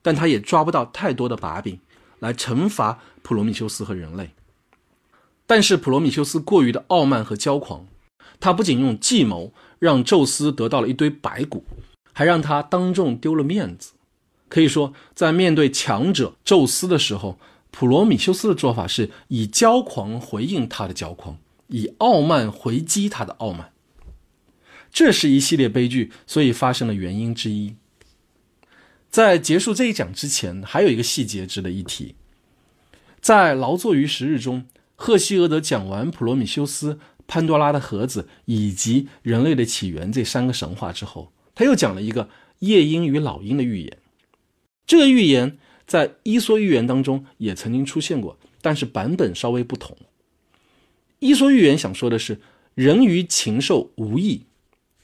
[0.00, 1.80] 但他也抓不到太多的把柄
[2.20, 4.30] 来惩罚普罗米修斯和人类。
[5.46, 7.86] 但是普罗米修斯过于的傲慢和骄狂，
[8.40, 11.62] 他不仅用计谋让宙斯得到了一堆白骨，
[12.14, 13.92] 还让他当众丢了面子。
[14.48, 17.38] 可以说，在面对强者宙斯的时候，
[17.70, 21.36] 普罗米修斯的做法是以骄狂回应他的骄狂，
[21.66, 23.72] 以傲慢回击他的傲慢。
[24.90, 27.74] 这是一系列悲剧所以发生的原因之一。
[29.10, 32.14] 在结束这一讲之前，还有一个细节值得一提，
[33.20, 34.66] 在劳作于时日中。
[35.00, 42.28] 赫西俄德讲完普罗米修斯、潘多拉的盒子以及人类的起源这三个神话之后，他又讲了一个
[42.58, 43.98] 夜莺与老鹰的寓言。
[44.84, 49.96] 这个寓言在伊索寓言当中也曾经出现过，但是版本稍微不同。
[51.20, 52.40] 伊索寓言想说的是
[52.74, 54.46] 人与禽兽无异，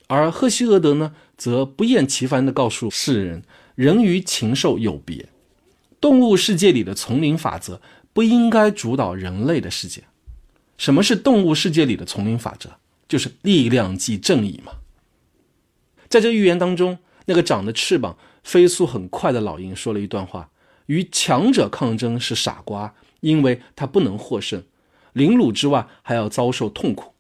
[0.09, 3.45] 而赫西俄德呢，则不厌其烦地告诉世人
[3.77, 5.28] 人与禽兽有别，
[6.01, 7.81] 动物世界里的丛林法则。
[8.15, 10.05] 不应该主导人类的世界。
[10.78, 12.70] 什么是动物世界里的丛林法则？
[13.07, 14.73] 就是力量即正义嘛。
[16.09, 20.51] 在这寓言当中，那个长着翅膀、飞速很快的老鹰说了一段话：
[20.86, 24.65] 与强者抗争是傻瓜，因为他不能获胜，
[25.12, 27.12] 凌辱之外还要遭受痛苦。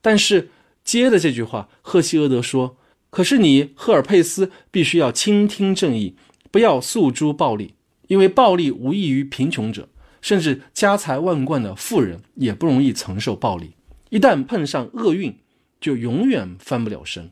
[0.00, 0.50] 但是
[0.84, 2.76] 接的这句话，赫西俄德说
[3.10, 6.16] ：“可是你赫尔佩斯必须要倾听正义，
[6.50, 7.74] 不要诉诸暴力，
[8.08, 9.88] 因为暴力无异于贫穷者。”
[10.22, 13.74] 甚至家财万贯的富人也不容易承受暴力，
[14.08, 15.36] 一旦碰上厄运，
[15.80, 17.30] 就永远翻不了身。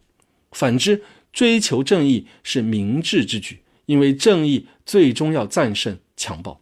[0.50, 1.02] 反之，
[1.32, 6.60] 追求正义是明智之举，因为正义最终要战胜强暴。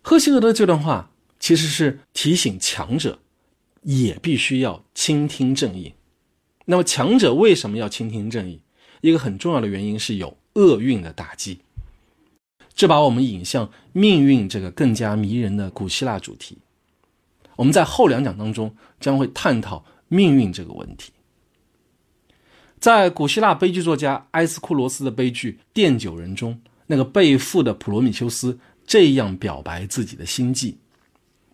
[0.00, 1.10] 赫西俄德这段话
[1.40, 3.18] 其实是提醒强者
[3.82, 5.92] 也必须要倾听正义。
[6.66, 8.60] 那么，强者为什么要倾听正义？
[9.00, 11.58] 一个很重要的原因是有厄运的打击。
[12.76, 16.58] 这把我们引向命运这个更加迷人的古希腊主题。
[17.56, 21.10] 我们在后两讲当中将会探讨命运这个问题。
[22.78, 30.76] 在古希腊悲剧作家埃斯库罗斯的悲剧《奠酒人》中，那个被缚的普罗米修斯这样表白自己的心迹：“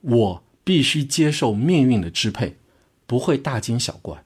[0.02, 2.56] 我必须接受命运的支配，
[3.06, 4.20] 不会大惊小怪，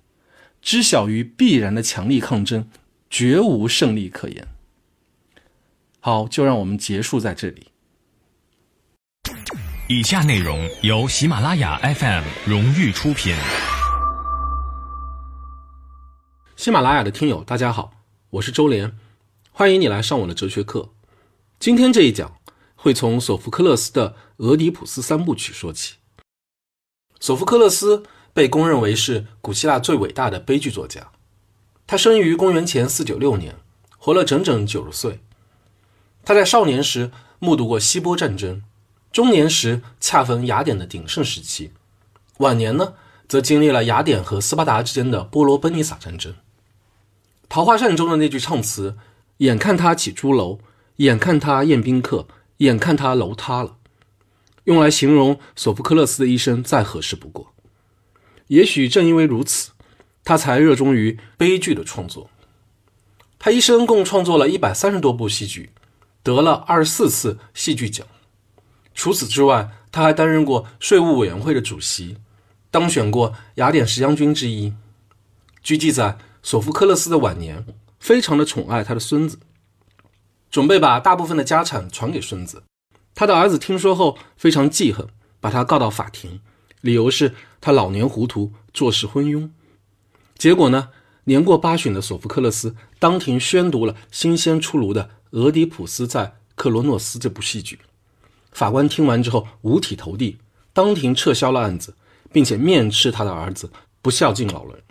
[0.63, 2.67] 知晓于必然的强力抗争，
[3.11, 4.49] 绝无胜利可言。”
[6.07, 7.67] 好，就让我们结束在这里。
[9.89, 13.35] 以下内容由喜马拉雅 FM 荣誉出品。
[16.55, 17.91] 喜马拉雅的听友，大家好，
[18.31, 18.97] 我是周连，
[19.51, 20.91] 欢迎你来上我的哲学课。
[21.59, 22.39] 今天这一讲
[22.77, 25.97] 会从索福克勒斯的《俄狄浦斯三部曲》说起。
[27.19, 31.11] 索福克勒斯被公认为是古希腊最伟大的悲剧作家，
[31.85, 33.57] 他生于公元前四九六年，
[33.99, 35.19] 活了整整九十岁。
[36.27, 38.65] 他在少年时目睹过希波战争，
[39.13, 41.71] 中年时恰逢雅典的鼎盛时期，
[42.39, 42.95] 晚年呢
[43.29, 46.33] 则经历了雅典和斯巴达之间的波罗奔尼撒战争。
[47.49, 48.97] 《桃花扇》中的那句唱词
[49.39, 50.59] ：“眼看他起朱楼，
[50.97, 52.27] 眼看他宴宾客，
[52.57, 53.77] 眼看他楼塌了”，
[54.65, 57.53] 用来形容索福克勒斯的一生再合适不过。
[58.49, 59.71] 也许正因为如此，
[60.25, 62.29] 他才热衷于悲剧的创作。
[63.39, 65.71] 他一生共创作了一百三十多部戏剧。
[66.27, 68.05] 得了二十四次戏剧奖。
[68.95, 72.17] 除此之外，他还担任过税务委员会的主席，
[72.69, 74.75] 当选过雅典十将军之一。
[75.63, 77.65] 据记载，索福克勒斯的晚年
[78.01, 79.39] 非常的宠爱他的孙子，
[80.51, 82.65] 准备把大部分的家产传给孙子。
[83.15, 85.07] 他的儿子听说后非常记恨，
[85.39, 86.41] 把他告到法庭，
[86.81, 89.49] 理由是他老年糊涂，做事昏庸。
[90.37, 90.89] 结果呢，
[91.25, 95.05] 年过八旬的索福克勒斯当庭宣读了新鲜出炉的。
[95.31, 97.81] 《俄狄浦斯在克罗诺斯》这部戏剧，
[98.53, 100.39] 法官听完之后五体投地，
[100.73, 101.95] 当庭撤销了案子，
[102.33, 103.71] 并且面斥他的儿子
[104.01, 104.83] 不孝敬老人。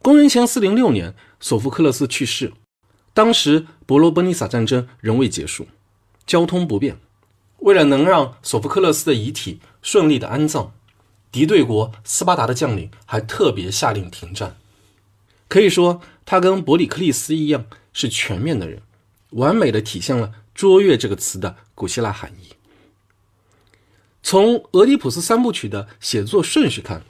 [0.00, 2.52] 公元前四零六年，索福克勒斯去世，
[3.12, 5.66] 当时伯罗奔尼撒战争仍未结束，
[6.26, 6.98] 交通不便。
[7.58, 10.72] 为了能让索福克勒斯的遗体顺利的安葬，
[11.32, 14.56] 敌对国斯巴达的将领还特别下令停战。
[15.48, 18.82] 可以说，他跟伯里克利斯一样，是全面的人。
[19.30, 22.54] 完美的体现了“卓越”这个词的古希腊含义。
[24.22, 27.02] 从《俄狄浦斯三部曲》的写作顺序看，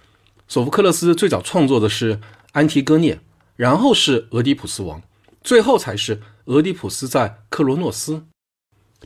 [0.47, 2.17] 索福克勒斯最早创作的是
[2.53, 3.17] 《安提戈涅》，
[3.57, 5.01] 然后是《俄狄浦斯王》，
[5.43, 8.15] 最后才是《俄狄浦斯在克罗诺斯》。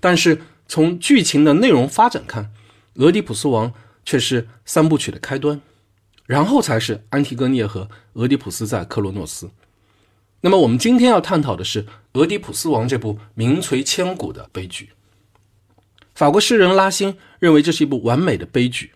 [0.00, 2.44] 但是从剧情的内容发展看，
[2.94, 3.70] 《俄狄浦斯王》
[4.04, 5.60] 却是三部曲的开端，
[6.26, 7.84] 然后才是《安提戈涅》和
[8.14, 9.46] 《俄狄浦斯在克罗诺斯》。
[10.40, 11.84] 那么，我们今天要探讨的是
[12.14, 14.90] 《俄狄浦斯王》这部名垂千古的悲剧。
[16.14, 18.92] 法国诗人拉辛认为这是一部完美的悲剧，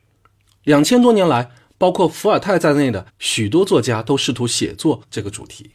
[0.64, 5.70] 两千多年来，包括伏尔泰在内的许多作家都试图写作这个主题，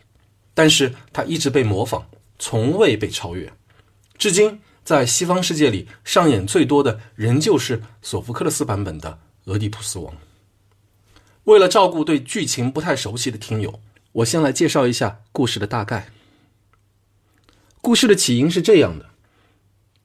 [0.54, 2.04] 但是他一直被模仿，
[2.38, 3.52] 从未被超越。
[4.18, 9.20] 至今，在西方世界里上演最多的仍旧是索福克勒斯版本的
[9.52, 10.14] 《俄狄浦斯王》。
[11.46, 13.80] 为了照顾对剧情不太熟悉的听友，
[14.12, 16.10] 我先来介绍一下故事的大概。
[17.82, 19.06] 故事的起因是这样的：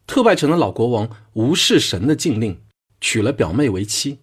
[0.07, 2.61] 特拜城的老国王无视神的禁令，
[3.01, 4.21] 娶了表妹为妻。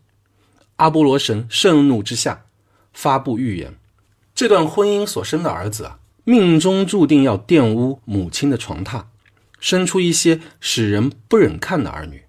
[0.77, 2.45] 阿波罗神盛怒之下，
[2.93, 3.75] 发布预言：
[4.33, 9.03] 这段婚姻所生的儿子啊，命中注定要玷污母亲的床榻，
[9.59, 12.23] 生出一些使人不忍看的儿女，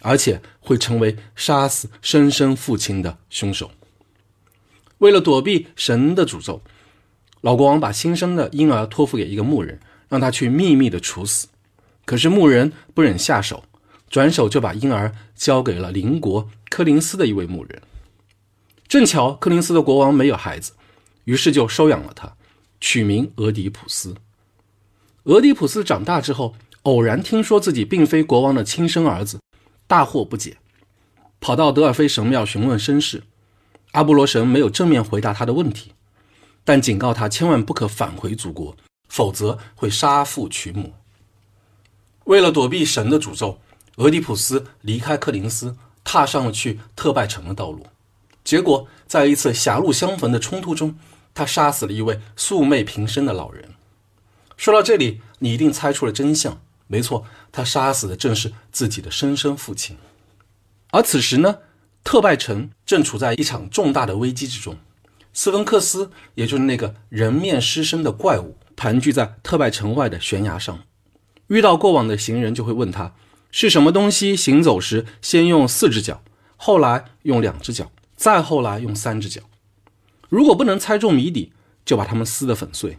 [0.00, 3.72] 而且会成为杀死生身父亲的凶手。
[4.98, 6.62] 为了躲避神的诅咒，
[7.40, 9.80] 老国王把新生的婴儿托付给一个牧人。
[10.10, 11.48] 让他去秘密的处死，
[12.04, 13.64] 可是牧人不忍下手，
[14.10, 17.80] 转手就把婴儿交给了邻国柯林斯的一位牧人。
[18.86, 20.72] 正巧柯林斯的国王没有孩子，
[21.24, 22.34] 于是就收养了他，
[22.80, 24.16] 取名俄狄浦斯。
[25.24, 29.38] 俄狄浦斯长大之后，偶然听说自己并非国王的亲生儿子，
[29.86, 30.56] 大惑不解，
[31.38, 33.22] 跑到德尔菲神庙询问身世。
[33.92, 35.92] 阿波罗神没有正面回答他的问题，
[36.64, 38.76] 但警告他千万不可返回祖国。
[39.10, 40.94] 否则会杀父娶母。
[42.24, 43.58] 为了躲避神的诅咒，
[43.96, 47.84] 俄狄浦斯离开克林斯，踏上了去特拜城的道路。
[48.44, 50.96] 结果，在一次狭路相逢的冲突中，
[51.34, 53.74] 他杀死了一位素昧平生的老人。
[54.56, 56.62] 说到这里，你一定猜出了真相。
[56.86, 59.96] 没错，他杀死的正是自己的生身父亲。
[60.92, 61.58] 而此时呢，
[62.04, 64.76] 特拜城正处在一场重大的危机之中。
[65.32, 68.56] 斯芬克斯，也就是那个人面狮身的怪物。
[68.80, 70.84] 盘踞在特拜城外的悬崖上，
[71.48, 73.14] 遇到过往的行人就会问他
[73.50, 76.22] 是什么东西行走时先用四只脚，
[76.56, 79.42] 后来用两只脚，再后来用三只脚。
[80.30, 81.52] 如果不能猜中谜底，
[81.84, 82.96] 就把他们撕得粉碎。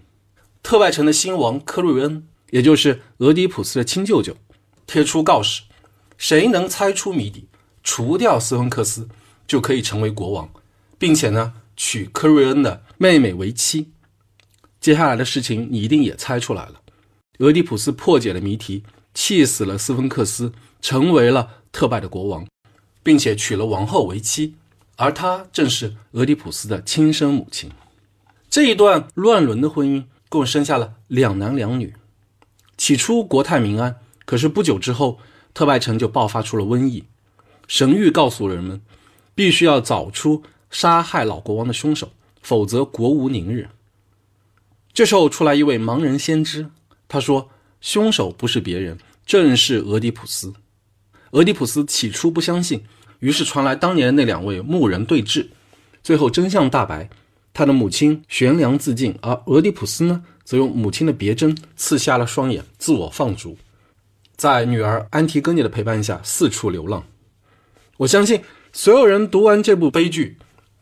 [0.62, 4.38] 特拜城的新王科瑞恩，也就是俄狄浦斯的亲舅舅，
[4.86, 5.64] 贴出告示：
[6.16, 7.48] 谁能猜出谜底，
[7.82, 9.10] 除掉斯芬克斯，
[9.48, 10.52] 就可以成为国王，
[11.00, 13.94] 并且呢娶科瑞恩的妹妹为妻。
[14.82, 16.82] 接下来的事情你一定也猜出来了，
[17.38, 18.84] 俄狄浦斯破解了谜题，
[19.14, 20.52] 气死了斯芬克斯，
[20.82, 22.48] 成为了特拜的国王，
[23.04, 24.56] 并且娶了王后为妻，
[24.96, 27.70] 而她正是俄狄浦斯的亲生母亲。
[28.50, 31.94] 这一段乱伦的婚姻共生下了两男两女。
[32.76, 35.20] 起初国泰民安，可是不久之后，
[35.54, 37.04] 特拜城就爆发出了瘟疫。
[37.68, 38.82] 神谕告诉人们，
[39.36, 40.42] 必须要找出
[40.72, 42.10] 杀害老国王的凶手，
[42.42, 43.70] 否则国无宁日。
[44.94, 46.70] 这时候出来一位盲人先知，
[47.08, 47.50] 他说
[47.80, 50.54] ：“凶手不是别人，正是俄狄浦斯。”
[51.32, 52.84] 俄狄浦斯起初不相信，
[53.20, 55.48] 于是传来当年那两位牧人对峙，
[56.04, 57.10] 最后真相大白，
[57.54, 63.58] 他的母亲悬梁自尽，而俄狄浦斯呢，则用母亲的别针刺瞎了双眼，自我放逐，
[64.36, 67.06] 在女儿安提戈涅的陪伴下四处流浪。
[67.96, 68.42] 我相信
[68.74, 70.38] 所有人读完这部悲剧，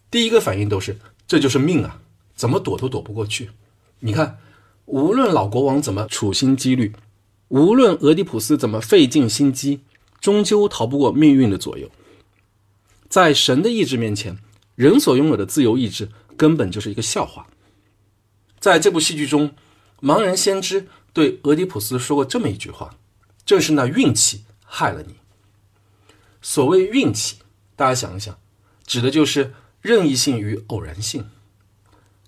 [0.09, 2.01] 第一个反应都是：这就是命啊，
[2.33, 3.51] 怎么躲都躲不过去。
[4.01, 4.39] 你看，
[4.85, 6.93] 无论老国王怎么处心积虑，
[7.49, 9.81] 无论俄狄浦斯怎么费尽心机，
[10.21, 11.89] 终究逃不过命运的左右。
[13.09, 14.37] 在神的意志面前，
[14.75, 17.47] 人所拥有的自由意志根本就是一个笑话。
[18.59, 19.51] 在这部戏剧中，
[20.01, 22.95] 盲人先知对俄狄浦斯说过这么一句话
[23.45, 25.15] ：“正是那运气害了你。”
[26.41, 27.37] 所谓运气，
[27.75, 28.37] 大家想一想，
[28.85, 31.29] 指的就是任意性与偶然性。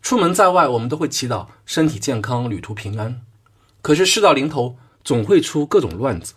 [0.01, 3.21] 出门在外，我们都会祈祷身体健康、旅途平安。
[3.81, 6.33] 可是事到临头，总会出各种乱子。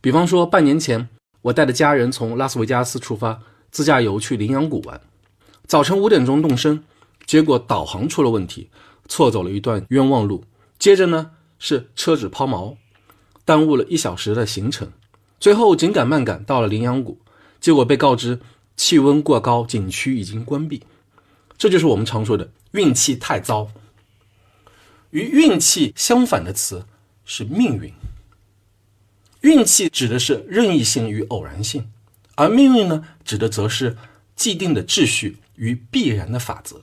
[0.00, 1.08] 比方说，半年前，
[1.42, 3.40] 我带着家人从拉斯维加斯出发，
[3.70, 5.00] 自驾游去羚羊谷玩。
[5.66, 6.82] 早晨五点钟动身，
[7.26, 8.70] 结果导航出了问题，
[9.06, 10.44] 错走了一段冤枉路。
[10.78, 12.76] 接着呢，是车子抛锚，
[13.44, 14.90] 耽误了一小时的行程。
[15.38, 17.18] 最后紧赶慢赶到了羚羊谷，
[17.60, 18.40] 结果被告知
[18.76, 20.82] 气温过高，景区已经关闭。
[21.56, 22.50] 这就是我们常说的。
[22.72, 23.70] 运气太糟，
[25.10, 26.86] 与运气相反的词
[27.24, 27.92] 是命运。
[29.40, 31.90] 运气指的是任意性与偶然性，
[32.34, 33.96] 而命运呢，指的则是
[34.36, 36.82] 既定的秩序与必然的法则。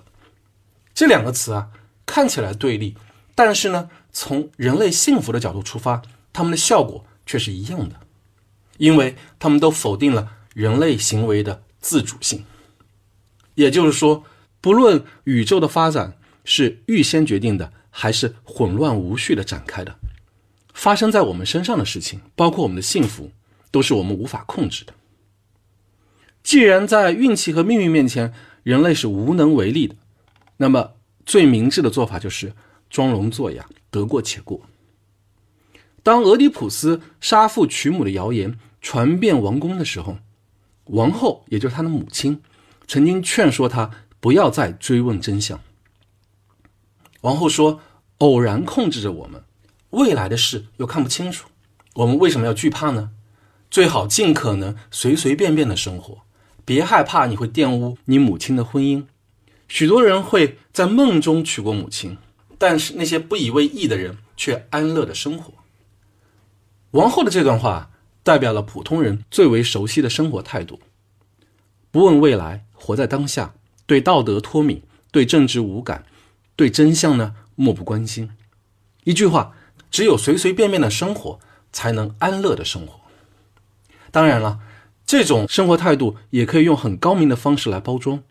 [0.93, 1.69] 这两个词啊，
[2.05, 2.95] 看起来对立，
[3.35, 6.01] 但是呢，从人类幸福的角度出发，
[6.33, 7.99] 它们的效果却是一样的，
[8.77, 12.43] 因为它们都否定了人类行为的自主性。
[13.53, 14.23] 也就是说。
[14.65, 19.95] 不论宇宙的发展是预先决定的，还是混乱无序的展开的，
[20.73, 23.29] 发生在我们身上的事情，包括我们的幸福，
[23.69, 24.95] 都是我们无法控制的。
[26.41, 28.33] 既然在运气和命运面前，
[28.63, 29.95] 人类是无能为力的，
[30.57, 30.93] 那么
[31.27, 32.51] 最明智的做法就是
[32.89, 34.61] 装聋作哑，得过且过。
[36.01, 40.17] 当俄狄浦斯杀父娶母的谣言传遍王宫的时候，
[40.85, 42.41] 王后也就是他的母亲，
[42.87, 43.91] 曾经劝说他
[44.25, 45.61] 不要再追问真相。
[47.21, 47.81] 王后说
[48.17, 49.43] ：“偶然控制着我们，
[49.91, 51.47] 未来的事又看不清楚，
[51.93, 53.11] 我们为什么要惧怕呢？
[53.69, 56.23] 最好尽可能随随便便的生活，
[56.65, 59.05] 别害怕你会玷污你母亲的婚姻。
[59.67, 62.17] 许多人会在梦中娶过母亲，
[62.57, 65.53] 但是那些不以为意的人却安乐的生活。”
[66.89, 67.91] 王后的这段话
[68.23, 70.79] 代表了普通人最为熟悉的生活态度：
[71.91, 73.53] 不问未来，活在当下，
[73.85, 74.81] 对道德脱敏，
[75.11, 76.05] 对政治无感。
[76.57, 78.29] 对真相呢漠不关心，
[79.03, 79.53] 一句话，
[79.91, 81.37] 只有随随便便的生活，
[81.73, 83.01] 才能安乐的生活。
[84.09, 84.61] 当然了，
[85.05, 88.23] 这种生活态度也可以用很高明的方式来包装，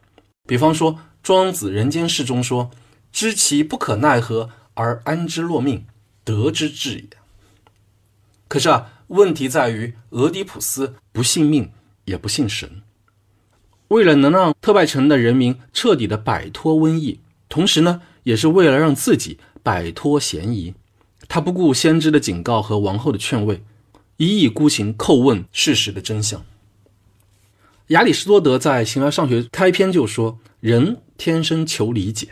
[0.46, 2.70] 比方说《庄子·人间世》中说
[3.12, 5.84] ：“知其不可奈何而安之若命，
[6.24, 7.08] 得之至也。”
[8.48, 11.70] 可是啊，问题在于俄狄浦斯不信命，
[12.06, 12.80] 也不信神。
[13.94, 18.02] 为了能让特拜城的人民彻底的摆脱瘟疫，同时呢。
[18.24, 20.72] 也是为了让自己摆脱嫌疑，
[21.28, 23.62] 他不顾先知的警告和王后的劝慰，
[24.16, 26.42] 一意孤行叩问事实的真相。
[27.88, 32.28] 亚里士多德在《形而上学》开篇就说：“人天生求理解，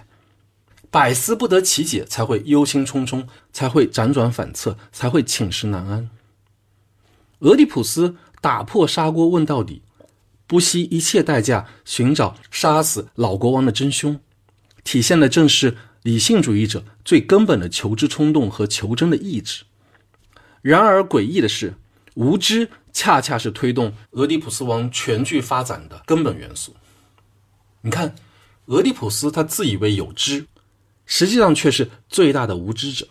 [0.90, 6.08] 百思不得其解，才会忧心忡忡，才会辗转反侧，才会寝食难安。”
[7.40, 9.82] 俄狄浦斯打破砂锅问到底，
[10.46, 14.18] 不惜一切代价寻找杀死老国王的真凶。
[14.84, 19.64] 体现的正是理性主义者最根本的求知冲动和求真的意志。
[20.60, 21.74] 然而诡异的是，
[22.14, 26.74] 无知恰恰是推动俄狄浦斯王全剧发展的根本元素。
[27.80, 28.14] 你看，
[28.66, 30.46] 俄狄浦斯他自以为有知，
[31.06, 33.08] 实际上却是最大的无知者。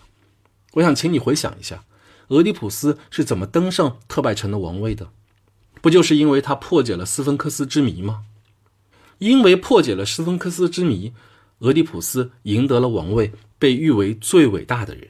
[0.74, 1.84] 我想请你回想一下，
[2.30, 5.10] 俄狄浦斯是怎么登上特拜城的王位的？
[5.82, 8.24] 不就是因为他破解了斯芬克斯之谜吗？
[9.18, 11.14] 因为破解了斯芬克斯之谜。
[11.60, 15.10] 俄狄浦斯赢得了王位，被誉为最伟大的人。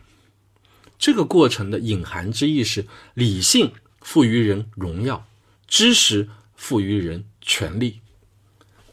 [1.00, 3.72] 这个过程的隐含之意是：理性
[4.02, 5.26] 赋予人荣耀，
[5.66, 8.02] 知识赋予人权力。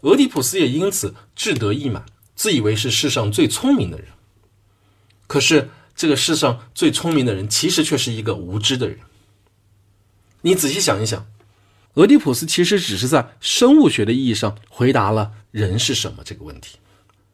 [0.03, 2.07] 俄狄浦斯也因此志得意满，
[2.37, 4.07] 自以为是世上最聪明的人。
[5.27, 9.01] 可是，这个世上最聪明的人，其实却是一个无知的人。
[10.43, 11.27] 你仔细想一想，
[11.95, 16.79] 俄狄浦斯其实只是在生物学的意义上回答了“人是什么”这个问题。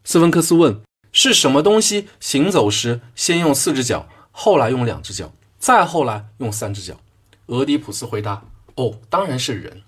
[0.03, 6.99] 斯芬克斯问：“是什么东西行走时先用四只脚，后来用两只脚，再后来用三只脚？”
[7.47, 8.43] 俄狄浦斯回答
[8.75, 9.83] ：“哦，当然是人。”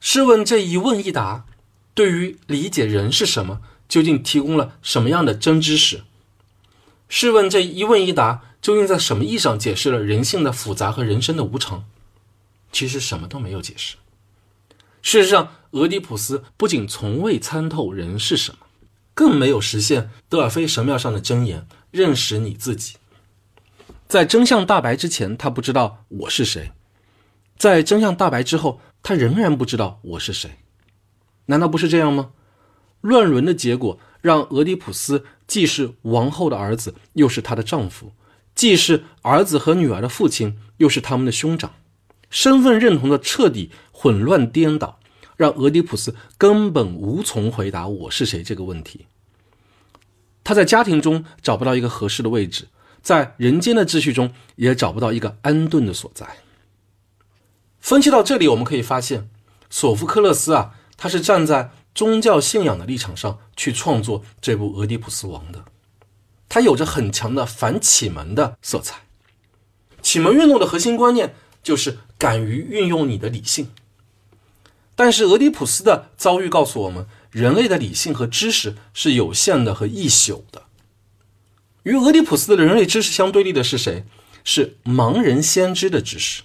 [0.00, 1.44] 试问这一问一答，
[1.94, 6.02] 对于理解人是什么，究竟提供了什么样的真知识？
[7.08, 11.84] 试问这一问一答，究竟在什么意义上解释了人性的复杂和人生的无常？
[12.72, 13.96] 其实什么都没有解释。
[15.02, 18.58] 事实上，俄狄浦斯不仅从未参透人是什么。
[19.14, 22.96] 更没有实现德尔菲神庙上的真言：认识你自己。
[24.08, 26.72] 在真相大白之前，他不知道我是谁；
[27.58, 30.52] 在真相大白之后，他仍然不知道我是谁。
[31.46, 32.30] 难道不是这样吗？
[33.02, 38.12] 乱伦的结果让俄狄浦斯既是王后的儿子，又是她的丈夫；
[38.54, 41.74] 既是儿子和女儿的父亲，又是他们的兄长。
[42.32, 44.98] 身份认同的彻底混乱颠倒。
[45.36, 49.06] 让俄狄浦斯根本无从回答“我是谁”这个问题。
[50.44, 52.68] 他在家庭中找不到一个合适的位置，
[53.02, 56.26] 在人间的秩序中也找不到一个安顿的所在。
[57.80, 59.28] 分析到这里，我们可以发现，
[59.68, 65.64] 索福克勒斯啊，他是站在宗教信仰的立场上去创作这部《俄狄浦斯王》的。
[66.48, 69.00] 他有着很强的反启蒙的色彩。
[70.02, 73.70] 启蒙运动的核心观念就是敢于运用你的理性。
[74.94, 80.64] 但是俄狄浦斯的遭遇告诉我们，人类的理性和知识是有限的和易朽的。
[81.84, 84.04] 与俄狄浦斯的人类知识相对立的是谁？
[84.44, 86.42] 是盲人先知的知识。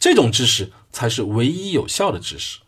[0.00, 2.60] 这种知识才是唯一有效的知识。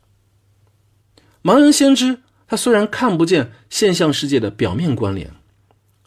[1.42, 5.32] 盲人先知他虽然看不见现象世界的表面关联，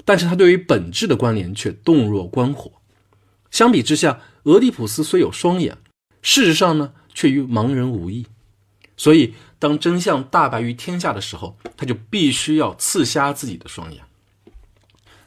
[0.05, 2.71] 但是他对于本质的关联却洞若观火。
[3.49, 5.77] 相比之下，俄狄浦斯虽有双眼，
[6.21, 8.25] 事实上呢，却与盲人无异。
[8.97, 14.03] 所以，当真相大白于天下的时候，他就必须要刺瞎自己的双眼。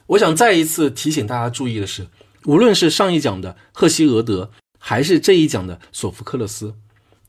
[0.07, 2.07] 我想再一次提醒大家注意的是，
[2.45, 6.75] 无论是上一讲的赫西俄德，还是这一讲的索福克勒斯，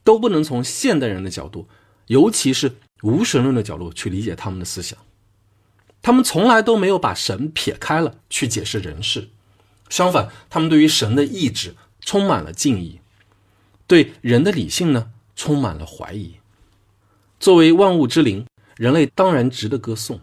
[0.05, 1.69] 都不能从现代人的角度
[2.07, 4.99] 尤其是无神论的角度去理解他们的思想。
[6.01, 9.29] 他们从来都没有把神撇开了去解释人事，
[9.89, 13.01] 相反，他们对于神的意志充满了敬意，
[13.87, 16.35] 对人的理性呢充满了怀疑。
[17.41, 18.47] 作为万物之灵，
[18.77, 20.21] 人类当然值得歌颂。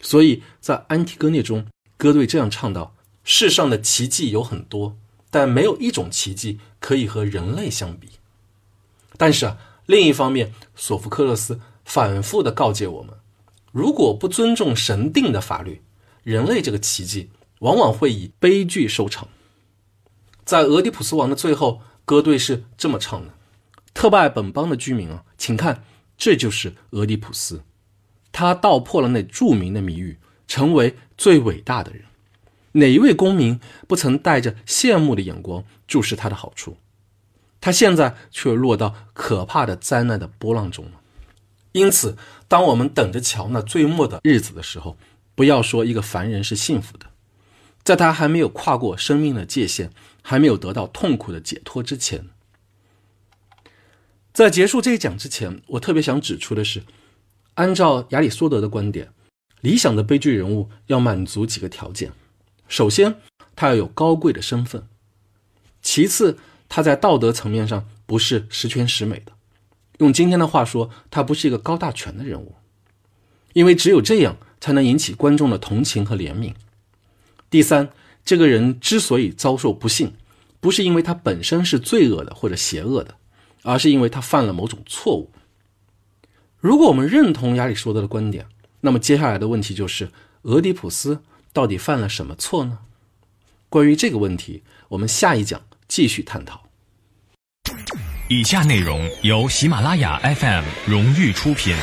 [0.00, 1.66] 所以在《安提戈涅》中，
[1.96, 4.96] 歌队这样唱道：“世上的奇迹有很多，
[5.30, 8.08] 但没有一种奇迹可以和人类相比。”
[9.16, 13.14] 但是啊，另一方面，索福克勒斯反复的告诫我们。
[13.72, 15.82] 如果不尊重神定的法律，
[16.22, 17.30] 人类这个奇迹
[17.64, 19.26] 往往会以悲剧收场。
[20.44, 23.32] 在俄狄浦斯王的最后，歌队是这么唱的
[23.94, 25.82] ：“特拜本邦的居民啊，请看，
[26.18, 27.62] 这就是俄狄浦斯，
[28.30, 32.02] 他道破了那著名的谜语，成为最伟大的人。
[32.72, 33.58] 哪一位公民
[33.88, 36.76] 不曾带着羡慕的眼光注视他的好处？
[37.62, 41.00] 他现在却落到可怕的灾难的波浪中了。”
[41.72, 44.98] 因此，当我们等着瞧那最末的日子的时候，
[45.34, 47.06] 不要说一个凡人是幸福的，
[47.84, 49.90] 在他还没有跨过生命的界限，
[50.22, 52.26] 还没有得到痛苦的解脱之前。
[54.32, 56.82] 在结束这一讲之前，我特别想指出的是，
[57.54, 59.10] 按照亚里士多德的观点，
[59.60, 62.12] 理想的悲剧人物要满足几个条件：
[62.66, 63.16] 首先，
[63.54, 64.82] 他要有高贵的身份；
[65.82, 66.38] 其次，
[66.68, 69.32] 他在道德层面上不是十全十美的。
[69.98, 72.56] 用今天的话说，他不是一个高大全的人物，
[73.52, 76.54] 因为只有这样才能引起观众的同情和怜悯。
[77.54, 77.88] 第三，
[78.24, 80.12] 这个人之所以遭受不幸，
[80.58, 83.14] 不是因为他本身是罪恶的或者邪恶的，
[83.62, 85.30] 而是因为他犯了某种错误。
[86.58, 88.46] 如果我们认同亚里士多德的观点，
[88.80, 90.10] 那么接下来的问题就是：
[90.42, 91.22] 俄狄浦斯
[91.52, 92.80] 到底犯了什么错呢？
[93.68, 96.64] 关于这个问题，我们下一讲继续探讨。
[98.28, 101.76] 以下内容由喜马拉雅 FM 荣誉出品。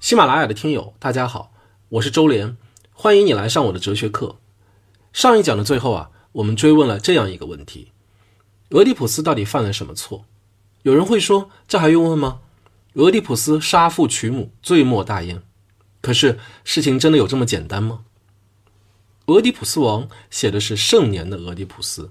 [0.00, 1.52] 喜马拉雅的听友，大家好，
[1.96, 2.58] 我是周连，
[2.92, 4.36] 欢迎你来上我的哲学课。
[5.14, 7.92] 上一讲的最后啊，我们追问了这样一个问题：
[8.70, 10.26] 俄狄浦斯到底犯了什么错？
[10.82, 12.40] 有人会说，这还用问吗？
[12.94, 15.42] 俄狄浦斯杀父娶母，罪莫大焉。
[16.02, 18.04] 可是事情真的有这么简单吗？
[19.26, 22.10] 俄狄浦斯王写的是盛年的俄狄浦斯。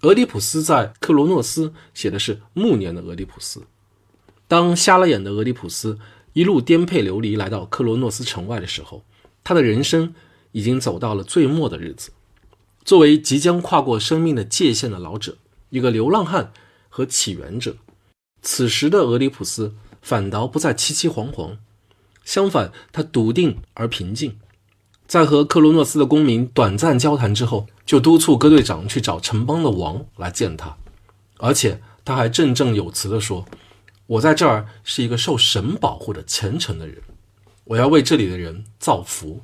[0.00, 3.62] 俄狄浦斯在克罗诺斯写的是暮年的俄狄浦斯。
[4.48, 5.98] 当瞎了眼的俄狄浦斯
[6.32, 9.04] 一路颠沛流离来到克罗诺斯城外的时候，
[9.44, 10.14] 他的人生
[10.52, 12.10] 已经走到了最末的日子。
[12.84, 15.36] 作为即将跨过生命的界限的老者，
[15.70, 16.52] 一个流浪汉
[16.88, 17.76] 和起源者，
[18.42, 21.58] 此时的俄狄浦斯反倒不再凄凄惶惶，
[22.24, 24.36] 相反，他笃定而平静。
[25.06, 30.76] 在和克罗诺斯的公民短暂交谈之后，就督促戈队长去找城邦的王来见他，
[31.36, 33.44] 而且他还振振有词地说
[34.12, 36.98] ：“我在这儿是一个受神保护的虔诚的人，
[37.64, 39.40] 我要为这里的人造福。”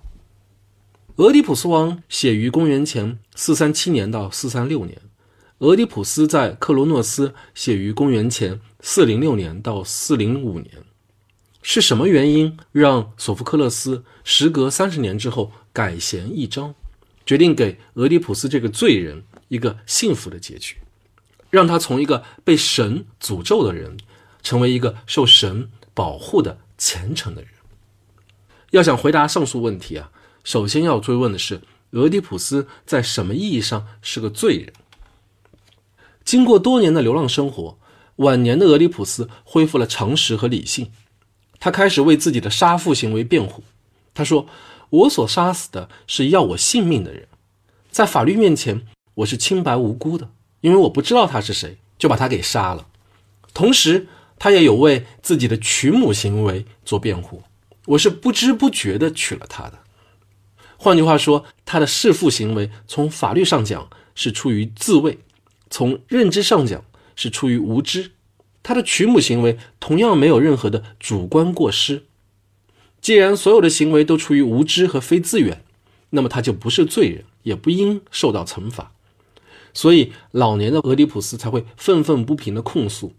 [1.16, 5.00] 俄狄浦斯王写于公元前四三七年到四三六年，
[5.60, 10.70] 俄狄浦斯在克罗诺斯写于公元前四零六年到四零五年。
[11.62, 16.74] 是什么原因让索福克勒斯时隔三十年之后改弦易张，
[17.24, 20.76] 决定给俄狄浦斯这个罪人一个幸福的结局，
[21.48, 23.96] 让他从一个被神诅咒的人，
[24.48, 27.50] 成为一个受神保护的虔诚的人？
[28.70, 30.10] 要想回答上述问题啊，
[30.42, 31.60] 首先要追问的是
[31.90, 34.72] 俄狄浦斯在什么意义上是个罪人？
[36.24, 37.78] 经过多年的流浪生活，
[38.16, 40.90] 晚年的俄狄浦斯恢复了常识和理性。
[41.60, 43.62] 他开始为自己的杀父行为辩护。
[44.14, 44.46] 他说
[44.88, 47.28] ：“我所杀死的是要我性命的人，
[47.90, 50.30] 在法律面前我是清白无辜的，
[50.62, 52.86] 因为我不知道他是谁，就把他给杀了。
[53.52, 54.06] 同时，
[54.38, 57.42] 他也有为自己的娶母行为做辩护，
[57.86, 59.78] 我是不知不觉地娶了她的。
[60.76, 65.18] 换句话说，他的弑父行为从法律上讲是出于自卫，
[65.68, 66.84] 从认知上讲
[67.16, 68.12] 是出于无知。”
[68.62, 72.04] 他的娶母行为同样没有任何的主观过失。
[73.00, 75.64] 既然所有的行为都出于无知和非自愿，
[76.10, 78.92] 那么他就不是罪人，也不应受到惩罚。
[79.72, 83.14] 所以，老年的俄狄浦斯才会愤愤不平地控诉。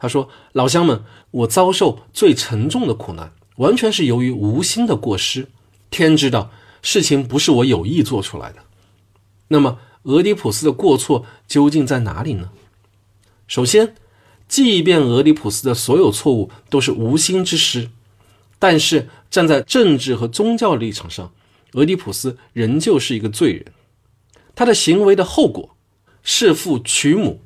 [0.00, 5.46] 他说：“老乡们，我遭受最沉重的苦难，完全是由于无心的过失。
[5.90, 6.50] 天知道，
[6.82, 8.58] 事情不是我有意做出来的。
[9.48, 12.50] 那么，俄狄浦斯的过错究竟在哪里呢？
[13.46, 13.94] 首先。”
[14.50, 17.88] 即便俄狄浦斯的所有错误都是无心之失，
[18.58, 21.32] 但是站在政治和宗教立场上，
[21.74, 23.66] 俄狄浦斯仍旧是一个罪人。
[24.56, 25.76] 他的行为的后果，
[26.24, 27.40] 弑父娶母，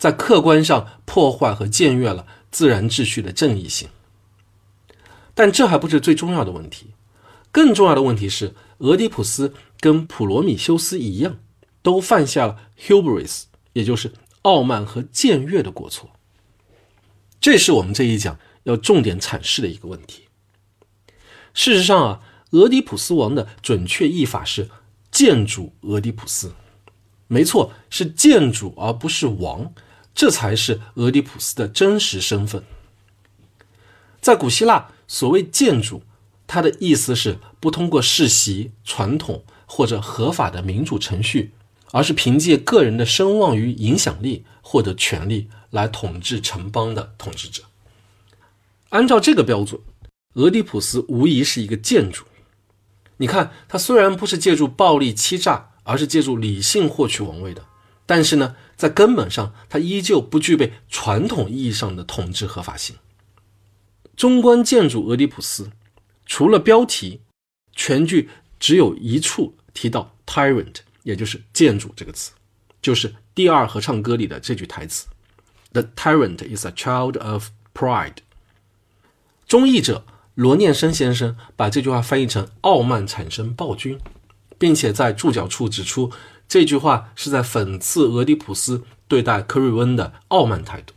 [0.00, 3.90] 在客观上破坏和僭越了自然秩序的正义性。
[5.34, 6.86] 但这还不是最重要的问题，
[7.52, 11.38] 更重要的问题是，俄狄浦斯跟普罗米修斯一样，
[11.82, 13.42] 都犯下了 hubris，
[13.74, 14.12] 也就是
[14.42, 16.10] 傲慢和僭越的过错。
[17.38, 20.28] 这是我们这一讲要重点阐释的一个问题。
[21.52, 22.20] 事实上啊，
[22.52, 24.70] 俄狄浦斯王的准确译法是
[25.10, 26.52] 建主俄狄浦斯，
[27.26, 29.72] 没错，是建主而不是王，
[30.14, 32.62] 这才是俄狄浦斯的真实身份。
[34.20, 36.02] 在古希腊，所谓建主，
[36.46, 41.52] 它的意思是不通过世袭、传统或者合法的民主程序，
[41.92, 47.62] 而是凭借个人的声望与影响力获得权力来统治城邦的统治者。
[48.90, 49.80] 按照这个标准，
[50.34, 52.24] 俄狄浦斯无疑是一个建主。
[53.16, 57.64] 你看，他虽然不是借助暴力欺诈，而是借助理性获取王位的，
[58.06, 62.96] 但是呢，在根本上，它依旧不具备传统意义上的统治合法性。
[64.16, 65.70] 中观建筑俄狄浦斯，
[66.24, 67.20] 除了标题，
[67.76, 72.32] 全剧只有一处提到 tyrant，也就是建筑这个词，
[72.80, 75.06] 就是第二合唱歌里的这句台词
[75.72, 78.16] ：“The tyrant is a child of pride。”
[79.46, 84.00] 中译者罗念生先生把这句话翻译成“傲慢产生暴君”，
[84.58, 86.10] 并且在注脚处指出
[86.50, 90.92] 这句话是在讽刺俄狄浦斯对待科瑞温的傲慢态度。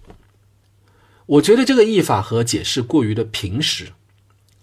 [1.28, 3.94] 我觉得这个译法和解释过于的平实，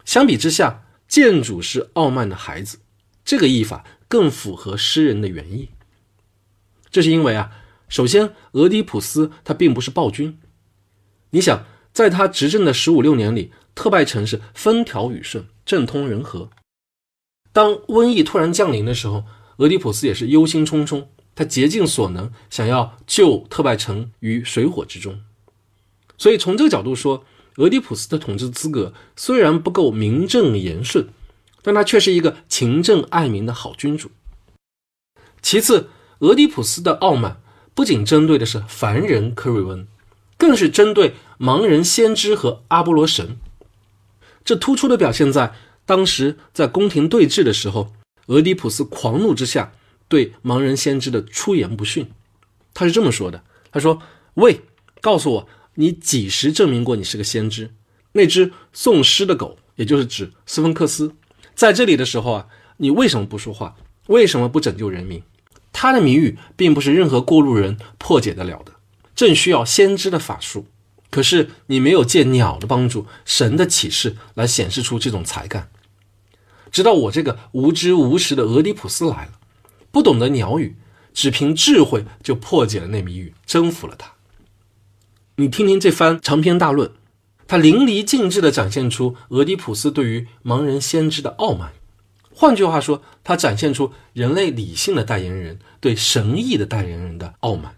[0.05, 2.81] 相比之下，建主是傲慢的孩子，
[3.25, 5.69] 这个译法更符合诗人的原意。
[6.91, 7.53] 这是因为啊，
[7.89, 10.41] 首先，俄狄浦斯他并不是暴君。
[11.31, 16.51] 你想，在他执政的十五六年里，特拜城是风调雨顺、政通人和。
[17.53, 19.25] 当瘟疫突然降临的时候，
[19.61, 21.05] 俄狄浦斯也是忧心忡忡，
[21.35, 25.20] 他竭尽所能想要救特拜城于水火之中。
[26.16, 27.27] 所以从这个角度说，
[27.57, 31.09] 俄狄浦斯的统治资格虽然不够名正言顺，
[31.61, 34.11] 但他却是一个勤政爱民的好君主。
[35.43, 37.43] 其次，俄狄浦斯的傲慢
[37.74, 39.87] 不仅针对的是凡人科瑞温，
[40.39, 43.37] 更是针对盲人先知和阿波罗神。
[44.43, 45.53] 这突出的表现在
[45.85, 47.93] 当时在宫廷对峙的时候，
[48.31, 49.73] 俄狄浦斯狂怒之下
[50.09, 52.11] 对盲人先知的出言不逊。
[52.73, 54.01] 他是这么说的：“他说，
[54.35, 54.62] 喂，
[55.01, 57.70] 告诉我。”你几时证明过你是个先知？
[58.12, 61.15] 那只送尸的狗，也就是指斯芬克斯，
[61.55, 62.47] 在这里的时候啊，
[62.78, 63.77] 你为什么不说话？
[64.09, 65.23] 为什么不拯救人民？
[65.73, 68.73] 他的谜语并不是任何过路人破解得了的，
[69.15, 70.66] 正需要先知的法术。
[71.09, 75.70] 可是你没有借鸟的帮助、神的启示来显示出这种才干。
[76.71, 79.33] 直到我这个无知无识的俄狄浦斯来了，
[79.91, 80.77] 不懂得鸟语，
[81.13, 84.13] 只凭智慧就破解了那谜语，征服了他。
[85.37, 86.93] 你听听这番长篇大论，
[87.47, 91.73] 他淋漓尽致地展现出俄狄浦斯对于盲人先知的傲慢。
[92.33, 97.77] 换句话说，他展现出人类理性的代言人对神意的代言人的傲慢。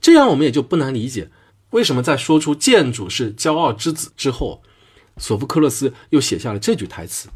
[0.00, 1.30] 这样，我们也就不难理解，
[1.70, 4.62] 为什么在说出建主是骄傲之子之后，
[5.18, 7.28] 索福克勒斯又写下了这句台词：“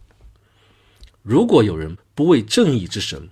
[1.26, 3.30] 如果有人不畏正义之神，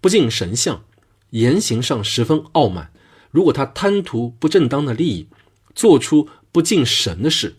[0.00, 0.84] 不敬神像，
[1.30, 2.92] 言行上十分傲慢，
[3.30, 5.28] 如果他贪图不正当的利益。”
[5.78, 7.54] 做出不敬神的事，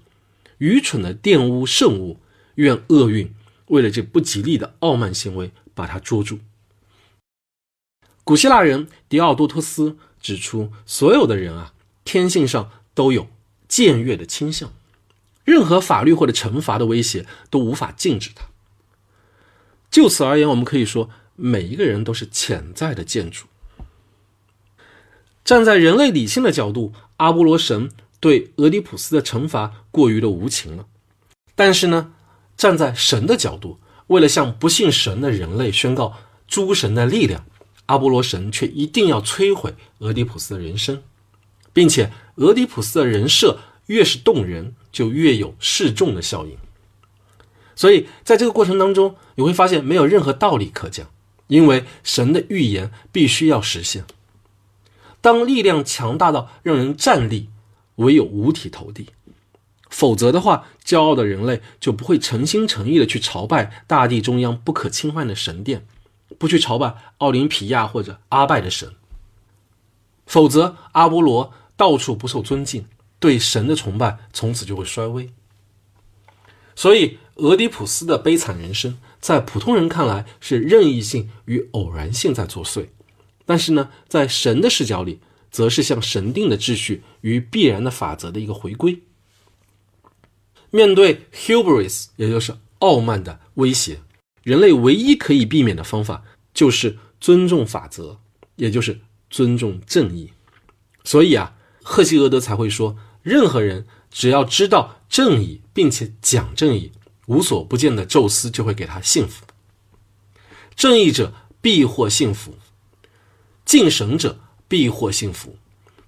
[0.57, 2.19] 愚蠢的玷污圣物，
[2.56, 3.34] 愿厄运
[3.68, 6.39] 为了这不吉利的傲慢行为把他捉住。
[8.26, 11.73] 古希腊人狄奥多托斯指出，所有的人啊，
[12.03, 13.30] 天性上都有
[13.69, 14.73] 僭越的倾向，
[15.45, 18.48] 任何法律或者惩罚的威胁都无法禁止他。
[19.90, 23.45] 就此而言，我们可以说，每一个人都是潜在的建筑。
[25.44, 27.90] 站在人类理性的角度，阿波罗神。
[28.22, 30.88] 对俄狄浦斯的惩罚过于的无情了，
[31.56, 32.11] 但是呢，
[32.57, 37.45] 站在神的角度，为了向不信神的人类宣告诸神的力量，
[37.86, 41.02] 阿波罗神却一定要摧毁俄狄浦斯的人生，
[41.72, 46.57] 并且俄狄浦斯的人设越是动人，就越有示众的效应。
[47.80, 51.07] 所以在这个过程当中，你会发现没有任何道理可讲，
[51.47, 54.03] 因为神的预言必须要实现。
[55.22, 57.47] 当力量强大到让人站立。
[57.99, 59.10] 唯有五体投地，
[59.89, 65.85] 否则的话，骄傲的人类就不会诚心诚意的去朝拜大地中央不可侵犯的神殿，
[66.38, 68.93] 不去朝拜奥林匹亚或者阿拜的神。
[70.26, 72.85] 否则，阿波罗到处不受尊敬，
[73.19, 75.30] 对神的崇拜从此就会衰微。
[76.77, 82.88] 所以，俄狄浦斯的悲惨人生，在普通人看来是任意性与偶然性在作祟，
[83.45, 85.20] 但是呢，在神的视角里。
[85.52, 89.02] 则是向神定的秩序与必然的法则的一个回归。
[90.70, 93.99] 面对 hubris，也就是傲慢的威胁，
[94.44, 98.20] 人类唯一可以避免的方法就是尊重法则，
[98.57, 98.99] 也就是
[99.32, 100.32] 尊重正义。
[101.03, 106.91] 所以啊，赫西俄德才会说，任何人只要知道正义，并且讲正义，
[107.30, 109.45] 无所不见的宙斯就会给他幸福。
[110.76, 111.31] 正义者
[111.61, 112.56] 必获幸福，
[113.64, 115.56] 敬神者必获幸福。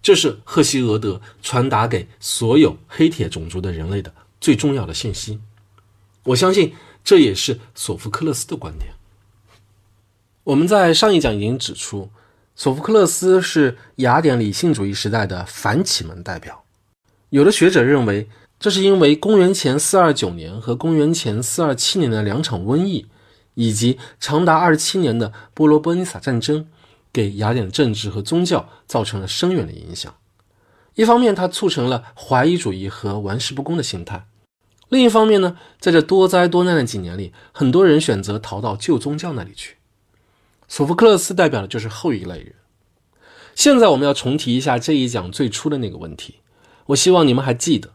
[0.01, 5.39] 这是赫西俄德传达给所有黑铁种族的人类的最重要的信息。
[6.23, 6.73] 我相信
[7.03, 8.91] 这也是索福克勒斯的观点。
[10.43, 12.09] 我们在上一讲已经指出，
[12.55, 16.63] 索福克勒斯是雅典理性主义时代的反启蒙代表。
[17.29, 18.27] 有的学者认为，
[18.61, 23.07] 这是因为公元前429年和公元前427年的两场瘟疫，
[23.55, 26.67] 以及长达二十七年的波罗波尼撒战争。
[27.13, 30.15] 给雅典政治和宗教造成了深远的影响。
[30.95, 34.27] 一方面，它促成了怀疑主义和玩世不恭的心态；
[34.87, 39.75] 另一方面呢，在这多灾多难的几年里，很多人选择逃到旧宗教那里去。
[40.69, 42.55] 索福克勒斯代表的就是后一类人。
[43.55, 46.35] 现在我们要重提一下这一讲最初的那个问题，
[46.85, 47.91] 我希望你们还记得，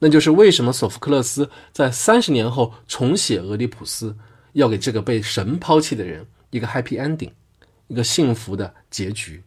[0.00, 4.16] 那就是为什么索福克勒斯在三十年后重写俄狄浦斯，
[4.54, 7.30] 要给这个被神抛弃的人一个 happy ending。
[7.86, 9.42] 一个幸福的结局。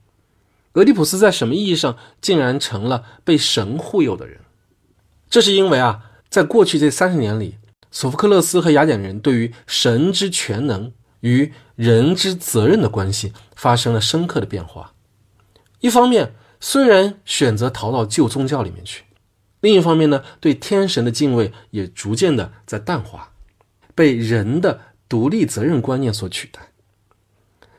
[0.74, 4.42] 俄狄浦斯在什么意义上竟然成了被神护佑的人？
[5.30, 7.56] 这是因为啊，在过去这三十年里，
[7.90, 14.92] 索福克勒斯和雅典人对于神之全能与人之责任的关系发生了深刻的变化。
[15.80, 19.04] 一方面，虽然选择逃到旧宗教里面去；
[19.64, 23.32] 另一方面呢，对天神的敬畏也逐渐的在淡化，
[23.96, 26.74] 被人的独立责任观念所取代。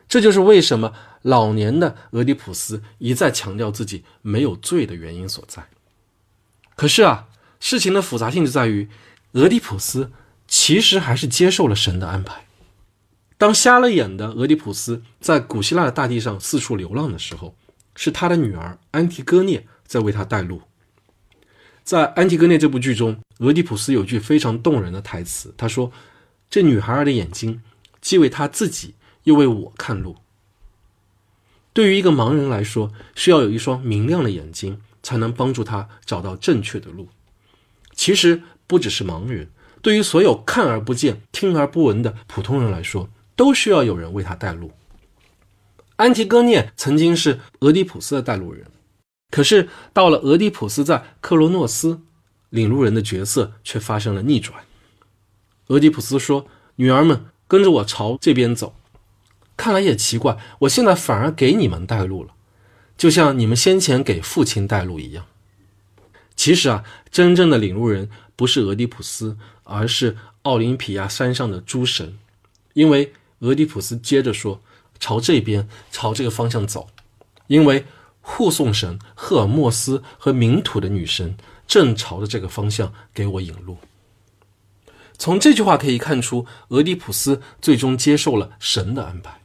[0.08, 5.68] 这就是为什么老年的俄狄浦斯一再强调自己没有罪的原因所在。
[6.74, 7.28] 可是啊，
[7.60, 8.88] 事情的复杂性就在于，
[9.32, 10.10] 俄狄浦斯
[10.48, 12.46] 其实还是接受了神的安排。
[13.36, 17.54] 当瞎了眼的俄狄浦斯在古希腊的大地上四处流浪的时候，
[17.94, 20.62] 是他的女儿安提戈涅在为他带路。
[21.84, 25.92] 在《安提戈涅》这部剧中，俄狄浦斯有句非常动人的台词，他说
[26.50, 27.62] ：“这女孩儿的眼睛，
[28.00, 28.94] 既为她自己。”
[29.24, 30.16] 又为我看路。
[31.72, 37.08] 对于一个盲人来说，需要有一双明亮的眼睛，才能帮助他找到正确的路。
[37.94, 39.48] 其实不只是盲人，
[39.80, 44.72] 对于所有看而不见、听而不闻的普通人来说，都需要有人为他带路。
[45.96, 48.66] 安提戈涅曾经是俄狄浦斯的带路人，
[49.34, 52.02] 可是到了俄狄浦斯在克罗诺斯，
[52.50, 54.62] 领路人的角色却发生了逆转。
[55.66, 56.46] 俄狄浦斯说
[56.76, 58.76] ：“女儿们，跟着我朝这边走。”
[59.58, 62.30] 看来也奇怪，我现在反而给你们带路了，
[62.96, 65.26] 就像你们先前给父亲带路一样。
[66.36, 72.16] 其实啊，真正的领路人不是俄狄浦斯，而是奥林匹亚山上的诸神。
[72.74, 74.60] 因为俄狄浦斯接着说
[75.00, 76.86] ：“朝这边，朝这个方向走。”
[77.48, 77.84] 因为
[78.26, 81.36] 护送神赫尔墨斯和冥土的女神
[81.66, 83.76] 正朝着这个方向给我引路。
[85.18, 89.42] 从这句话可以看出，俄狄浦斯最终接受了神的安排。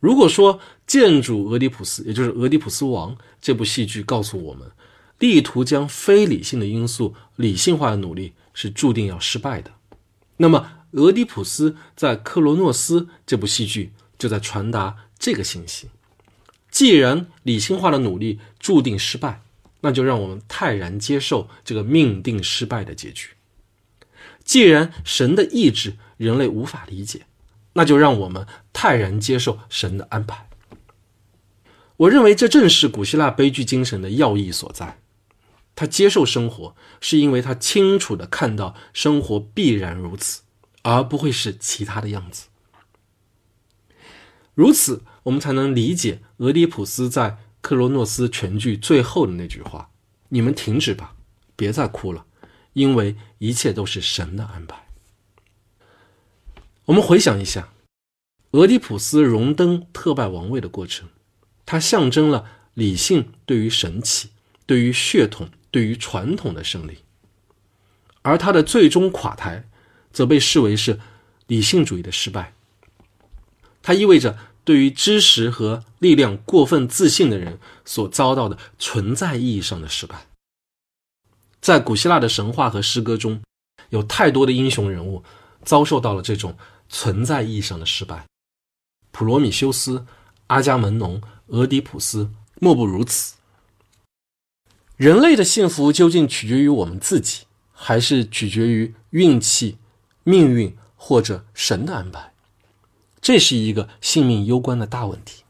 [0.00, 4.70] 如果说《建筑俄狄浦斯》也就是《俄狄浦斯王》这部戏剧告诉我们，
[5.18, 9.70] 力图将非理性的因素理性化的努力是注定要失败的，
[10.38, 15.90] 那么《俄狄浦斯在克罗诺斯》这部戏剧就在传达这个信息：
[16.70, 19.42] 既然理性化的努力注定失败，
[19.80, 23.30] 那就让我们泰然接受这个命定失败的结局。
[24.44, 27.26] 既然神的意志人类无法理解。
[27.74, 30.48] 那就让我们泰然接受神的安排。
[31.98, 34.98] 我认为这正是古希腊悲剧精神的要义所在。
[35.76, 40.42] 他接受生活，是因为他清楚的看到生活必然如此，
[40.82, 42.48] 而不会是其他的样子。
[44.54, 49.90] 如此，我们才能理解俄狄浦斯在克罗诺斯全剧最后的那句话
[50.30, 51.14] ：“你们停止吧，
[51.56, 52.24] 别再哭了，
[52.72, 54.86] 因为一切都是神的安排。”
[56.86, 57.68] 我们回想一下，
[58.52, 61.08] 俄狄浦斯荣登特拜王位的过程，
[61.66, 64.30] 它象征了理性对于神奇、
[64.64, 66.94] 对于血统、对于传统的胜利；
[68.22, 69.68] 而他的最终垮台，
[70.12, 70.98] 则被视为是
[71.46, 72.54] 理性主义的失败。
[73.82, 80.26] 它意味着对于知识和力量过分自信的人所遭到的存在意义上的失败。
[81.60, 83.42] 在古希腊的神话和诗歌中，
[83.90, 85.22] 有太多的英雄人物
[85.64, 86.56] 遭受到了这种。
[86.92, 88.26] 存在意义上的失败，
[89.12, 90.04] 普罗米修斯、
[90.48, 93.36] 阿伽门农、俄狄浦斯，莫不如此。
[94.96, 99.78] 人类的幸福究竟取决于我们自己，还是取决于运气、
[100.24, 102.29] 命运或者神的安排？
[103.20, 105.42] 这是一个性命攸关的大问题。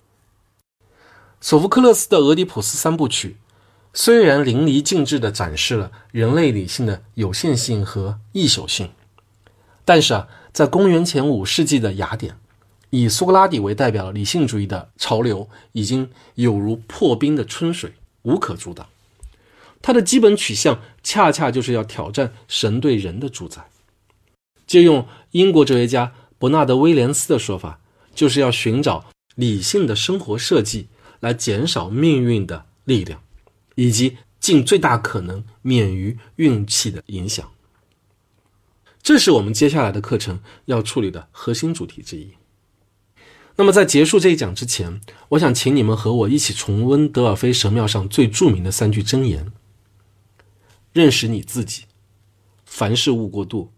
[1.40, 3.28] 索福克勒斯的《俄狄浦斯三部曲》
[3.94, 8.90] 虽然淋漓尽致地展示了人类理性的有限性和易朽性，
[9.84, 12.36] 但是啊，在公元前五世纪的雅典，
[12.90, 18.86] 以苏格拉底为代表的理性主义的潮流已经有如破冰的春水，无可阻挡。
[19.82, 23.64] 它的基本取向恰恰就是要挑战神对人的主宰。
[24.66, 27.80] 借用英国哲学家伯纳德·威廉斯的说法，
[28.14, 29.04] 就是要寻找
[29.34, 30.88] 理性的生活设计，
[31.20, 33.22] 来减少命运的力量，
[33.74, 37.46] 以及尽最大可能免于运气的影响。
[39.02, 42.30] 这是我们接下来的课程要处理的核心主题之一。
[43.56, 49.52] 那么，在结束这一讲之前，我想请你们和我一起重温德尔菲神庙上最著名的三句箴言。
[50.94, 51.84] 认识你自己，
[52.64, 53.70] 凡事勿过度，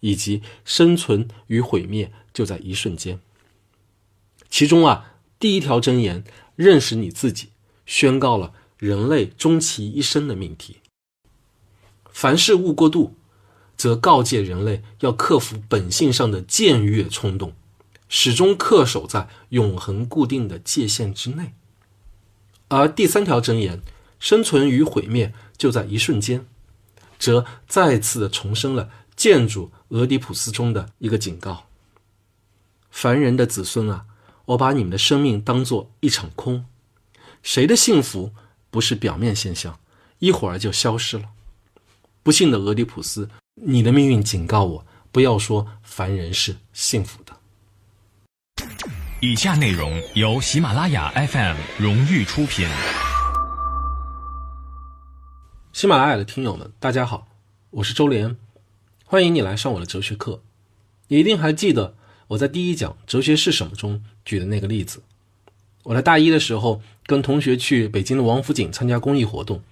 [0.00, 3.20] 以及生存与毁灭就在一瞬间。
[4.48, 6.24] 其中啊，第一条箴言
[6.56, 7.50] “认识你自己”
[7.86, 10.78] 宣告了人类终其一生的命题。
[12.10, 13.14] 凡事勿过度，
[13.76, 17.52] 则告诫人类要克服本性上的僭越冲动，
[18.08, 21.52] 始终恪守在永恒固定的界限之内。
[22.68, 23.82] 而第三条箴言
[24.18, 25.32] “生存与毁灭”。
[25.58, 26.46] 就在一瞬间，
[27.18, 31.64] 则再次的重申了建筑俄狄浦斯中的一个警告：
[32.90, 34.04] 凡人的子孙啊，
[34.44, 36.66] 我把你们的生命当做一场空。
[37.42, 38.34] 谁的幸福
[38.70, 39.80] 不是表面现象，
[40.18, 41.30] 一会儿就消失了？
[42.22, 47.34] 不幸的俄狄浦斯，你的命运警告我，不要说凡人是幸福的。
[49.20, 52.68] 以下内容由喜马拉雅 FM 荣誉出品。
[55.72, 57.26] 喜马拉雅的听友们，大家好，
[57.70, 58.36] 我是周连，
[59.10, 60.42] 欢迎你来上我的哲学课。
[61.06, 61.94] 你一定还记得
[62.26, 65.02] 我在第一讲《哲学是什么》中举的那个例子。
[65.84, 69.62] 我在大一的时候跟同学去北京的王府井参加公益活动，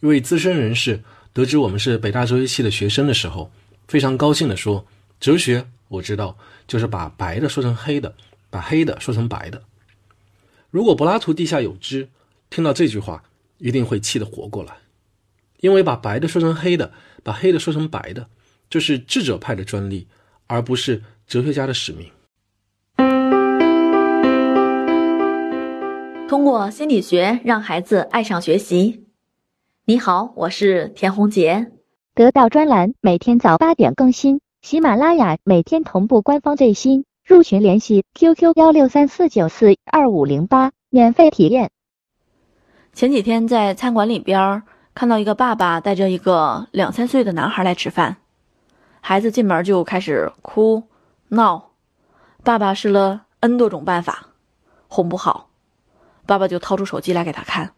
[0.00, 1.02] 一位资深人士
[1.32, 3.50] 得知我们是北大哲学系的学生的时候，
[3.88, 4.86] 非常高兴地说
[5.18, 6.36] ：“哲学我知道，
[6.68, 8.14] 就是把白的说成黑的，
[8.50, 9.62] 把黑的说成白的。”
[10.70, 12.10] 如果柏拉图地下有知，
[12.50, 13.24] 听到这句话
[13.56, 14.76] 一定会气得活过来。
[15.60, 16.92] 因为把白的说成黑的，
[17.22, 18.28] 把黑的说成白的，
[18.74, 20.08] 这是智者派的专利，
[20.48, 22.10] 而不是哲学家的使命。
[26.28, 29.04] 通过心理学让孩子爱上学习。
[29.84, 31.70] 你好，我是田红杰。
[32.16, 37.04] 得到专栏每天早八点更新，喜马拉雅每天同步官方最新。
[37.24, 41.70] 入群联系 QQ 幺六三四九四二五零八，免费体验。
[42.92, 44.64] 前几天在餐馆里边。
[44.96, 48.18] 看到一个爸爸带着一个两三岁的男孩来吃饭，
[49.06, 50.84] 孩子进门就开始哭
[51.28, 51.72] 闹，
[52.42, 54.30] 爸爸试了 N 多种办法，
[54.88, 55.50] 哄不好，
[56.24, 57.74] 爸爸就掏出手机来给他看，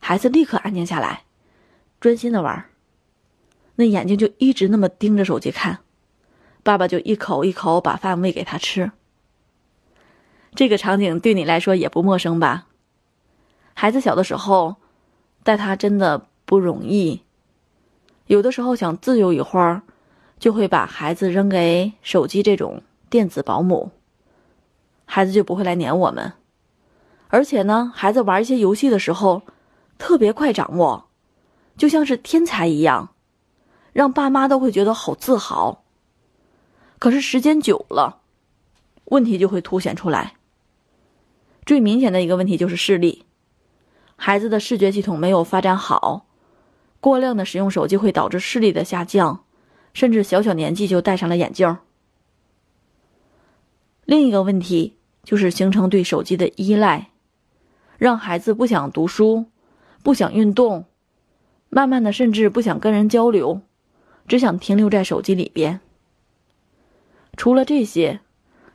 [0.00, 1.24] 孩子立刻安静下来，
[2.00, 2.64] 专心的玩，
[3.74, 5.80] 那眼睛就一直那么盯着手机看，
[6.62, 8.90] 爸爸就一口一口把饭喂给他吃。
[10.54, 12.68] 这个场景对你来说也不陌生吧？
[13.74, 14.76] 孩子小的时候，
[15.42, 16.26] 带他真的。
[16.46, 17.22] 不容易，
[18.26, 19.80] 有的时候想自由一会儿，
[20.38, 23.90] 就会把孩子扔给手机这种电子保姆，
[25.04, 26.32] 孩子就不会来黏我们。
[27.28, 29.42] 而且呢，孩子玩一些游戏的时候，
[29.98, 31.08] 特别快掌握，
[31.76, 33.14] 就像是天才一样，
[33.92, 35.84] 让爸妈都会觉得好自豪。
[36.98, 38.20] 可是时间久了，
[39.06, 40.34] 问题就会凸显出来。
[41.66, 43.24] 最明显的一个问题就是视力，
[44.16, 46.26] 孩子的视觉系统没有发展好。
[47.00, 49.43] 过量的使用手机会导致视力的下降，
[49.94, 51.78] 甚至小小年纪就戴上了眼镜。
[54.04, 57.08] 另一个问题就是形成对手机的依赖，
[57.96, 59.46] 让孩子不想读书，
[60.02, 60.84] 不想运动，
[61.70, 63.62] 慢慢的甚至不想跟人交流，
[64.28, 65.80] 只想停留在手机里边。
[67.38, 68.20] 除了这些，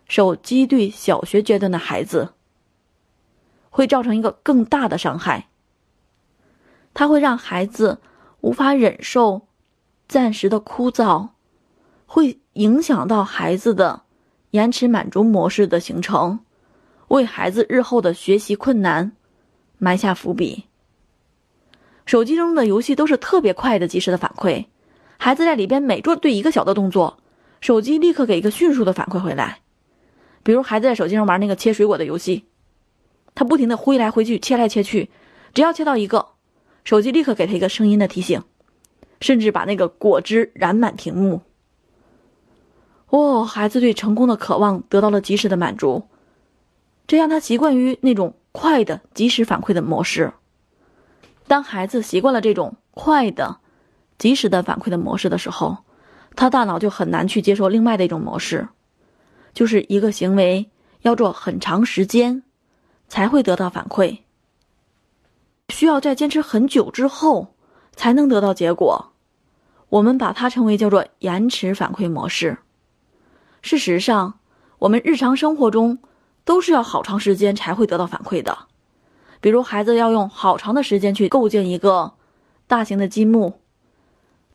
[0.07, 2.33] 手机对小学阶段的孩子
[3.69, 5.49] 会造成一个更大的伤害，
[6.95, 7.99] 它会让孩子。
[8.41, 9.48] 无法忍受
[10.09, 11.29] 暂时的枯燥，
[12.07, 14.01] 会影响到孩子的
[14.49, 16.39] 延迟满足模式的形成，
[17.09, 19.11] 为孩子日后的学习困难
[19.77, 20.65] 埋下伏笔。
[22.07, 24.65] 手机中的游戏都是特别快的、及时的反馈，
[25.19, 27.19] 孩子在里边每做对一个小的动作，
[27.61, 29.59] 手机立刻给一个迅速的反馈回来。
[30.41, 32.45] 比如孩子在手机上玩那个切水果的游戏，
[33.35, 35.11] 他不停的挥来挥去、切来切去，
[35.53, 36.29] 只要切到一个。
[36.83, 38.41] 手机立刻给他一个声音的提醒，
[39.21, 41.41] 甚至把那个果汁染满屏幕。
[43.09, 46.07] 哦，孩子对成功的渴望得到了及时的满足，
[47.07, 50.31] 这让他习惯于那种快的及时反馈的模式。
[51.47, 53.57] 当孩子习惯了这种快的、
[54.19, 55.77] 及时的反馈的模式的时候，
[56.35, 58.69] 他大脑就很难去接受另外的一种模式，
[59.53, 60.69] 就是一个行为
[61.01, 62.43] 要做很长时间
[63.07, 64.19] 才会得到反馈，
[65.69, 67.55] 需要在坚持很久之后
[67.99, 69.11] 才能得到结果。
[69.89, 72.59] 我们把它称为叫做延迟反馈模式。
[73.61, 74.39] 事实上，
[74.77, 75.99] 我们日常生活中
[76.45, 78.57] 都是要好长时间才会得到反馈的。
[79.41, 82.13] 比如，孩子要用好长的时间去构建一个
[82.67, 83.59] 大型的积木，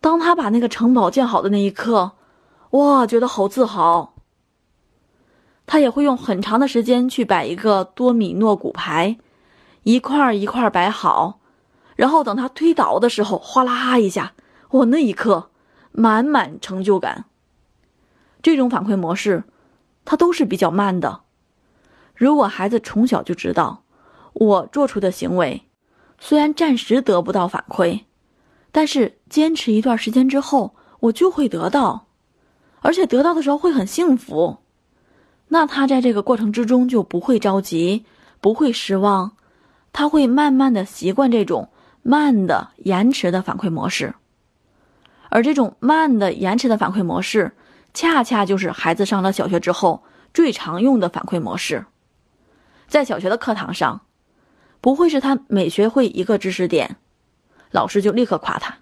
[0.01, 2.13] 当他把那个城堡建好的那一刻，
[2.71, 4.15] 哇，觉得好自豪。
[5.67, 9.19] 他也会用很长的时间去摆一个多米诺骨牌，
[9.83, 11.41] 一块一块摆好，
[11.97, 14.33] 然后等他推倒的时候，哗啦一下，
[14.71, 15.51] 我，那一刻
[15.93, 17.27] 满满成就感。
[18.43, 19.45] 这种反馈模式，
[20.05, 21.21] 它都是比较慢的。
[22.15, 23.85] 如果孩子从小就知道，
[24.33, 25.63] 我做出的行为
[26.19, 28.03] 虽然暂时得不到反馈，
[28.71, 32.07] 但是坚持一段时间之后，我就会得到，
[32.81, 34.59] 而且得到的时候会很幸福。
[35.49, 38.05] 那他在这个过程之中就不会着急，
[38.41, 39.37] 不会失望，
[39.93, 41.69] 他会慢慢的习惯这种
[42.05, 44.15] 慢的延迟的反馈模式。
[45.31, 47.51] 而这种慢的延迟的反馈模式。
[47.97, 50.03] 恰恰就是孩子上了小学之后
[50.33, 51.87] 最常用的反馈模式，
[52.89, 54.01] 在小学的课堂上，
[54.81, 56.97] 不会是他每学会一个知识点，
[57.71, 58.79] 老师就立刻夸他；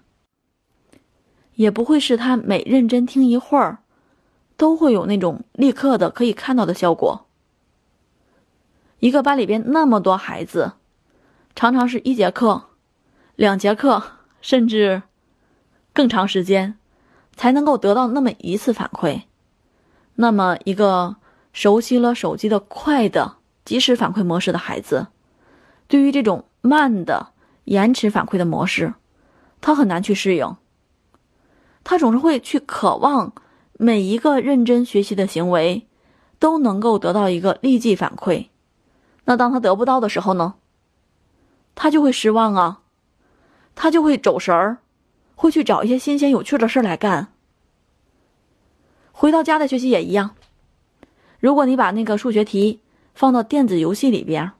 [1.53, 3.83] 也不会是他每认真听一会儿，
[4.57, 7.27] 都会有那种立刻的可以看到的效果。
[8.97, 10.73] 一个班里边那么多孩子，
[11.55, 12.63] 常常是一节课、
[13.35, 14.03] 两节课，
[14.41, 15.03] 甚至
[15.93, 16.77] 更长时间。
[17.35, 19.23] 才能够得到那么一次反馈，
[20.17, 21.15] 那么一个
[21.51, 25.07] 熟悉了手机的快的即时反馈模式的孩子，
[25.87, 27.29] 对于这种慢的
[27.63, 28.93] 延迟反馈的模式，
[29.61, 30.55] 他很难去适应。
[31.83, 33.33] 他总是会去渴望
[33.79, 35.87] 每一个认真学习的行为
[36.37, 38.49] 都能够得到一个立即反馈。
[39.25, 40.53] 那当他得不到的时候呢？
[41.73, 42.81] 他就会失望啊，
[43.75, 44.77] 他就会走神儿。
[45.35, 47.33] 会去找一些新鲜有趣的事来干。
[49.11, 50.35] 回到家的学习也一样。
[51.39, 52.79] 如果你把那个数学题
[53.13, 54.51] 放到电子游戏里边，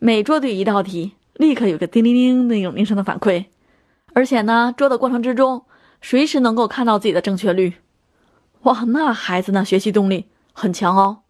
[0.00, 3.44] 每做对一道题，立刻有个叮铃铃那种铃声的反馈，
[4.12, 5.64] 而且呢，做的过程之中，
[6.02, 7.74] 随时能够看到自己的正确率。
[8.62, 11.20] 哇，那孩子呢，学习动力很强哦。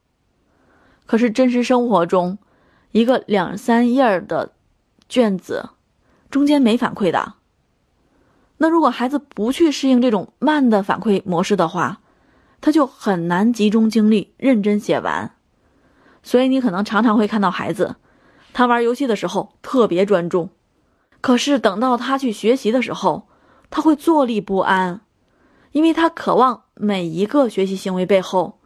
[1.05, 2.39] 可是真实生活中，
[2.93, 4.53] 一个两三页的
[5.09, 5.71] 卷子，
[6.31, 7.35] 中间没反馈的。
[8.59, 12.01] 那如果孩子不去适应这种慢的反馈模式的话，
[12.61, 15.35] 他就很难集中精力认真写完。
[16.23, 17.97] 所以你可能常常会看到孩子，
[18.53, 20.51] 他玩游戏的时候特别专注，
[21.23, 23.27] 可是等到他去学习的时候，
[23.71, 25.01] 他会坐立不安，
[25.73, 28.59] 因为他渴望每一个学习行为背后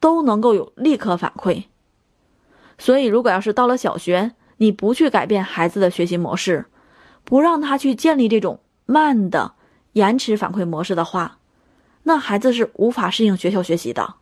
[0.00, 1.64] 都能够有立刻反馈。
[2.78, 6.66] 所以，如果要是到了小学，你不去改变孩子的学习模式，
[7.26, 8.60] 不让他去建立这种。
[8.88, 9.56] 慢的
[9.94, 11.40] 延迟反馈模式的话，
[12.04, 14.14] 那孩子是无法适应学校学习的。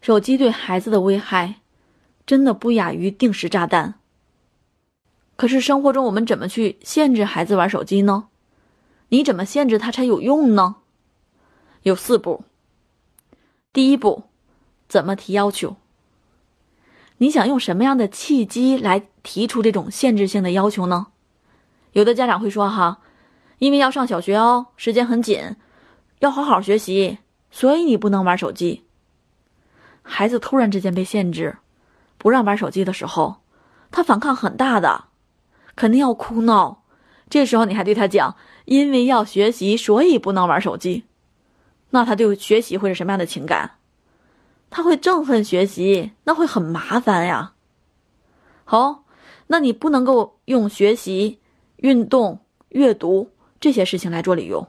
[0.00, 1.60] 手机对孩子的危害，
[2.26, 3.94] 真的不亚于定时炸弹。
[5.36, 8.26] 可是生活中我们怎么去限制孩子玩手机呢？
[9.10, 10.78] 你怎么限制他才有用呢？
[11.84, 12.42] 有四步。
[13.72, 14.24] 第一步，
[14.88, 15.76] 怎么提要求？
[17.18, 21.12] 你想用什么样的契机来提出这种限制性的要求呢？
[21.98, 23.00] 有的家长会说：“哈。”
[23.58, 25.56] 因为要上小学哦，时间很紧，
[26.20, 27.18] 要好好学习，
[27.50, 28.84] 所以你不能玩手机。
[30.02, 31.58] 孩子突然之间被限制，
[32.18, 33.42] 不让玩手机的时候，
[33.90, 35.06] 他反抗很大的，
[35.74, 36.84] 肯定要哭闹。
[37.28, 41.06] 这时候你还对他讲，因为要学习，所以不能玩手机，
[41.90, 43.72] 那他对学习会是什么样的情感？
[44.70, 47.54] 他会憎恨学习，那会很麻烦呀。
[48.64, 49.02] 好，
[49.48, 51.40] 那你不能够用学习、
[51.78, 53.30] 运动、阅读。
[53.60, 54.68] 这些事情来做理由，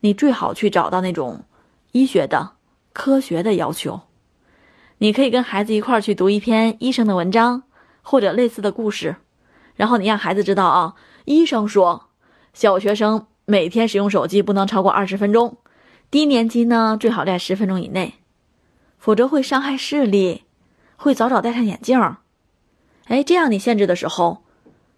[0.00, 1.44] 你最好去找到那种
[1.92, 2.54] 医学的、
[2.92, 4.00] 科学的要求。
[4.98, 7.62] 你可以跟孩子一块儿去读一篇医生的文章
[8.02, 9.14] 或者类似的故事，
[9.76, 10.94] 然后你让孩子知道啊，
[11.26, 12.08] 医生说
[12.52, 15.58] 小学生每天使用手机不能超过二十分钟，
[16.10, 18.14] 低年级呢最好在十分钟以内，
[18.98, 20.42] 否则会伤害视力，
[20.96, 22.00] 会早早戴上眼镜。
[23.04, 24.42] 哎，这样你限制的时候，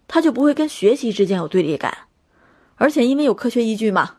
[0.07, 1.97] 他就不会跟学习之间有对立感。
[2.77, 4.17] 而且因为有科学依据嘛，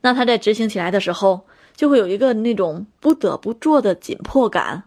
[0.00, 1.46] 那他在执行起来的时候
[1.76, 4.84] 就会有一个那种不得不做的紧迫感，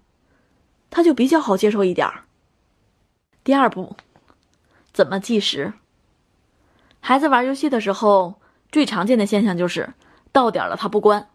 [0.89, 2.23] 他就比较好接受一点儿。
[3.43, 3.95] 第二步，
[4.91, 5.73] 怎么计时？
[6.99, 8.41] 孩子玩游戏的时候，
[8.71, 9.93] 最常见的现象就是
[10.31, 11.29] 到点了他不关，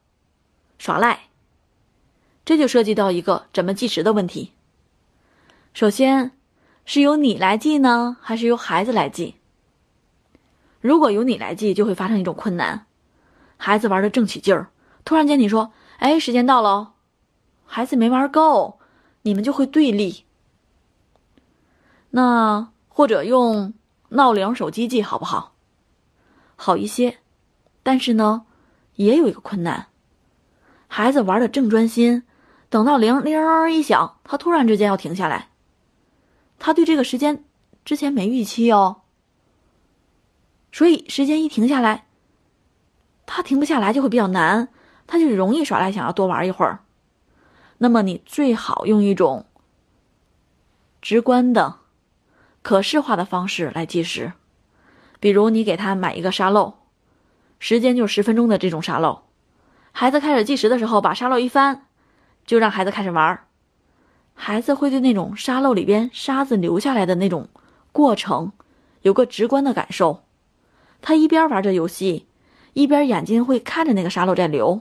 [0.78, 1.28] 耍赖。
[2.44, 4.52] 这就涉及到一个怎么计时的问题。
[5.72, 6.32] 首先，
[6.92, 9.36] 是由你来记呢，还是由孩子来记？
[10.80, 12.84] 如果由你来记，就会发生一种困难：
[13.56, 14.70] 孩子玩的正起劲儿，
[15.04, 16.94] 突然间你说：“哎，时间到了。”
[17.64, 18.80] 孩子没玩够，
[19.22, 20.24] 你们就会对立。
[22.10, 23.72] 那或者用
[24.08, 25.54] 闹铃手机记好不好？
[26.56, 27.18] 好一些，
[27.84, 28.46] 但是呢，
[28.96, 29.86] 也有一个困难，
[30.88, 32.24] 孩子玩的正专心，
[32.68, 33.38] 等到铃铃
[33.70, 35.49] 一响，他突然之间要停下来，
[36.60, 37.42] 他对这个时间
[37.84, 39.00] 之前没预期哦，
[40.70, 42.06] 所以时间一停下来，
[43.26, 44.68] 他停不下来就会比较难，
[45.08, 46.84] 他就容易耍赖，想要多玩一会儿。
[47.78, 49.46] 那么你最好用一种
[51.02, 51.78] 直观的。
[52.62, 54.34] 可视化的方式来计时，
[55.18, 56.74] 比如你给他买一个沙漏，
[57.58, 59.22] 时间就是十分钟的这种沙漏。
[59.92, 61.86] 孩子开始计时的时候，把沙漏一翻，
[62.44, 63.46] 就让孩子开始玩。
[64.42, 67.46] 孩子会对那种沙漏里边沙子流下来的那种
[67.92, 68.50] 过程
[69.02, 70.22] 有个直观的感受。
[71.02, 72.24] 他一边玩着游戏，
[72.72, 74.80] 一边眼睛会看着那个沙漏在流，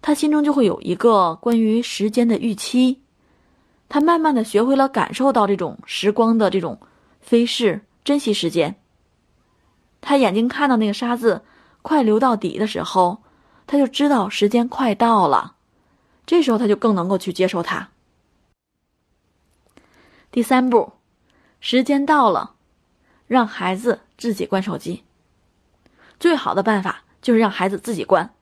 [0.00, 3.02] 他心中就会有一个关于时间的预期。
[3.90, 6.80] 他慢慢的学会了感受到这种时光的这种。
[7.20, 8.74] 飞逝，珍惜时间。
[10.00, 11.42] 他眼睛看到那个沙子
[11.82, 13.18] 快流到底的时候，
[13.66, 15.56] 他就知道时间快到了。
[16.26, 17.90] 这时候他就更能够去接受它。
[20.34, 20.94] 第三步，
[21.60, 22.56] 时间到了，
[23.28, 25.04] 让孩子自己关手机。
[26.18, 28.34] 最好的办法就是让孩子自己关。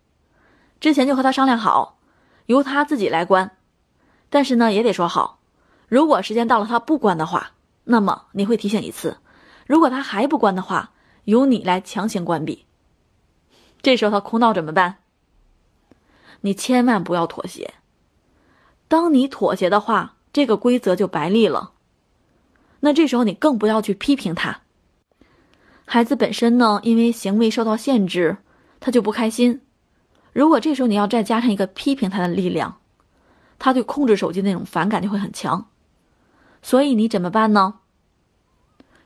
[0.80, 1.98] 之前就和他商量好，
[2.46, 3.50] 由他自己来关。
[4.30, 5.40] 但是呢，也得说好，
[5.86, 7.50] 如果时间到了他不关的话。
[7.84, 9.18] 那么你会提醒一次，
[9.66, 10.92] 如果他还不关的话，
[11.24, 12.64] 由你来强行关闭。
[13.82, 14.96] 这时候他哭闹怎么办？
[16.40, 17.74] 你千万不要妥协。
[18.88, 21.72] 当你妥协的话，这个规则就白立了。
[22.84, 24.60] 那这时候你更不要去批评他。
[25.84, 28.38] 孩子本身呢，因为行为受到限制，
[28.80, 29.60] 他就不开心。
[30.32, 32.78] 如果这时候你要再加上一个批评他的力量，
[33.58, 35.68] 他对控制手机那种反感就会很强。
[36.60, 37.74] 所以你怎么办呢？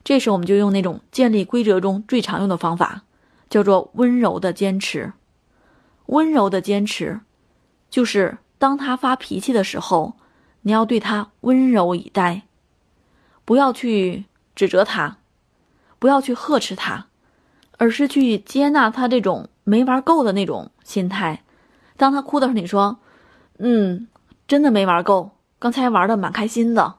[0.04, 3.02] 这时候我们就用那种建立规则中最常用的方法，
[3.50, 5.12] 叫做温柔的坚持。
[6.06, 7.20] 温柔的坚持，
[7.90, 10.14] 就是当他发脾气的时候，
[10.62, 12.42] 你要对他温柔以待，
[13.46, 15.16] 不要去指责他，
[15.98, 17.06] 不要去呵斥他，
[17.78, 21.42] 而是去接纳他这种没玩够的那种心态。
[21.96, 22.98] 当他哭的时候，你说
[23.58, 24.08] ：“嗯，
[24.46, 26.96] 真的没玩够，刚才玩的蛮开心的。”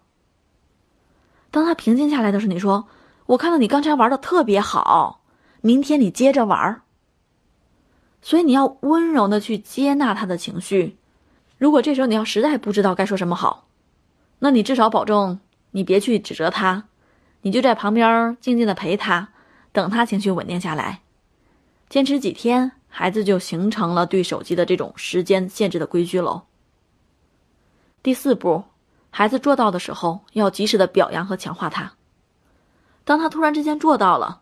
[1.52, 2.88] 当他平静下来的时候，你说
[3.28, 5.22] ：“我看到你刚才玩的特别好，
[5.62, 6.82] 明天你接着玩。”
[8.22, 10.98] 所以你要温柔的去接纳他的情绪。
[11.58, 13.68] 如果这时候你要实在不知道该说什么好，
[14.40, 15.40] 那你至少保证
[15.72, 16.86] 你别去指责他，
[17.42, 19.30] 你就在旁边静静的陪他，
[19.72, 21.02] 等他情绪稳定下来。
[21.90, 26.44] 坚持几天，孩子就形成了对手机的这种时间限制的规矩喽。
[28.02, 28.64] 第四步。
[29.10, 31.94] 孩子做到的时候，要及时的表扬和强化他。
[33.04, 34.42] 当他突然之间做到了，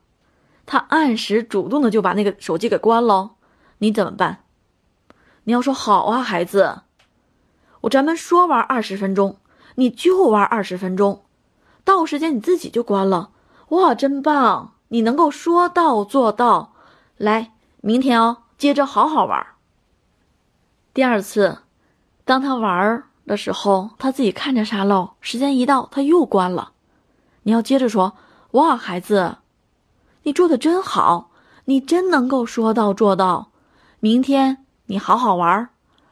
[0.66, 3.36] 他按时主动的就把那个手机给关了，
[3.78, 4.44] 你怎么办？
[5.45, 6.82] 你要说好啊，孩子，
[7.82, 9.38] 我咱们说玩二十分钟，
[9.76, 11.24] 你就玩二十分钟，
[11.84, 13.30] 到时间你自己就关了。
[13.70, 14.74] 哇，真棒！
[14.90, 16.74] 你能够说到做到。
[17.18, 19.45] 来，明天哦，接着好好玩。
[20.94, 21.60] 第二次，
[22.24, 23.04] 当他玩。
[23.28, 26.74] 的时候，他自己看着沙漏，时间一到，他又关了。
[27.42, 28.16] 你要接着说
[28.54, 29.38] ：“哇，孩子，
[30.22, 31.32] 你做的真好，
[31.66, 33.50] 你真能够说到做到。
[34.00, 35.70] 明天你好好玩，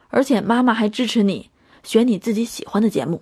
[0.07, 1.51] 而且妈妈还支持你
[1.83, 3.21] 选你自己喜欢的节目。”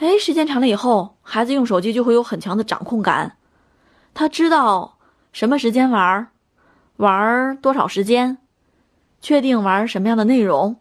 [0.00, 3.36] 哎，时间长了以后，孩子用手机就会有很强的掌控感，
[4.14, 4.96] 他知道
[5.30, 6.28] 什么时间玩，
[6.96, 8.38] 玩多少时间，
[9.20, 10.80] 确定玩什么样的内容。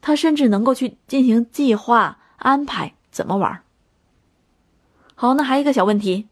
[0.00, 3.62] 他甚至能够去进行计划安排怎么玩。
[5.14, 6.26] 好，那还有一个小问题，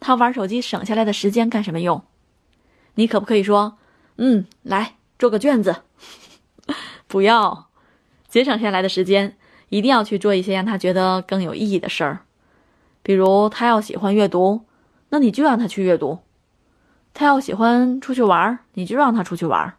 [0.00, 2.02] 他玩手机省下来的时间干什么用？
[2.94, 3.76] 你可不可以说，
[4.16, 5.82] 嗯，来做个卷子？
[7.06, 7.68] 不要，
[8.26, 9.36] 节省下来的时间
[9.70, 12.20] 一定要去做一些让他觉得更有意义的事儿。
[13.02, 14.66] 比如他要喜欢阅读，
[15.08, 16.18] 那你就让他去阅读。
[17.14, 19.74] 他要喜欢出去玩，你就让他出去玩。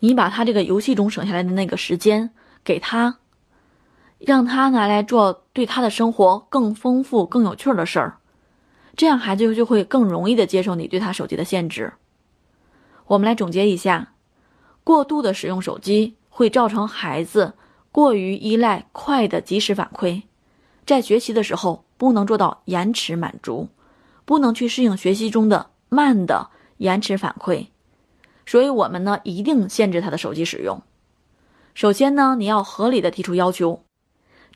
[0.00, 2.30] 你把他这个游戏中省下来的那个时间
[2.62, 3.18] 给他，
[4.18, 8.18] 让他拿来做对他的生活更丰富、更有趣的事儿，
[8.96, 11.92] 这样孩子就会更容易的接受你对他手机的限制。
[13.06, 14.12] 我们来总结一下：
[14.82, 17.54] 过度的使用手机会造成孩子
[17.94, 20.22] 过于依赖快的及时反馈，
[20.84, 23.68] 在学习的时候不能做到延迟满足，
[24.24, 27.68] 不能去适应学习中的慢的延迟反馈。
[28.44, 30.82] 所以，我们呢一定限制他的手机使用。
[31.72, 33.84] 首先呢，你要合理的提出要求，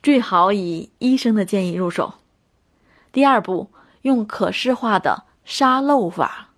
[0.03, 2.15] 最好以医生的建议入手。
[3.13, 3.69] 第二步，
[4.01, 6.49] 用可视化的沙漏法。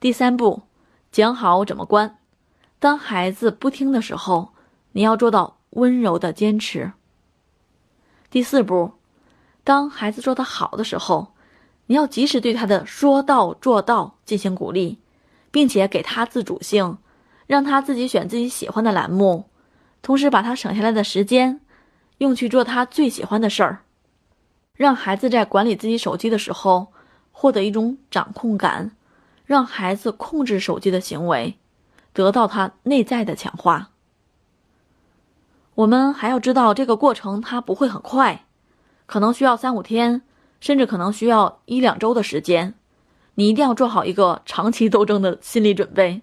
[0.00, 0.62] 第三步，
[1.10, 2.16] 讲好怎么关。
[2.78, 4.51] 当孩子不听的时候，
[4.92, 6.92] 你要做到温柔的坚持。
[8.30, 8.92] 第四步，
[9.64, 11.34] 当孩子做得好的时候，
[11.86, 14.98] 你要及时对他的说到做到进行鼓励。
[15.52, 16.96] 并且给他自主性，
[17.46, 19.50] 让他自己选自己喜欢的栏目，
[20.00, 21.60] 同时把他省下来的时间
[22.16, 23.82] 用去做他最喜欢的事儿，
[24.74, 26.86] 让孩子在管理自己手机的时候
[27.32, 28.92] 获得一种掌控感，
[29.44, 31.58] 让孩子控制手机的行为，
[32.14, 33.90] 得到他内在的强化。
[35.74, 38.44] 我们还要知道，这个过程它不会很快，
[39.06, 40.22] 可能需要三五天，
[40.60, 42.74] 甚至可能需要一两周的时间。
[43.34, 46.20] 你一定要做好一个长期斗争的心理准备，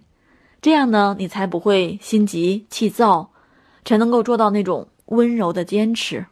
[0.62, 3.30] 这样呢，你才不会心急气躁，
[3.84, 6.26] 才能够做到那种温柔的坚持。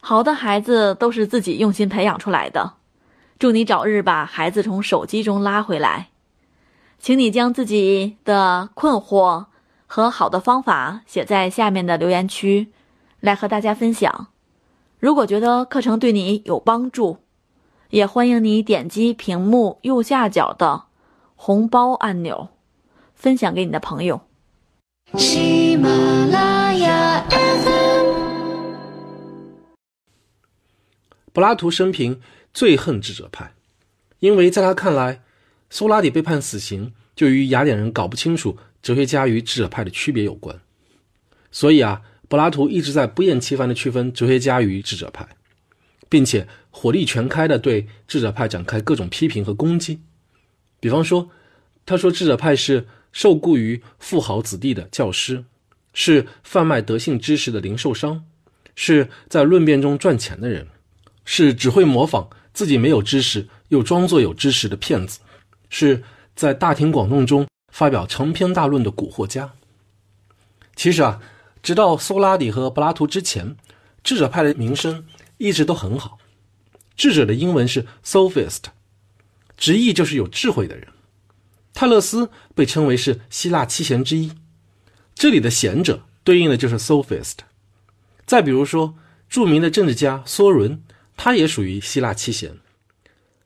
[0.00, 2.74] 好的孩子都是自己用心培养出来的，
[3.38, 6.08] 祝你早日把孩子从手机中拉回来。
[6.98, 9.44] 请你将自己的困惑
[9.94, 12.72] 和好的方法写在下面的留言区，
[13.20, 14.26] 来和大家分享。
[14.98, 17.18] 如果觉得课程对你有帮助，
[17.90, 20.86] 也欢迎你点击屏幕右下角的
[21.36, 22.48] 红包按钮，
[23.14, 24.22] 分享给你的朋友。
[25.16, 28.06] 喜马拉雅 FM。
[31.32, 32.20] 柏拉图生平
[32.52, 33.52] 最恨智者派，
[34.18, 35.20] 因为在他看来，
[35.70, 40.56] 苏拉底被判死刑就与雅典人搞不清楚哲学家与智者派的区别有关。
[41.50, 45.26] 所以啊，柏拉图一直在不厌其烦地区分哲学家与智者派。
[46.06, 49.98] 并且火力全开地对智者派展开各种批评和攻击，
[50.78, 51.28] 比方说，
[51.84, 55.44] 他说智者派是受雇于富豪子弟的教师，
[55.92, 58.24] 是贩卖德性知识的零售商，
[58.76, 60.68] 是在论辩中赚钱的人，
[61.24, 65.18] 是只会模仿自己没有知识又装作有知识的骗子，
[65.68, 66.00] 是
[66.36, 69.52] 在大庭广众中发表长篇大论的蛊惑家。
[70.76, 71.20] 其实啊，
[71.60, 73.56] 直到苏拉底和柏拉图之前，
[74.04, 75.04] 智者派的名声。
[75.38, 76.18] 一直都很好。
[76.96, 78.60] 智者的英文是 sophist，
[79.56, 80.86] 直译就是有智慧的人。
[81.72, 84.30] 泰勒斯被称为是希腊七贤之一，
[85.16, 87.38] 这里的贤者对应的就是 sophist。
[88.24, 88.94] 再比如说，
[89.28, 90.80] 著名的政治家梭伦，
[91.16, 92.56] 他也属于希腊七贤。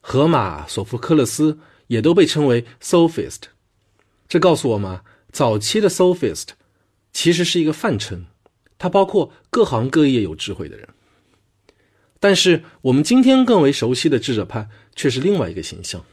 [0.02, 3.44] 荷马、索福克勒斯也都被称为 sophist。
[4.28, 5.00] 这告诉我们，
[5.32, 6.48] 早期的 sophist
[7.12, 8.26] 其实是一个泛称，
[8.78, 10.86] 它包括各行各业有智慧的人。
[12.20, 16.04] 但是我们今天更为熟悉的智者派却是另外一个形象，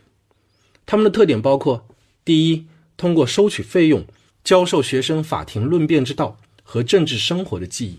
[0.86, 1.88] 他们的特点包括：
[2.24, 4.06] 第一，通过收取费用
[4.44, 7.98] 教授学生法庭论辩之道和政治生活的技艺；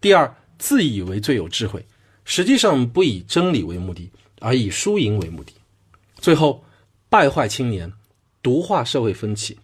[0.00, 1.84] 第二，自以为最有智慧，
[2.24, 5.52] 实际上不以真理为目的，而以输赢为目的；
[6.20, 6.64] 最后，
[7.08, 7.92] 败坏青年，
[8.42, 9.58] 毒化社会风气。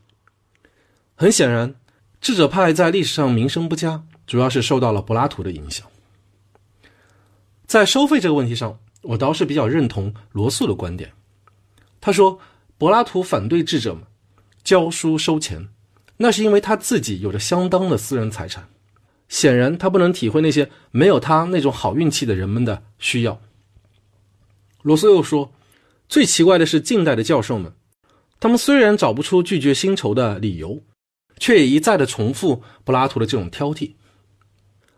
[1.14, 1.74] 很显然，
[2.20, 5.86] 智者派在历史上名声不佳，主要是受到了柏拉图的影响。
[7.66, 11.12] 在收费这个问题上，我倒是比较认同罗素的观点。
[12.00, 12.38] 他说，
[12.78, 14.04] 柏拉图反对智者们
[14.62, 15.68] 教书收钱，
[16.18, 18.68] 那是因为他自己有着相当的私人财产，
[19.28, 23.40] 显然他不能体会那些没有他那种好运气的人们的需要。
[24.82, 25.52] 罗素又说，
[26.08, 27.72] 最奇怪的是近代的教授们，
[28.38, 30.82] 他们虽然找不出拒绝薪酬的理由，
[31.38, 33.94] 却也一再的重复柏拉图的这种挑剔。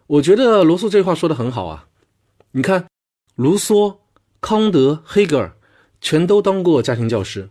[0.07, 1.87] 我觉得罗素这话说的很好啊。
[2.53, 2.87] 你看，
[3.35, 3.99] 卢梭、
[4.41, 5.57] 康德、黑格尔
[6.01, 7.51] 全都当过家庭教师，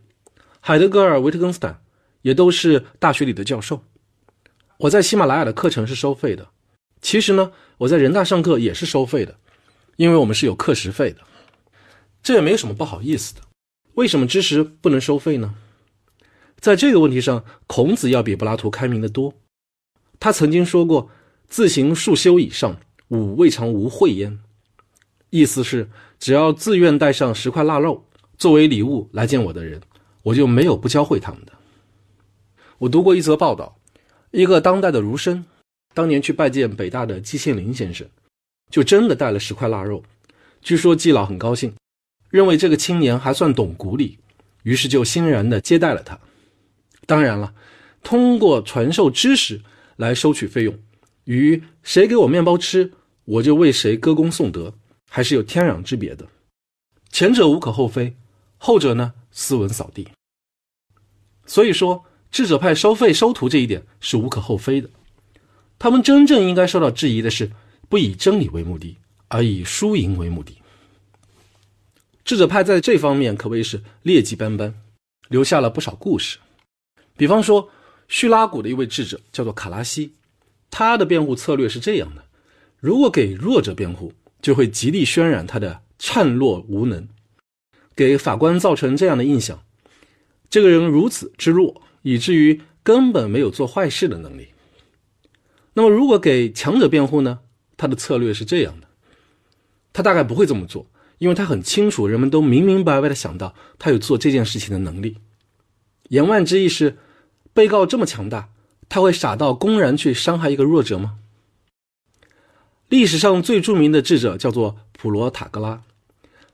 [0.60, 1.82] 海德格尔、维特根斯坦
[2.24, 3.84] 也都是大学里的教授。
[4.80, 6.48] 我在喜马拉雅的课程是收费的，
[7.02, 9.38] 其实呢，我在人大上课也是收费的，
[9.96, 11.22] 因为我们是有课时费的，
[12.22, 13.42] 这也没有什么不好意思的。
[13.94, 15.56] 为什么知识不能收费呢？
[16.60, 19.34] 在这个问题上，孔子要比柏拉图开明的多。
[20.20, 21.10] 他曾经说过
[21.48, 22.78] ：“自行数修以上，
[23.10, 24.40] 吾未尝无慧焉。”
[25.30, 28.06] 意思是，只要自愿带上十块腊肉，
[28.38, 29.82] 作为礼物来见我的人，
[30.24, 31.54] 我就没有不教会他们的。
[32.80, 33.78] 我读过一则报道，
[34.32, 35.46] 一个当代的儒生，
[35.94, 38.08] 当年去拜见北大的季羡林先生，
[38.72, 40.04] 就真的带了十块腊肉。
[40.62, 41.74] 据说季老很高兴，
[42.30, 44.18] 认为这个青年还算懂古礼，
[44.64, 46.20] 于是就欣然的接待了他。
[47.08, 47.56] 当然了，
[48.04, 49.62] 通过传授知识
[49.96, 50.78] 来收取费用，
[51.24, 52.92] 与谁给我面包吃，
[53.24, 54.76] 我就为谁歌功颂德，
[55.10, 56.28] 还是有天壤之别的。
[57.10, 58.16] 前者无可厚非，
[58.58, 60.10] 后者呢斯文扫地。
[61.46, 64.90] 所以说，智者派收费收徒这一点是无可厚非的。
[65.80, 67.52] 他们真正应该受到质疑的是，
[67.88, 68.98] 不以真理为目的，
[69.30, 70.58] 而以输赢为目的。
[72.26, 74.74] 智者派在这方面可谓是劣迹斑斑，
[75.30, 76.40] 留下了不少故事。
[77.18, 77.70] 比方说，
[78.08, 80.14] 叙拉古的一位智者叫做卡拉西，
[80.70, 82.24] 他的辩护策略是这样的：
[82.80, 87.08] 如果给弱者辩护，就会极力渲染他的孱弱无能，
[87.96, 89.64] 给法官造成这样的印象：
[90.50, 94.50] 这个人如此之弱，以至于根本没有做坏事的能力。
[95.74, 97.40] 那么，如果给强者辩护呢？
[97.76, 98.88] 他的策略是这样的：
[99.92, 100.90] 他大概不会这么做。
[101.20, 105.18] 因为他很清楚，人们都明明白白的想到他有做这件事情的能力。
[106.10, 107.00] 言外之意是，
[107.58, 108.50] 被告这么强大，
[108.88, 111.18] 他会傻到公然去伤害一个弱者吗？
[112.88, 115.82] 历史上最著名的智者叫做普罗塔格拉，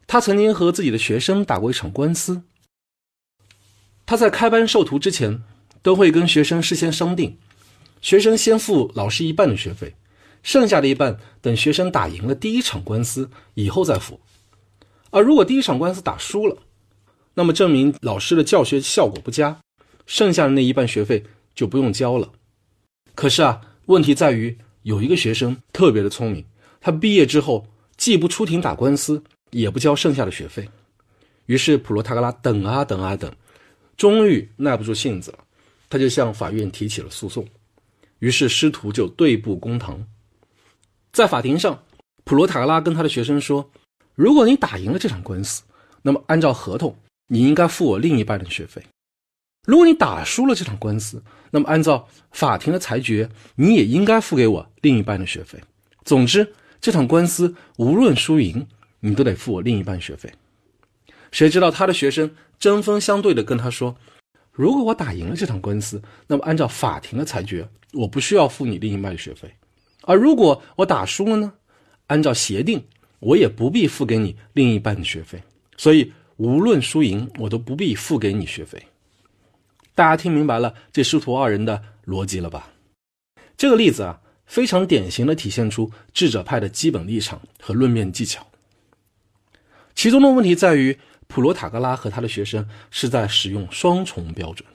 [0.08, 2.44] 他曾经和自己的学生打过一场官司。
[4.06, 5.44] 他在开班授徒之前，
[5.82, 7.38] 都会跟学生事先商定，
[8.00, 9.94] 学生先付老师一半的学费，
[10.42, 14.22] 剩下的一半等学生打赢了第一场官司以后再付。
[15.10, 16.60] 而如果第一场官司打输了，
[17.34, 19.60] 那么证明老师的教学效果不佳，
[20.06, 21.24] 剩下的那一半学费
[21.56, 22.32] 就不用交了。
[23.16, 26.46] 可是啊，问题在于有一个学生特别的聪明，
[26.82, 27.68] 他毕业之后
[27.98, 30.68] 既不出庭打官司，也不交剩下的学费。
[31.46, 33.32] 于是普罗塔格拉等啊等啊等，
[33.98, 35.40] 终于耐不住性子了，
[35.90, 37.46] 他就向法院提起了诉讼。
[38.20, 40.06] 于是师徒就对簿公堂，
[41.12, 41.84] 在法庭上，
[42.24, 43.70] 普罗塔格拉跟他的学生说。
[44.16, 45.64] 如果你打赢了这场官司，
[46.04, 46.96] 那么按照合同，
[47.30, 48.80] 你应该付我另一半的学费；
[49.66, 55.60] 如果你打输了这场官司，那么按照法庭的裁决，你也应该付给我另一半的学费。
[56.04, 58.68] 总之，这场官司无论输赢，
[59.00, 60.32] 你都得付我另一半学费。
[61.32, 63.96] 谁知道他的学生针锋相对的跟他说
[64.52, 69.48] ：“如果我打赢了这场官司，那么按照法庭的裁决，我不需要付你另一半的学费；
[70.02, 71.54] 而如果我打输了呢？
[72.08, 72.84] 按照协定。”
[73.24, 75.42] 我也不必付给你另一半的学费，
[75.78, 78.86] 所以无论输赢，我都不必付给你学费。
[79.96, 82.70] 大家听明白了这师徒二人的逻辑了吧？
[83.56, 88.46] 这个例子啊，非常典型的体现出智者派的基本立场和论辩技巧。
[89.94, 90.98] 其中的问题在于，
[91.28, 94.68] 普罗塔格拉和他的学生是在使用双重标准。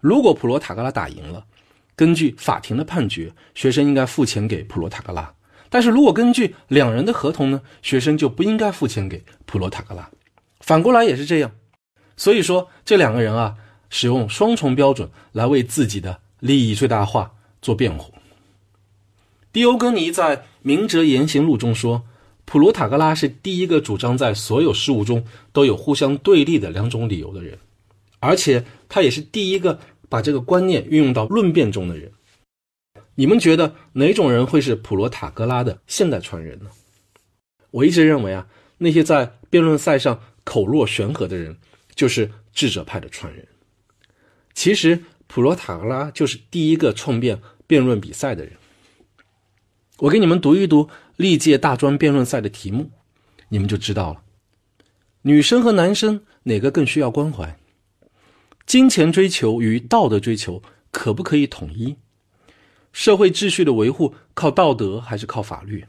[0.00, 1.46] 如果普罗塔格拉打赢了，
[1.96, 5.34] 根据法庭的判决，学生应该付钱给普罗塔格拉。
[5.70, 10.10] 但是如果根据两人的合同呢，学生就不应该付钱给普罗塔格拉，
[10.60, 11.50] 反过来也是这样。
[12.16, 13.56] 所以说这两个人啊，
[13.90, 18.12] 使用双重标准来为自己的利益最大化做辩护。
[19.52, 22.04] 迪欧根尼在《明哲言行录》中说，
[22.44, 27.58] 普罗塔格拉是第一个主张在所有事物中都有互相对立的两种理由的人，
[28.20, 32.12] 而且他也是第一个把这个观念运用到论辩中的人。
[33.14, 36.70] 你们觉得哪种人会是普罗塔格拉的现代传人呢？
[37.70, 38.46] 我一直认为啊，
[38.78, 41.56] 那些在辩论赛上口若悬河的人，
[41.94, 43.46] 就是智者派的传人。
[44.58, 48.54] 其实普罗塔格拉就是第一个创辩辩论比赛的人。
[49.98, 52.90] 我给你们读一读历届大专辩论赛的题目，
[53.50, 54.20] 你们就知道了。
[55.22, 57.56] 女生和男生哪个更需要关怀？
[58.66, 61.94] 金钱追求与道德追求可不可以统一？
[62.92, 65.86] 社会秩序的维护靠道德还是靠法律？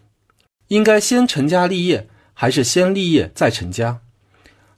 [0.67, 4.01] 应该先成家立业还是先立业再成家？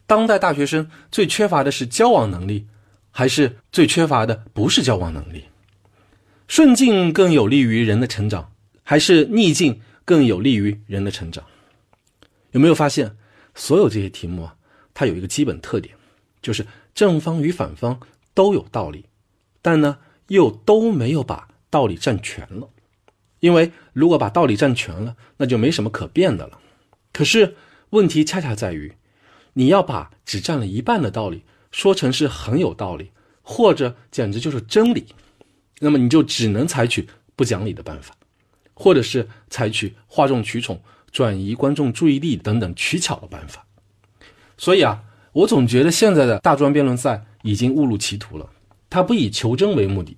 [0.07, 2.67] 当代大学生最缺乏的是交往能力，
[3.11, 5.45] 还是最缺乏的不是交往能力？
[6.47, 8.51] 顺境更有利于人的成长，
[8.83, 11.45] 还是逆境更有利于人的成长？
[12.51, 13.15] 有没有发现，
[13.53, 14.55] 所有这些题目啊，
[14.93, 15.95] 它有一个基本特点，
[16.41, 16.65] 就是
[16.95, 17.99] 正方与反方
[18.33, 19.05] 都有道理，
[19.61, 21.49] 但呢又都没有把。
[21.71, 22.67] 道理占全了，
[23.39, 26.59] 因为如果把道理占全了，那就没什么可辩的了。
[27.13, 27.55] 可是
[27.91, 28.91] 问题恰恰在于，
[29.53, 35.05] 你要把只占了一半的道理说成是很有道理，或者简直就是真理，
[35.79, 38.15] 那么你就只能采取不讲理的办法，
[38.73, 43.65] 或者是采取哗众取宠、转移观众注意力等等取巧的办法。
[44.57, 45.01] 所以啊，
[45.33, 48.49] 我总觉得现在的大专辩论赛已经误入歧途了。
[48.89, 50.17] 它不以求真为目的，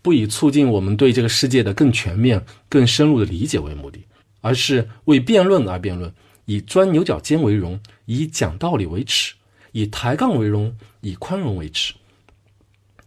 [0.00, 4.00] 不以促进我们对这个世界的更全面、更深入的理解为目的，
[4.40, 6.10] 而是为辩论而辩论，
[6.46, 9.34] 以钻牛角尖为荣，以讲道理为耻，
[9.74, 11.94] 以抬杠为荣，以宽容为耻。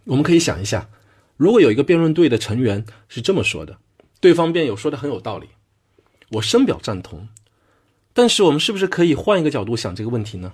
[0.04, 0.90] 我们可以想一下，
[1.38, 3.78] 如果有一个辩论队的成员是这么说的，
[4.20, 5.48] 对方辩友说的很有道理，
[6.32, 7.30] 我深表赞同。
[8.12, 10.52] 但是我们是不是可以换一个角度想这个问题呢？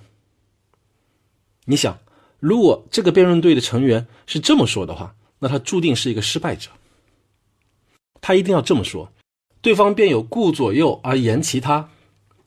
[1.64, 1.98] 你想，
[2.38, 6.70] 如果这个辩论队的成员是这么说的话，那他注定是一个失败者。
[8.20, 9.10] 他一定要这么说：
[9.60, 11.90] 对方辩友顾左右而言其他，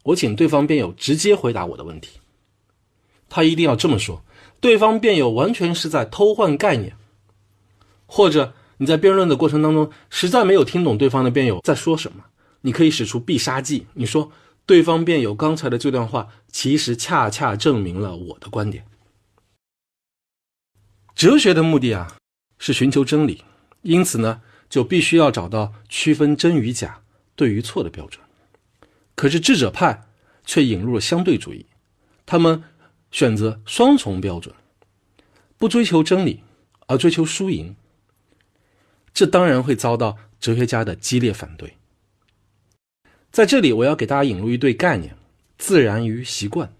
[0.04, 2.20] 我请对方辩友直接回答我的问题。
[3.30, 4.24] 他一定要这么说：
[4.60, 6.96] 对方辩友完全是在偷换概念，
[8.06, 12.26] 或者你在辩论的过程当中实在没有听懂对方的辩友在说什么，
[12.62, 14.32] 你可以使出必杀技，你说。
[14.66, 18.86] 对方辩友刚才的这段话，其实恰恰证明了我的观点。
[21.16, 22.18] 哲学的目的啊，
[22.60, 23.46] 是寻求真理，
[23.84, 27.00] 因此呢，就必须要找到区分真与假、
[27.34, 28.22] 对与错的标准。
[29.16, 30.10] 可是智者派
[30.44, 31.66] 却引入了相对主义，
[32.26, 32.62] 他们
[33.11, 34.53] 选择双重标准，
[35.58, 36.44] 不追求真理，
[36.88, 37.76] 而追求输赢。
[39.14, 41.76] 这当然会遭到哲学家的激烈反对。
[43.32, 45.16] 在这里，我要给大家引入一对概念：
[45.58, 46.74] 自然与习惯。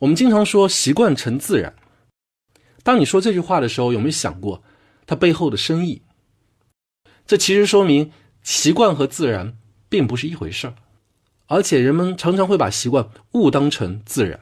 [0.00, 1.74] 我们经常说“习惯成自然”。
[2.82, 4.62] 当你说这句话的时候，有没有想过
[5.06, 6.02] 它背后的深意？
[7.26, 8.10] 这其实说明
[8.42, 9.56] 习惯和自然
[9.88, 10.74] 并不是一回事儿，
[11.46, 14.40] 而且人们常常会把习惯误当成自然。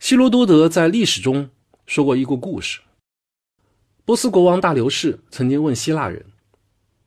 [0.00, 1.50] 希罗多德在历史中
[1.86, 2.80] 说过一个故事：
[4.04, 6.24] 波斯国王大流士曾经问希腊人。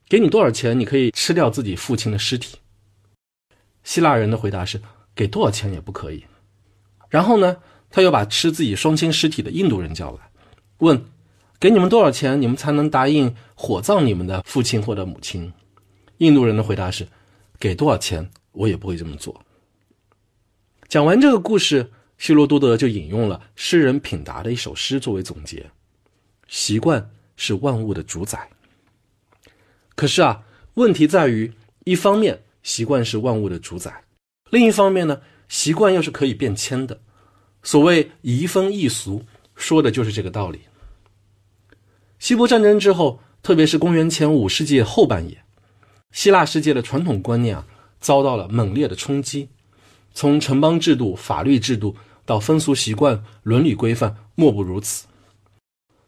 [0.10, 2.58] 给你多少钱，你可以吃掉自己父亲的尸体？
[3.84, 4.82] 希腊人的回答是：
[5.16, 6.26] 给多少钱也不可以。
[7.08, 7.58] 然后呢，
[7.90, 10.30] 他又把吃自己双亲尸体的印度人叫来，
[10.80, 11.02] 问：
[11.62, 15.52] 给你们多少钱，你们才能答应火葬你们的父亲或者母亲？
[16.18, 17.08] 印度人的回答是：
[17.58, 19.42] 给多少钱，我也不会这么做。
[20.90, 21.90] 讲完这个故事，
[22.22, 25.72] 希罗多德就引用了诗人品达的一首诗作为总结：
[26.48, 28.48] 习惯是万物的主宰。
[29.96, 30.44] 可是啊，
[30.76, 31.52] 问题在于，
[31.84, 34.04] 一方面习惯是万物的主宰，
[34.52, 37.02] 另一方面呢，习惯又是可以变迁的。
[37.64, 39.26] 所谓移风易俗，
[39.56, 40.60] 说的就是这个道理。
[42.20, 45.44] 希波战争之后，特别是公元前五世纪后半叶，
[46.12, 47.66] 希腊世界的传统观念啊，
[48.00, 49.50] 遭到了猛烈的冲击，
[50.14, 51.96] 从城邦制度、法律制度
[52.32, 55.06] 到风俗习惯、伦理规范，莫不如此。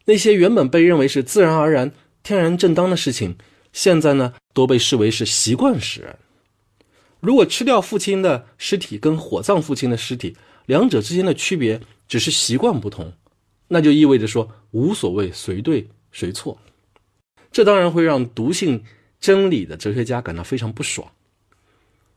[0.06, 1.92] 那些原本被认为是自然而然、
[2.24, 3.36] 天然正当的事情。
[3.74, 6.18] 现在呢，都被视为是习惯使然。
[7.20, 13.12] 如果吃掉父亲的尸体跟火葬父亲的尸体，两者之间的区别只是习惯不同，
[13.68, 16.58] 那就意味着说无所谓谁对谁错。
[17.52, 18.82] 这当然会让笃信
[19.20, 21.12] 真理的哲学家感到非常不爽。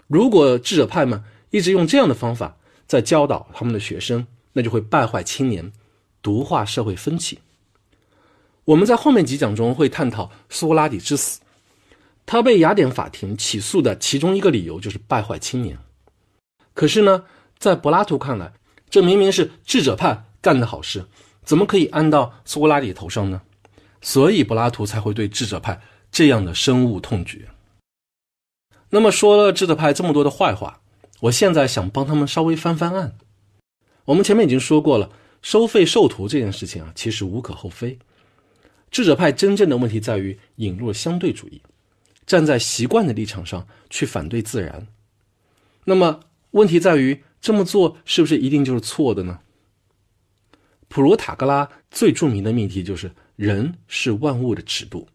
[0.06, 5.72] 如果智者派们一直用这样的方法在教导他们的学生，那就会败坏青年，
[6.22, 7.40] 毒化社会风气。
[8.64, 11.40] 我们在后面几讲中会探讨苏格拉底之死。
[12.24, 15.78] 他被雅典法庭起诉的其中一个理由就是败坏青年。
[16.74, 17.24] 可是呢，
[17.56, 18.52] 在柏拉图看来，
[18.90, 21.06] 这明明是智者派干的好事，
[21.44, 23.42] 怎么可以安到苏格拉底头上呢？
[24.02, 27.48] 所以柏拉图才会对智者派这样的深恶痛绝。
[28.90, 30.80] 那么说了智者派这么多的坏话，
[31.20, 33.16] 我现在想帮他们稍微翻翻案。
[34.04, 35.10] 我们前面已经说过了，
[35.42, 37.98] 收费授徒这件事情啊，其实无可厚非。
[38.90, 41.60] 智者派真正的问题在于引入了相对主义。
[42.26, 44.88] 站在习惯的立场上去反对自然，
[45.84, 46.18] 那么
[46.50, 49.38] 问题在于这么做是不是一定就是错的呢？
[50.88, 55.06] 普罗塔戈拉最著名的命题就是人是万物的尺度，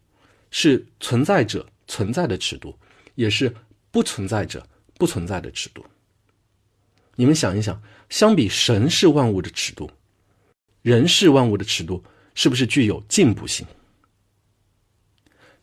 [0.50, 2.74] 是存在者存在的尺度，
[3.14, 3.54] 也是
[3.90, 5.84] 不存在者不存在的尺度。
[7.16, 9.90] 你们想一想，相比神是万物的尺度，
[10.82, 12.02] 人是万物的尺度，
[12.34, 13.66] 是不是具有进步性？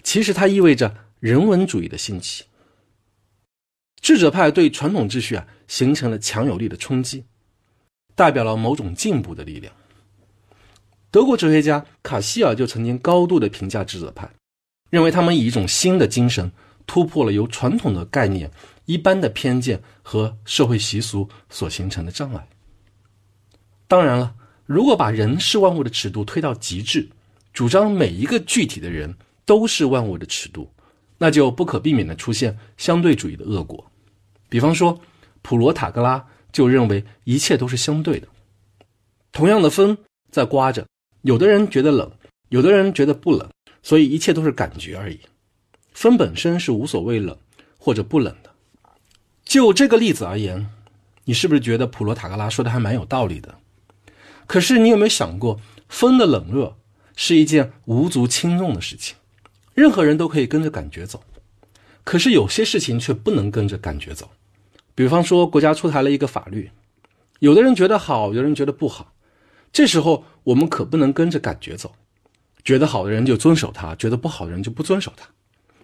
[0.03, 1.09] 其实它意味着。
[1.19, 2.45] 人文主义的兴起，
[3.99, 7.25] 智者派对传统秩序啊形成了强有力的冲击，
[8.15, 9.73] 代表了某种进步的力量。
[11.11, 14.31] 德国哲学家卡希尔就曾经高度的评价智者派，
[14.89, 16.49] 认为他们以一种新的精神
[16.87, 18.49] 突破了由传统的概念、
[18.89, 22.49] 一般的偏见和社会习俗所形成的障碍。
[23.87, 24.33] 当然了，
[24.65, 27.07] 如果把人是万物的尺度推到极致，
[27.53, 30.73] 主张每一个具体的人都是万物的尺度。
[31.19, 33.91] 那就不可避免的出现相对主义的恶果，
[34.47, 34.99] 比方说，
[35.43, 38.27] 普罗塔戈拉就认为一切都是相对的。
[39.31, 39.95] 同样的风
[40.31, 40.87] 在刮着，
[41.21, 42.11] 有的人觉得冷，
[42.47, 43.47] 有的人觉得不冷，
[43.83, 45.19] 所以一切都是感觉而已。
[45.93, 47.37] 风本身是无所谓冷
[47.77, 48.48] 或者不冷的。
[49.49, 50.69] 就这个例子而言，
[51.23, 53.55] 你是不是觉得普罗塔格拉说的还蛮有道理的？
[54.45, 56.77] 可是你有没有想过，风的冷热
[57.15, 59.15] 是一件无足轻重的事情，
[59.73, 61.23] 任何人都可以跟着感觉走。
[62.03, 64.29] 可是有些事情却不能跟着感觉走，
[64.93, 66.69] 比方说国家出台了一个法律，
[67.39, 69.15] 有的人觉得好，有的人觉得不好。
[69.73, 71.95] 这时候我们可不能跟着感觉走，
[72.63, 75.27] 觉得好的人就遵守它，觉得不好的人就不遵守它。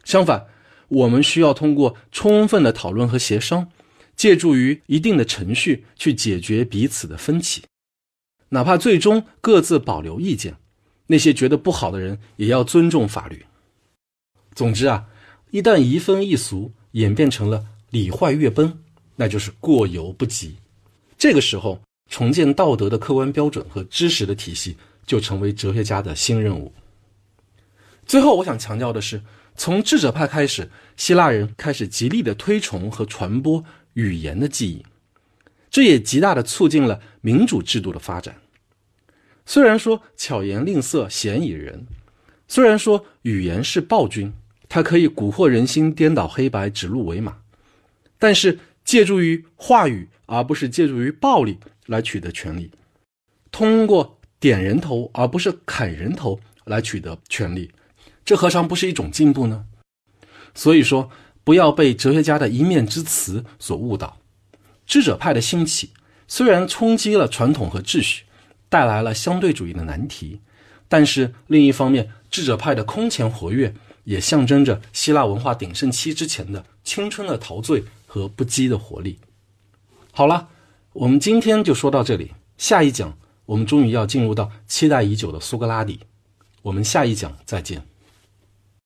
[0.03, 0.45] 相反，
[0.88, 3.69] 我们需要通过充分的讨论和协商，
[4.15, 7.64] 借助于一定的程序去解决彼此的分歧，
[8.49, 10.55] 哪怕最终各自保留意见，
[11.07, 13.45] 那些觉得不好的人也要尊重法律。
[14.53, 15.07] 总之啊。
[15.51, 18.77] 一旦移风易俗演变成了礼坏乐崩，
[19.15, 20.57] 那就是过犹不及。
[21.17, 21.80] 这个时候，
[22.11, 26.73] 重建道德的客观标准和知识的体系就成为哲学家的新任务。
[28.05, 29.22] 最后，我想强调的是，
[29.56, 34.85] 从智者派开始，希腊人开始极力的推崇和传播语言的记忆，
[35.69, 38.35] 这也极大的促进了民主制度的发展。
[39.45, 41.85] 虽然说巧言令色，鲜矣仁；
[42.48, 44.34] 虽然说语言是暴君。
[44.67, 47.38] 它可以蛊惑人心，颠倒黑白，指鹿为马，
[48.17, 52.72] 但是借助于话语，而不是借助于暴力来取得权利；
[53.51, 57.72] 通过点人头，而不是砍人头来取得权利，
[58.25, 59.65] 这何尝不是一种进步呢？
[60.53, 61.09] 所以说，
[61.43, 64.17] 不要被哲学家的一面之词所误导。
[64.85, 65.91] 智者派的兴起
[66.27, 68.25] 虽然冲击了传统和秩序，
[68.67, 70.41] 带来了相对主义的难题，
[70.89, 73.73] 但是另一方面，智者派的空前活跃。
[74.05, 79.17] 也象征着希腊文化鼎盛期之前的青春的陶醉和不羁的活力。
[80.11, 80.47] 好了，
[80.93, 82.31] 我们今天就说到这里。
[82.55, 86.01] 下一讲，我们终于要进入到期待已久的苏格拉底。
[86.61, 87.83] 我们下一讲再见。